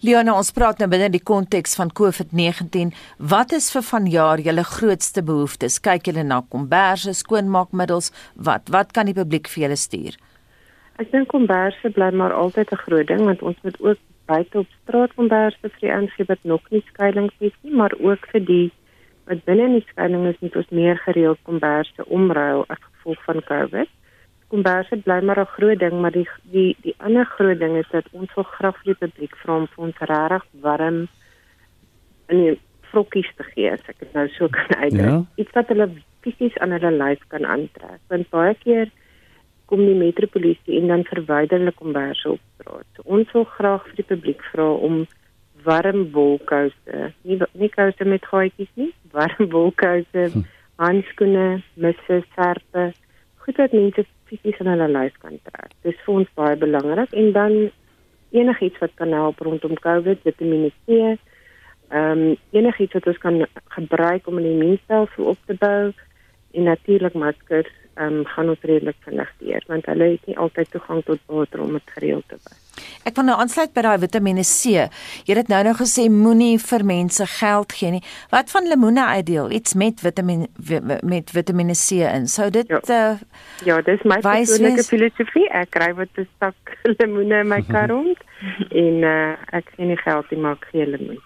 Leona, 0.00 0.34
ons 0.34 0.52
praat 0.56 0.80
nou 0.80 0.88
binne 0.90 1.10
die 1.12 1.22
konteks 1.22 1.76
van 1.78 1.92
COVID-19. 2.00 2.94
Wat 3.32 3.52
is 3.56 3.68
vir 3.74 3.84
vanjaar 3.86 4.42
julle 4.46 4.64
grootste 4.66 5.22
behoeftes? 5.26 5.78
Kyk 5.84 6.10
julle 6.10 6.24
na 6.26 6.40
komberse, 6.54 7.14
skoonmaakmiddels, 7.14 8.10
wat 8.34 8.72
wat 8.74 8.94
kan 8.96 9.10
die 9.10 9.16
publiek 9.16 9.50
vir 9.52 9.66
julle 9.66 9.78
stuur? 9.78 10.18
Ek 11.00 11.10
dink 11.12 11.30
komberse 11.32 11.92
bly 11.96 12.10
maar 12.12 12.32
altyd 12.36 12.72
'n 12.72 12.82
groot 12.86 13.06
ding 13.06 13.24
want 13.24 13.42
ons 13.42 13.56
moet 13.62 13.80
ook 13.80 13.98
buite 14.26 14.58
op 14.58 14.66
straat 14.82 15.14
komberse 15.14 15.58
vir 15.62 15.80
die 15.80 15.92
aansien 15.92 16.26
wat 16.28 16.42
nog 16.42 16.62
nie 16.70 16.82
skuilings 16.86 17.34
het 17.38 17.54
nie, 17.62 17.74
maar 17.74 17.94
ook 17.98 18.26
vir 18.32 18.44
die 18.44 18.70
wat 19.30 19.46
binne 19.46 19.70
in 19.70 19.78
die 19.78 19.86
skuilings 19.88 20.34
is, 20.34 20.42
moet 20.44 20.60
ons 20.60 20.76
meer 20.80 21.00
gereeld 21.06 21.38
komberse 21.48 22.06
omruil 22.18 22.66
as 22.68 22.82
gevolg 22.90 23.24
van 23.30 23.42
COVID 23.52 23.96
komberse 24.50 24.96
bly 25.06 25.20
maar 25.22 25.40
'n 25.40 25.54
groot 25.56 25.78
ding, 25.78 26.00
maar 26.00 26.10
die 26.12 26.28
die 26.54 26.76
die 26.82 26.94
ander 26.98 27.24
groot 27.24 27.58
ding 27.58 27.76
is 27.76 27.90
dat 27.90 28.06
ons 28.10 28.34
wil 28.34 28.44
graag 28.44 28.76
vir 28.82 28.94
die 28.94 29.02
publiek 29.06 29.34
vra 29.42 29.56
om 29.56 29.66
vir 29.72 29.84
ons 29.86 29.98
regtig 30.12 30.44
warm 30.66 30.98
in 32.28 32.38
die 32.44 32.58
vrokkies 32.90 33.30
te 33.36 33.44
gee, 33.52 33.70
as 33.70 33.84
ek 33.88 33.98
dit 33.98 34.12
nou 34.14 34.26
so 34.28 34.48
kan 34.48 34.70
uitdruk. 34.84 35.10
Ja? 35.10 35.24
Iets 35.36 35.54
wat 35.58 35.68
hulle 35.68 35.88
fisies 36.22 36.58
aan 36.58 36.74
hulle 36.76 36.90
lyf 36.90 37.22
kan 37.28 37.46
aantrek. 37.46 38.00
Want 38.08 38.30
baie 38.30 38.54
keer 38.64 38.90
kom 39.66 39.86
die 39.86 39.94
metropolisie 39.94 40.80
en 40.80 40.88
dan 40.88 41.04
verwyder 41.04 41.58
hulle 41.58 41.72
komberse 41.72 42.30
op 42.30 42.42
straat. 42.54 42.86
So 42.96 43.02
ons 43.04 43.32
wil 43.32 43.44
graag 43.44 43.86
vir 43.86 43.96
die 44.02 44.10
publiek 44.14 44.42
vra 44.52 44.66
om 44.88 45.06
warm 45.64 46.10
wolkouse, 46.14 47.10
nie 47.22 47.38
nie 47.58 47.70
kouse 47.74 48.04
met 48.04 48.24
gaatjies 48.30 48.70
nie, 48.80 48.90
warm 49.12 49.50
wolkouse, 49.52 50.26
hm. 50.32 50.46
handskoene, 50.80 51.62
misse, 51.74 52.22
serpe, 52.36 52.90
goed 53.44 53.60
wat 53.60 53.72
mense 53.76 54.04
fisies 54.30 54.60
in 54.62 54.70
hulle 54.70 54.88
lyf 54.88 55.16
kan 55.24 55.38
trek. 55.48 55.72
Dis 55.86 55.98
vir 56.06 56.22
ons 56.22 56.32
baie 56.38 56.56
belangrik 56.60 57.12
en 57.12 57.32
dan 57.36 57.56
enigiets 58.30 58.78
wat 58.78 58.94
kan 59.00 59.12
help 59.16 59.40
rondom 59.42 59.74
COVID, 59.74 60.22
Vitamiene 60.26 60.70
C, 60.86 61.16
ehm 61.90 62.22
um, 62.30 62.36
enigiets 62.54 62.94
wat 62.94 63.06
ons 63.10 63.18
kan 63.18 63.40
gebruik 63.74 64.26
om 64.30 64.38
die 64.38 64.52
immuunstelsel 64.52 65.32
op 65.32 65.38
te 65.46 65.56
bou 65.58 65.90
en 66.54 66.68
natuurlik 66.70 67.14
maskers 67.18 67.72
ehm 67.94 68.20
um, 68.20 68.26
gaan 68.26 68.52
ons 68.54 68.66
redelik 68.70 68.96
vinnig 69.06 69.32
deur 69.38 69.64
want 69.66 69.86
hulle 69.90 70.12
het 70.12 70.26
nie 70.30 70.38
altyd 70.38 70.70
toegang 70.70 71.02
tot 71.04 71.24
water 71.26 71.60
om 71.66 71.72
dit 71.78 71.96
gereeld 71.96 72.28
te 72.28 72.38
was. 72.44 72.69
Ek 73.08 73.16
wil 73.16 73.24
nou 73.30 73.36
aansluit 73.40 73.72
by 73.76 73.84
daai 73.86 73.98
Vitamiene 74.02 74.44
C. 74.44 74.86
Jy 75.28 75.36
het 75.38 75.48
nou 75.52 75.62
nou 75.64 75.74
gesê 75.78 76.08
moenie 76.12 76.58
vir 76.60 76.84
mense 76.84 77.26
geld 77.38 77.72
gee 77.72 77.94
nie. 77.96 78.02
Wat 78.32 78.50
van 78.52 78.68
lemoene 78.68 79.06
uitdeel? 79.16 79.50
Iets 79.56 79.74
met 79.74 80.00
Vitamiene 80.00 80.48
met 81.02 81.30
Vitamiene 81.30 81.76
C 81.78 82.04
in. 82.04 82.28
Sou 82.28 82.50
dit 82.50 82.68
ja, 82.68 82.80
uh, 82.88 83.16
ja 83.64 83.80
dis 83.86 84.04
my 84.04 84.20
persoonlike 84.24 84.84
filosofie. 84.88 85.48
Ek 85.50 85.72
kry 85.76 85.92
wat 85.96 86.12
'n 86.16 86.28
stak 86.36 86.76
lemoene 86.98 87.40
in 87.40 87.48
my 87.48 87.62
kar 87.72 87.88
rond 87.88 88.18
en 88.70 89.02
uh, 89.04 89.34
ek 89.56 89.72
gee 89.76 89.86
nie 89.86 90.00
geld 90.00 90.30
nie, 90.30 90.40
maar 90.40 90.56
ek 90.60 90.70
gee 90.72 90.86
lemoen. 90.86 91.20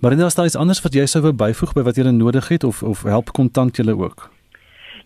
Maar 0.00 0.10
inderdaad 0.14 0.30
is 0.30 0.34
daar 0.34 0.46
iets 0.46 0.56
anders 0.56 0.82
wat 0.82 0.94
jy 0.94 1.06
sou 1.06 1.22
wou 1.22 1.32
byvoeg 1.32 1.72
by 1.72 1.82
wat 1.82 1.96
jy 1.96 2.10
nodig 2.10 2.48
het 2.48 2.64
of 2.64 2.82
of 2.82 3.02
help 3.02 3.32
kontant 3.32 3.76
julle 3.76 3.96
ook? 3.96 4.30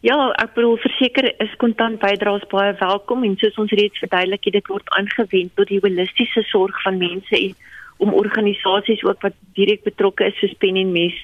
Ja, 0.00 0.16
ek 0.40 0.54
bedoel 0.56 0.78
verseker 0.80 1.26
is 1.44 1.56
kontant 1.60 1.98
bydraes 2.00 2.46
baie 2.48 2.72
welkom 2.80 3.24
en 3.26 3.34
soos 3.36 3.58
ons 3.60 3.72
reeds 3.76 4.00
verduidelik 4.00 4.46
het, 4.48 4.54
dit 4.56 4.70
word 4.72 4.86
aangewend 4.96 5.52
tot 5.60 5.68
die 5.68 5.80
holistiese 5.84 6.40
sorg 6.48 6.78
van 6.86 6.96
mense 6.96 7.36
en 7.36 7.52
om 8.00 8.14
organisasies 8.16 9.02
ook 9.04 9.20
wat 9.26 9.36
direk 9.58 9.84
betrokke 9.84 10.30
is 10.30 10.38
soos 10.40 10.56
Pen 10.64 10.78
en 10.80 10.94
Mes 10.94 11.18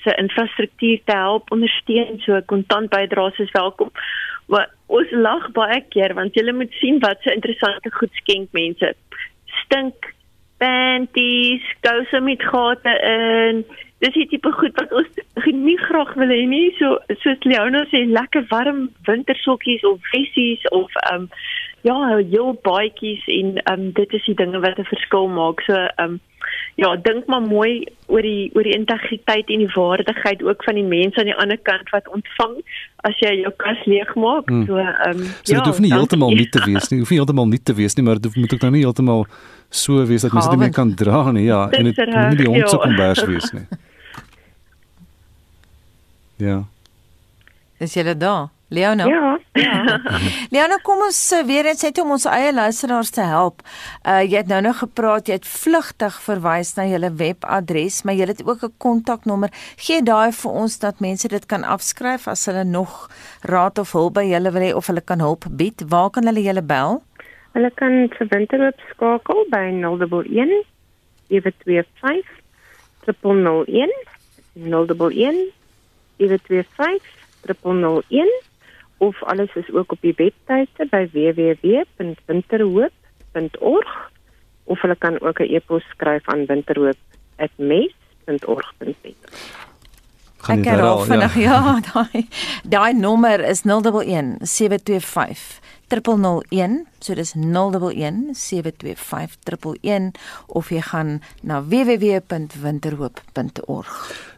se 0.00 0.14
infrastruktuur 0.16 1.02
te 1.04 1.16
help 1.16 1.52
ondersteun. 1.52 2.22
So 2.24 2.40
kontant 2.48 2.88
bydraes 2.94 3.36
is 3.44 3.52
welkom. 3.52 3.92
Maar 4.48 4.72
ons 4.88 5.12
lag 5.12 5.50
baie 5.52 5.82
keer 5.92 6.16
want 6.16 6.32
jy 6.32 6.56
moet 6.56 6.72
sien 6.80 7.04
wat 7.04 7.20
se 7.20 7.36
interessante 7.36 7.92
goed 7.98 8.16
skenk 8.24 8.48
mense. 8.56 8.94
Stink 9.60 10.08
panties, 10.62 11.68
kouse 11.84 12.24
met 12.24 12.42
gate 12.48 12.96
in 13.12 13.64
dis 14.02 14.16
die 14.18 14.28
tipe 14.34 14.50
goed 14.58 14.74
wat 14.80 14.92
ons 14.98 15.20
nie 15.66 15.78
graag 15.86 16.14
wil 16.18 16.32
hê 16.34 16.42
nie. 16.48 16.70
So 16.80 16.98
soos 17.22 17.46
Leona 17.46 17.84
sê, 17.92 18.04
lekker 18.10 18.48
warm 18.50 18.88
wintersokkies 19.08 19.86
of 19.88 20.02
vessies 20.14 20.64
of 20.74 20.90
ehm 21.08 21.26
um, 21.26 21.30
ja, 21.82 22.18
jou 22.30 22.52
baadjies 22.66 23.22
en 23.26 23.56
ehm 23.62 23.72
um, 23.80 23.88
dit 23.96 24.12
is 24.18 24.26
die 24.28 24.38
dinge 24.38 24.60
wat 24.62 24.78
'n 24.78 24.90
verskil 24.90 25.28
maak. 25.38 25.62
So 25.66 25.78
ehm 25.78 26.18
um, 26.18 26.20
ja, 26.74 26.96
dink 26.96 27.26
maar 27.26 27.42
mooi 27.42 27.86
oor 28.06 28.22
die 28.22 28.50
oor 28.54 28.66
die 28.66 28.74
integriteit 28.74 29.48
en 29.48 29.62
die 29.64 29.72
waardigheid 29.74 30.42
ook 30.42 30.64
van 30.64 30.74
die 30.74 30.86
mense 30.86 31.20
aan 31.20 31.30
die 31.30 31.38
ander 31.44 31.58
kant 31.62 31.90
wat 31.94 32.08
ontvang 32.08 32.58
as 33.08 33.18
jy 33.22 33.34
jou 33.42 33.52
kas 33.56 33.84
leegmaak. 33.84 34.50
Hmm. 34.50 34.66
So 34.66 34.82
ehm 34.82 35.10
um, 35.10 35.22
so, 35.42 35.54
ja, 35.54 35.58
dit 35.58 35.70
hoef 35.70 35.80
nie 35.80 35.92
heeltemal 35.94 36.34
nie 36.34 36.48
te 36.48 36.64
wees 36.70 36.90
nie. 36.90 36.98
Hoef 36.98 37.14
nie 37.14 37.20
heeltemal 37.22 37.48
nie 37.54 37.62
te 37.62 37.74
wees 37.74 37.94
nie, 37.96 38.04
maar 38.04 38.20
dit 38.20 38.36
moet 38.36 38.54
ook 38.54 38.66
nou 38.66 38.72
nie 38.72 38.84
heeltemal 38.86 39.26
so 39.70 40.06
wees 40.06 40.26
dat 40.26 40.32
mense 40.32 40.50
dit 40.50 40.58
nie 40.58 40.66
meer 40.66 40.76
kan 40.76 40.94
dra 40.94 41.30
nie. 41.32 41.46
Ja, 41.46 41.68
en 41.70 41.84
dit 41.84 41.96
moet 41.96 42.28
nie 42.34 42.44
die 42.44 42.50
ontsokombers 42.50 43.24
wees 43.30 43.50
nie. 43.52 43.66
Ja. 46.42 46.64
Is 47.82 47.94
jy 47.94 48.14
daar? 48.18 48.50
Leona? 48.72 49.06
Ja. 49.06 49.38
ja. 49.52 50.00
Leona, 50.54 50.78
kom 50.82 51.02
ons 51.04 51.18
uh, 51.36 51.42
weer 51.44 51.66
eens 51.68 51.82
net 51.84 51.98
om 52.00 52.14
ons 52.14 52.24
eie 52.30 52.52
luisteraars 52.56 53.12
te 53.12 53.24
help. 53.28 53.60
Uh 54.08 54.22
jy 54.24 54.38
het 54.40 54.48
nou 54.48 54.62
nog 54.64 54.78
gepraat, 54.80 55.28
jy 55.28 55.36
het 55.36 55.48
vlugtig 55.48 56.16
verwys 56.24 56.72
na 56.78 56.86
julle 56.88 57.12
webadres, 57.20 58.00
maar 58.06 58.16
jy 58.16 58.30
het 58.32 58.42
ook 58.46 58.64
'n 58.64 58.74
kontaknommer. 58.86 59.52
Gee 59.76 60.00
daai 60.02 60.32
vir 60.32 60.50
ons 60.50 60.78
dat 60.78 61.04
mense 61.04 61.28
dit 61.28 61.46
kan 61.46 61.64
afskryf 61.64 62.26
as 62.28 62.46
hulle 62.48 62.64
nog 62.64 63.10
raad 63.44 63.78
of 63.78 63.92
hulp 63.92 64.14
by 64.14 64.24
julle 64.24 64.50
wil 64.52 64.62
hê 64.62 64.74
of 64.74 64.86
hulle 64.86 65.04
kan 65.04 65.20
hulp 65.20 65.44
bied. 65.50 65.84
Waar 65.88 66.10
kan 66.10 66.26
hulle 66.26 66.42
julle 66.42 66.62
bel? 66.62 67.02
Hulle 67.52 67.70
kan 67.76 68.08
vir 68.18 68.26
winterhoop 68.30 68.80
skakel 68.94 69.44
by 69.50 69.68
011 69.84 70.64
725 71.28 72.24
001 73.04 73.92
011 74.56 75.61
0725 76.28 78.50
of 79.02 79.22
alles 79.22 79.54
is 79.54 79.72
ook 79.72 79.92
op 79.92 80.00
die 80.00 80.14
webtuiste 80.16 80.86
by 80.90 81.08
www.winterhoop.org 81.12 84.10
of 84.64 84.80
hulle 84.80 84.96
kan 84.96 85.20
ook 85.20 85.40
'n 85.40 85.54
e-pos 85.54 85.84
skryf 85.90 86.28
aan 86.28 86.46
winterhoop@mes.org.za. 86.46 89.10
Ek 90.42 90.64
herhaal 90.64 91.04
vinnig 91.06 91.34
ja, 91.34 91.40
ja 91.46 91.80
daai 91.92 92.26
daai 92.74 92.92
nommer 92.98 93.48
is 93.48 93.62
011 93.62 94.36
725 94.40 95.60
001 96.00 96.86
so 97.00 97.14
dis 97.14 97.34
011 97.34 98.32
725 98.32 100.10
of 100.46 100.70
jy 100.70 100.80
gaan 100.80 101.20
na 101.42 101.62
www.winterhoop.org 101.62 103.86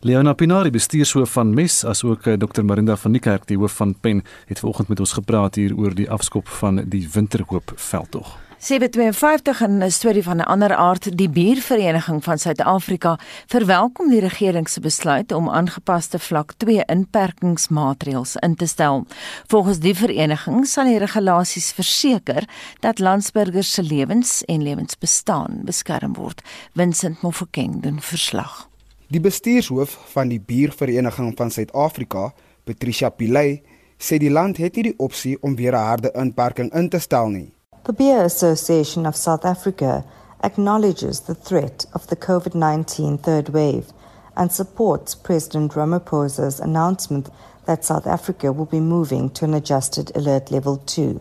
Leona 0.01 0.35
Pinari 0.35 0.71
bestuurshoof 0.71 1.33
van 1.33 1.55
MES 1.55 1.85
asook 1.85 2.27
eh, 2.27 2.38
Dr 2.38 2.64
Marinda 2.64 2.97
van 2.97 3.11
Niekerk 3.14 3.47
die 3.47 3.59
hoof 3.59 3.73
van 3.81 3.95
PEN 4.01 4.25
het 4.47 4.59
vanoggend 4.59 4.88
met 4.88 5.01
ons 5.01 5.12
gepraat 5.12 5.55
hier 5.55 5.77
oor 5.77 5.95
die 5.95 6.11
afskop 6.11 6.49
van 6.61 6.85
die 6.88 7.09
Winterhoop 7.12 7.73
veldtog 7.77 8.44
752 8.64 9.61
in 9.61 9.83
'n 9.83 9.90
storie 9.90 10.22
van 10.22 10.37
'n 10.37 10.40
ander 10.40 10.74
aard, 10.74 11.16
die 11.16 11.29
Biervereniging 11.29 12.24
van 12.24 12.38
Suid-Afrika 12.38 13.18
verwelkom 13.46 14.09
die 14.09 14.20
regering 14.20 14.68
se 14.68 14.81
besluit 14.81 15.33
om 15.33 15.50
aangepaste 15.50 16.18
vlak 16.18 16.53
2 16.57 16.85
inperkingsmaatreëls 16.85 18.37
in 18.37 18.55
te 18.55 18.66
stel. 18.66 19.07
Volgens 19.46 19.79
die 19.79 19.94
vereniging 19.94 20.66
sal 20.66 20.85
die 20.85 20.98
regulasies 20.98 21.72
verseker 21.72 22.48
dat 22.81 22.98
landsburgers 22.98 23.72
se 23.72 23.83
lewens 23.83 24.44
en 24.44 24.62
lewensbestaan 24.62 25.61
beskerm 25.64 26.12
word. 26.12 26.42
Vincent 26.74 27.22
Mofokeng 27.22 27.83
doen 27.83 28.00
verslag. 28.00 28.68
Die 29.07 29.20
bestuurshoof 29.20 29.98
van 30.05 30.29
die 30.29 30.40
Biervereniging 30.40 31.33
van 31.37 31.50
Suid-Afrika, 31.50 32.33
Patricia 32.64 33.09
Pillay, 33.09 33.62
sê 33.98 34.16
die 34.16 34.31
land 34.31 34.57
het 34.57 34.74
nie 34.74 34.83
die 34.83 34.98
opsie 34.98 35.42
om 35.42 35.57
weer 35.57 35.72
'n 35.72 35.85
harde 35.85 36.11
inperking 36.14 36.72
in 36.72 36.88
te 36.88 36.98
stel 36.98 37.29
nie. 37.29 37.54
The 37.85 37.92
Beer 37.92 38.23
Association 38.23 39.05
of 39.05 39.14
South 39.14 39.44
Africa 39.44 40.07
acknowledges 40.42 41.20
the 41.20 41.35
threat 41.35 41.85
of 41.92 42.07
the 42.07 42.16
COVID 42.16 42.55
19 42.55 43.18
third 43.18 43.51
wave 43.51 43.92
and 44.35 44.51
supports 44.51 45.14
President 45.14 45.73
Ramaphosa's 45.73 46.61
announcement 46.61 47.29
that 47.66 47.85
South 47.85 48.07
Africa 48.07 48.55
will 48.55 48.64
be 48.64 48.81
moving 48.81 49.29
to 49.33 49.44
an 49.44 49.53
adjusted 49.53 50.11
alert 50.16 50.51
level 50.51 50.79
2. 50.79 51.20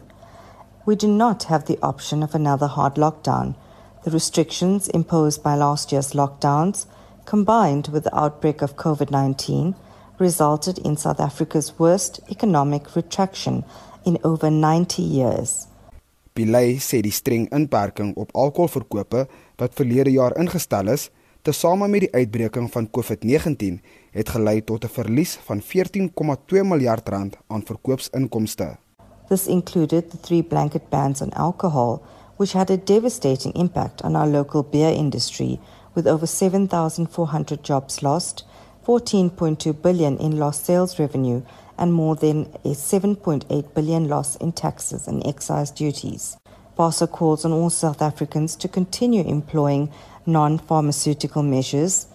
We 0.85 0.95
do 0.95 1.09
not 1.09 1.43
have 1.51 1.65
the 1.65 1.79
option 1.83 2.23
of 2.23 2.33
another 2.33 2.67
hard 2.67 2.95
lockdown. 2.95 3.55
The 4.05 4.11
restrictions 4.11 4.87
imposed 4.87 5.43
by 5.43 5.55
last 5.55 5.91
year's 5.91 6.13
lockdowns, 6.13 6.85
combined 7.25 7.89
with 7.89 8.05
the 8.05 8.17
outbreak 8.17 8.61
of 8.61 8.77
COVID 8.77 9.11
19, 9.11 9.75
resulted 10.17 10.77
in 10.77 10.95
South 10.95 11.19
Africa's 11.19 11.77
worst 11.77 12.21
economic 12.31 12.95
retraction 12.95 13.65
in 14.05 14.17
over 14.23 14.49
90 14.49 15.01
years. 15.01 15.67
Pilay 16.33 16.79
sê 16.81 17.01
die 17.05 17.13
streng 17.13 17.45
inperking 17.53 18.15
op 18.17 18.31
alkoholverkope 18.33 19.27
wat 19.61 19.75
verlede 19.77 20.11
jaar 20.15 20.33
ingestel 20.41 20.89
is, 20.89 21.09
tesame 21.45 21.87
met 21.87 22.05
die 22.05 22.13
uitbreking 22.13 22.71
van 22.73 22.87
COVID-19, 22.97 23.77
het 24.17 24.29
gelei 24.33 24.63
tot 24.63 24.85
'n 24.85 24.93
verlies 24.95 25.35
van 25.45 25.61
14,2 25.61 26.63
miljard 26.63 27.09
rand 27.09 27.37
aan 27.47 27.61
verkoopsinkomste. 27.61 28.77
This 29.29 29.47
included 29.47 30.09
the 30.09 30.19
three 30.19 30.43
blanket 30.43 30.89
bans 30.89 31.21
on 31.21 31.31
alcohol, 31.33 32.01
which 32.37 32.53
had 32.53 32.69
a 32.69 32.77
devastating 32.77 33.53
impact 33.55 34.03
on 34.03 34.15
our 34.15 34.27
local 34.27 34.63
beer 34.63 34.91
industry 34.91 35.59
with 35.93 36.07
over 36.07 36.27
7,400 36.27 37.67
jobs 37.67 38.01
lost, 38.01 38.45
14.2 38.81 39.73
billion 39.81 40.17
in 40.19 40.37
lost 40.37 40.65
sales 40.65 40.97
revenue 40.97 41.41
and 41.77 41.93
more 41.93 42.15
than 42.15 42.45
a 42.63 42.73
7.8 42.73 43.73
billion 43.73 44.07
loss 44.07 44.35
in 44.37 44.51
taxes 44.51 45.07
and 45.07 45.25
excise 45.25 45.71
duties. 45.71 46.37
PASA 46.75 47.07
calls 47.07 47.45
on 47.45 47.51
all 47.51 47.69
South 47.69 48.01
Africans 48.01 48.55
to 48.57 48.67
continue 48.67 49.23
employing 49.23 49.91
non-pharmaceutical 50.25 51.43
measures 51.43 52.07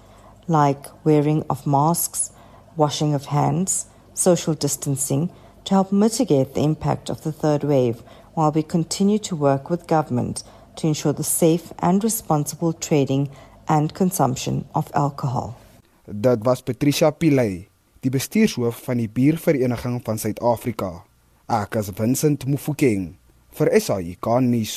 like 0.46 0.86
wearing 1.04 1.44
of 1.50 1.66
masks, 1.66 2.32
washing 2.76 3.14
of 3.14 3.26
hands, 3.26 3.86
social 4.14 4.54
distancing 4.54 5.30
to 5.64 5.74
help 5.74 5.92
mitigate 5.92 6.54
the 6.54 6.64
impact 6.64 7.10
of 7.10 7.22
the 7.22 7.32
third 7.32 7.62
wave 7.62 8.02
while 8.34 8.50
we 8.50 8.62
continue 8.62 9.18
to 9.18 9.36
work 9.36 9.70
with 9.70 9.86
government 9.86 10.42
to 10.76 10.86
ensure 10.86 11.12
the 11.12 11.24
safe 11.24 11.72
and 11.80 12.02
responsible 12.02 12.72
trading 12.72 13.30
and 13.68 13.94
consumption 13.94 14.66
of 14.74 14.90
alcohol. 14.94 15.58
That 16.06 16.40
was 16.40 16.62
Patricia 16.62 17.12
Pillay 17.12 17.67
die 18.04 18.12
bestuurshoof 18.14 18.84
van 18.86 19.00
die 19.02 19.08
Biervereniging 19.10 20.00
van 20.06 20.18
Suid-Afrika. 20.18 21.02
Ek 21.48 21.78
is 21.80 21.90
Vincent 21.96 22.46
Mufokeng 22.46 23.16
vir 23.58 23.72
SAIK 23.80 24.30
nuus. 24.44 24.76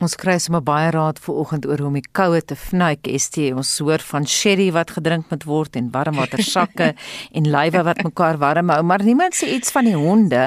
Ons 0.00 0.14
kry 0.16 0.38
sommer 0.40 0.62
baie 0.64 0.88
raad 0.94 1.18
vir 1.20 1.36
oggend 1.42 1.66
oor 1.68 1.82
hoe 1.82 1.90
om 1.90 1.96
die 1.98 2.06
koue 2.16 2.38
te 2.40 2.56
vnuik. 2.56 3.04
ST 3.20 3.50
ons 3.52 3.72
hoor 3.84 4.00
van 4.00 4.24
sherry 4.24 4.70
wat 4.72 4.94
gedrink 4.96 5.28
moet 5.28 5.44
word 5.44 5.76
en 5.76 5.90
warmwater 5.92 6.40
sakke 6.40 6.94
en 7.36 7.50
lywe 7.52 7.82
wat 7.84 8.00
mekaar 8.06 8.40
warm 8.40 8.72
hou, 8.72 8.78
maar 8.80 9.04
niemand 9.04 9.36
sê 9.36 9.50
iets 9.58 9.74
van 9.76 9.90
die 9.90 9.98
honde 9.98 10.46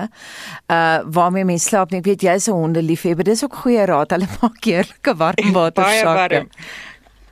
uh 0.73 1.05
waarmee 1.05 1.45
mense 1.45 1.69
slaap 1.69 1.93
nie. 1.93 2.01
Ek 2.01 2.09
weet 2.09 2.25
jy's 2.25 2.49
'n 2.49 2.57
hondeliefhebber. 2.57 3.29
Dis 3.29 3.45
ook 3.45 3.61
goeie 3.61 3.85
raad. 3.85 4.17
Hulle 4.17 4.31
maak 4.41 4.65
heerlike 4.65 5.15
warmwater 5.21 5.85
sakke. 6.01 6.09
Baie 6.09 6.41
warm. 6.41 6.49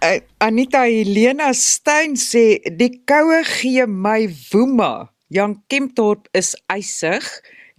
Uh, 0.03 0.19
Anita 0.37 0.83
Helena 0.85 1.53
Stein 1.53 2.15
sê 2.17 2.59
die 2.77 2.91
koue 3.07 3.41
gee 3.45 3.85
my 3.87 4.27
woema. 4.51 5.09
Jan 5.31 5.61
Kempdorp 5.71 6.27
is 6.35 6.55
eisig 6.67 7.27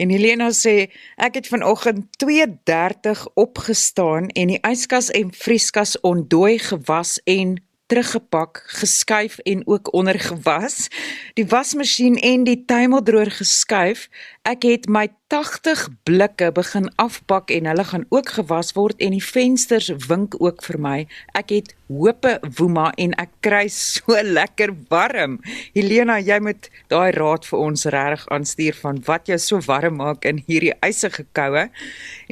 en 0.00 0.12
Helena 0.12 0.48
sê 0.56 0.88
ek 1.20 1.36
het 1.40 1.50
vanoggend 1.52 2.08
2:30 2.22 3.26
opgestaan 3.34 4.30
en 4.38 4.54
die 4.54 4.60
yskas 4.64 5.10
en 5.10 5.34
vrieskas 5.34 5.98
ontdooi 6.00 6.58
gewas 6.58 7.18
en 7.28 7.58
teruggepak, 7.92 8.62
geskuif 8.80 9.38
en 9.38 9.66
ook 9.68 9.92
ondergewas. 9.92 10.88
Die 11.36 11.44
wasmasjien 11.46 12.16
en 12.16 12.46
die 12.48 12.62
tuimeldroër 12.64 13.30
geskuif. 13.36 14.06
Ek 14.48 14.64
het 14.64 14.88
my 14.88 15.10
80 15.32 15.84
blikke 16.08 16.48
begin 16.56 16.88
afpak 17.00 17.52
en 17.52 17.68
hulle 17.68 17.84
gaan 17.84 18.06
ook 18.08 18.32
gewas 18.38 18.72
word 18.76 19.00
en 19.04 19.12
die 19.12 19.24
vensters 19.24 19.90
wink 20.08 20.38
ook 20.40 20.64
vir 20.64 20.78
my. 20.80 20.96
Ek 21.36 21.52
het 21.52 21.74
hoope 21.92 22.38
woema 22.56 22.88
en 22.96 23.12
ek 23.20 23.34
kry 23.44 23.66
so 23.72 24.16
lekker 24.38 24.72
warm. 24.88 25.38
Helena, 25.76 26.16
jy 26.16 26.40
moet 26.40 26.70
daai 26.92 27.12
raad 27.16 27.44
vir 27.48 27.60
ons 27.60 27.84
reg 27.92 28.24
aanstuur 28.32 28.78
van 28.80 29.02
wat 29.08 29.28
jou 29.28 29.38
so 29.40 29.60
warm 29.68 30.00
maak 30.00 30.24
in 30.28 30.40
hierdie 30.48 30.72
ysige 30.80 31.26
koue. 31.36 31.68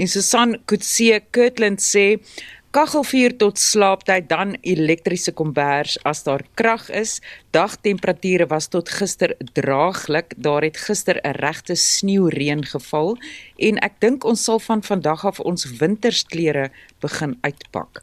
En 0.00 0.08
Susan 0.08 0.56
Kutse 0.64 1.20
Kirtland 1.30 1.84
sê 1.84 2.06
Kaggelvuur 2.70 3.32
tot 3.34 3.58
slaaptyd 3.58 4.28
dan 4.30 4.52
elektriese 4.62 5.32
kombers 5.34 5.96
as 6.06 6.20
daar 6.22 6.44
krag 6.54 6.84
is. 6.94 7.16
Dagtemperature 7.50 8.46
was 8.46 8.68
tot 8.70 8.92
gister 8.94 9.34
draaglik. 9.58 10.36
Daar 10.38 10.62
het 10.62 10.76
gister 10.78 11.18
'n 11.18 11.34
regte 11.42 11.74
sneeureën 11.74 12.62
geval 12.64 13.18
en 13.58 13.78
ek 13.78 13.94
dink 13.98 14.24
ons 14.24 14.44
sal 14.44 14.58
van 14.58 14.82
vandag 14.82 15.24
af 15.24 15.40
ons 15.40 15.64
wintersklere 15.78 16.70
begin 17.00 17.38
uitpak. 17.40 18.02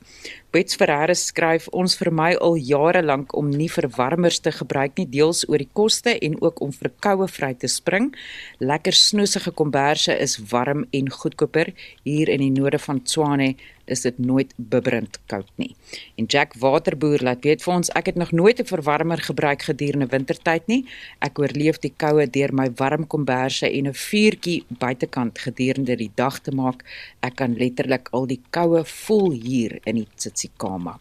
Bets 0.51 0.75
Ferreira 0.75 1.13
skryf 1.13 1.67
ons 1.67 1.95
vermy 1.95 2.35
al 2.35 2.55
jare 2.55 3.03
lank 3.03 3.35
om 3.35 3.49
nie 3.49 3.71
verwarmers 3.71 4.39
te 4.39 4.51
gebruik 4.51 4.97
nie 4.97 5.09
deels 5.09 5.49
oor 5.49 5.57
die 5.57 5.69
koste 5.73 6.19
en 6.19 6.41
ook 6.41 6.61
om 6.61 6.71
vir 6.71 6.91
koue 6.99 7.27
vry 7.27 7.53
te 7.53 7.67
spring. 7.67 8.15
Lekker 8.59 8.93
snoesige 8.93 9.51
komberse 9.51 10.19
is 10.19 10.37
warm 10.51 10.85
en 10.91 11.11
goedkoper 11.11 11.73
hier 12.03 12.29
in 12.29 12.39
die 12.39 12.61
noorde 12.61 12.79
van 12.79 13.03
Tshwane 13.03 13.55
is 13.87 14.01
dit 14.01 14.17
nooit 14.19 14.53
bibberend 14.55 15.19
koud 15.31 15.49
nie. 15.55 15.75
En 16.15 16.25
Jack 16.25 16.53
Waterboer 16.59 17.23
laat 17.23 17.43
weet 17.47 17.63
vir 17.63 17.73
ons 17.73 17.91
ek 17.99 18.11
het 18.11 18.19
nog 18.19 18.31
nooit 18.31 18.59
'n 18.59 18.65
verwarmer 18.65 19.17
gebruik 19.17 19.61
gedurende 19.61 20.07
wintertyd 20.07 20.67
nie. 20.67 20.85
Ek 21.19 21.39
oorleef 21.39 21.79
die 21.79 21.93
koue 21.97 22.27
deur 22.29 22.53
my 22.53 22.69
warm 22.75 23.07
komberse 23.07 23.69
en 23.71 23.87
'n 23.87 23.93
vuurtjie 23.93 24.63
buitekant 24.69 25.39
gedurende 25.39 25.95
die 25.95 26.11
dag 26.15 26.39
te 26.39 26.51
maak. 26.51 26.83
Ek 27.21 27.35
kan 27.35 27.55
letterlik 27.57 28.09
al 28.11 28.27
die 28.27 28.41
koue 28.49 28.85
voel 28.85 29.31
hier 29.31 29.79
in 29.83 29.95
die 29.95 30.07
Tsitsikamma. 30.15 30.99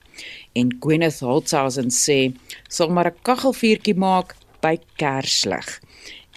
En 0.55 0.76
Gwyneth 0.80 1.20
Holtzhausen 1.20 1.91
sê, 1.91 2.34
"Sal 2.68 2.89
maar 2.89 3.07
'n 3.07 3.22
kaggelvuurtjie 3.22 3.95
maak 3.95 4.37
by 4.61 4.78
Kerslig." 4.97 5.80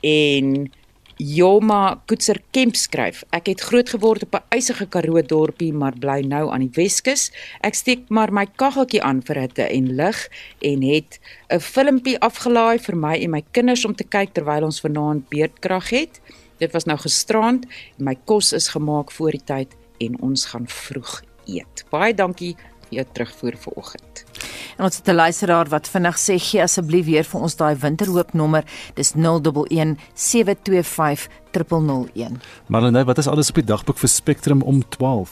En 0.02 0.72
Joma 1.20 2.00
Koetser 2.08 2.38
Kemp 2.56 2.78
skryf: 2.80 3.26
Ek 3.36 3.50
het 3.52 3.60
groot 3.68 3.90
geword 3.92 4.24
op 4.24 4.36
'n 4.36 4.56
eisige 4.56 4.86
Karoo 4.88 5.22
dorpie, 5.22 5.74
maar 5.74 5.92
bly 6.00 6.22
nou 6.24 6.50
aan 6.50 6.64
die 6.64 6.72
Weskus. 6.72 7.32
Ek 7.62 7.74
steek 7.74 8.10
maar 8.10 8.32
my 8.32 8.46
kaggeltjie 8.56 9.04
aan 9.04 9.22
vir 9.22 9.36
hitte 9.36 9.68
en 9.68 9.96
lig 9.96 10.30
en 10.62 10.82
het 10.82 11.20
'n 11.50 11.60
filmpie 11.60 12.20
afgelaai 12.20 12.80
vir 12.80 12.96
my 12.96 13.16
en 13.16 13.32
my 13.32 13.44
kinders 13.52 13.86
om 13.86 13.96
te 13.96 14.04
kyk 14.04 14.34
terwyl 14.34 14.64
ons 14.64 14.80
vanaand 14.80 15.30
beerdkrag 15.30 15.90
het. 15.90 16.22
Dit 16.58 16.72
was 16.72 16.86
nou 16.86 16.98
gisterand 16.98 17.66
en 17.98 18.06
my 18.06 18.16
kos 18.26 18.54
is 18.54 18.70
gemaak 18.70 19.12
voor 19.12 19.32
die 19.32 19.44
tyd 19.44 19.76
en 19.98 20.22
ons 20.22 20.46
gaan 20.46 20.68
vroeg 20.68 21.22
eet. 21.46 21.84
Baie 21.90 22.14
dankie 22.14 22.56
jou 22.90 23.06
terugvoer 23.12 23.58
vanoggend. 23.58 24.26
En 24.78 24.86
ons 24.86 24.98
het 24.98 25.08
'n 25.08 25.16
luisteraar 25.16 25.70
wat 25.70 25.88
vinnig 25.88 26.18
sê 26.18 26.40
gee 26.40 26.62
asseblief 26.62 27.06
weer 27.06 27.24
vir 27.24 27.42
ons 27.42 27.56
daai 27.56 27.76
winterhoop 27.76 28.34
nommer. 28.34 28.64
Dis 28.94 29.14
011 29.16 29.98
725 30.14 31.28
001. 31.52 32.42
Marlene, 32.68 33.04
wat 33.04 33.18
is 33.18 33.28
alles 33.28 33.50
op 33.50 33.56
die 33.56 33.64
dagboek 33.64 33.98
vir 33.98 34.10
Spectrum 34.10 34.62
om 34.62 34.90
12? 34.90 35.30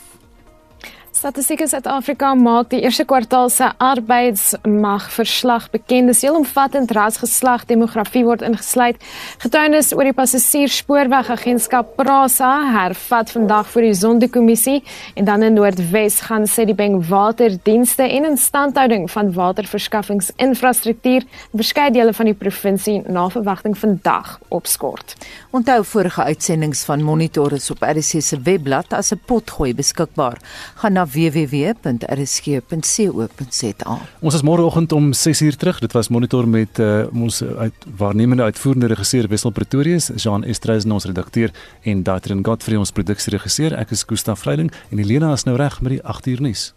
Statistiek 1.18 1.64
Suid-Afrika 1.66 2.36
maak 2.38 2.68
die 2.70 2.84
eerste 2.86 3.02
kwartaal 3.10 3.48
se 3.50 3.66
arbeidsmag 3.82 5.08
verslag 5.10 5.64
bekend. 5.74 6.12
Dis 6.12 6.20
heelomvattend 6.22 6.92
rasgeslag 6.94 7.64
demografie 7.66 8.22
word 8.28 8.44
ingesluit. 8.46 9.02
Getuienis 9.42 9.90
oor 9.98 10.06
die 10.06 10.14
passasierspoorwegagentskap 10.14 11.96
Prasa 11.98 12.52
hervat 12.70 13.34
vandag 13.34 13.72
voor 13.72 13.88
die 13.88 13.96
Sondekommissie 13.98 14.76
en 15.18 15.26
dan 15.26 15.46
in 15.48 15.58
Noordwes 15.58 16.20
gaan 16.28 16.46
sê 16.46 16.68
die 16.70 16.78
bank 16.78 17.02
waterdienste 17.10 18.06
en 18.06 18.30
instandhouding 18.36 19.10
van 19.10 19.34
waterverskaffingsinfrastruktuur 19.40 21.26
in 21.26 21.64
verskeie 21.64 21.96
dele 21.98 22.14
van 22.14 22.30
die 22.30 22.38
provinsie 22.38 23.00
na 23.10 23.26
verwagting 23.34 23.74
vandag 23.74 24.36
opskort. 24.54 25.18
Onthou 25.50 25.82
vorige 25.96 26.30
uitsendings 26.30 26.86
van 26.86 27.02
Monitor 27.02 27.58
is 27.58 27.72
op 27.74 27.82
RC 27.82 28.22
se 28.22 28.38
webblad 28.38 28.94
as 28.94 29.12
'n 29.12 29.22
potgooi 29.26 29.74
beskikbaar. 29.74 30.38
Gaan 30.76 31.07
www.rsg.co.za. 31.14 33.98
Ons 34.20 34.34
is 34.34 34.46
môreoggend 34.46 34.92
om 34.92 35.14
6uur 35.14 35.56
terug. 35.58 35.80
Dit 35.80 35.92
was 35.98 36.08
monitor 36.14 36.48
met 36.48 36.80
uh, 36.80 37.06
ons 37.14 37.44
uit 37.44 37.74
waarnemende 37.98 38.44
uitvoerende 38.44 38.88
regisseur 38.94 39.28
Wessel 39.28 39.52
Pretorius, 39.52 40.12
Jean 40.16 40.44
Estreisen 40.44 40.92
ons 40.92 41.06
redakteur 41.06 41.52
en 41.84 42.04
Daitrin 42.04 42.46
Godfrey 42.46 42.78
ons 42.78 42.92
produksieregisseur. 42.92 43.78
Ek 43.78 43.90
is 43.96 44.06
Gustaf 44.08 44.40
Vreiding 44.46 44.72
en 44.90 44.98
Helena 44.98 45.34
is 45.34 45.44
nou 45.48 45.58
reg 45.58 45.82
met 45.82 45.92
die 45.98 46.04
8uur 46.04 46.42
nuus. 46.42 46.77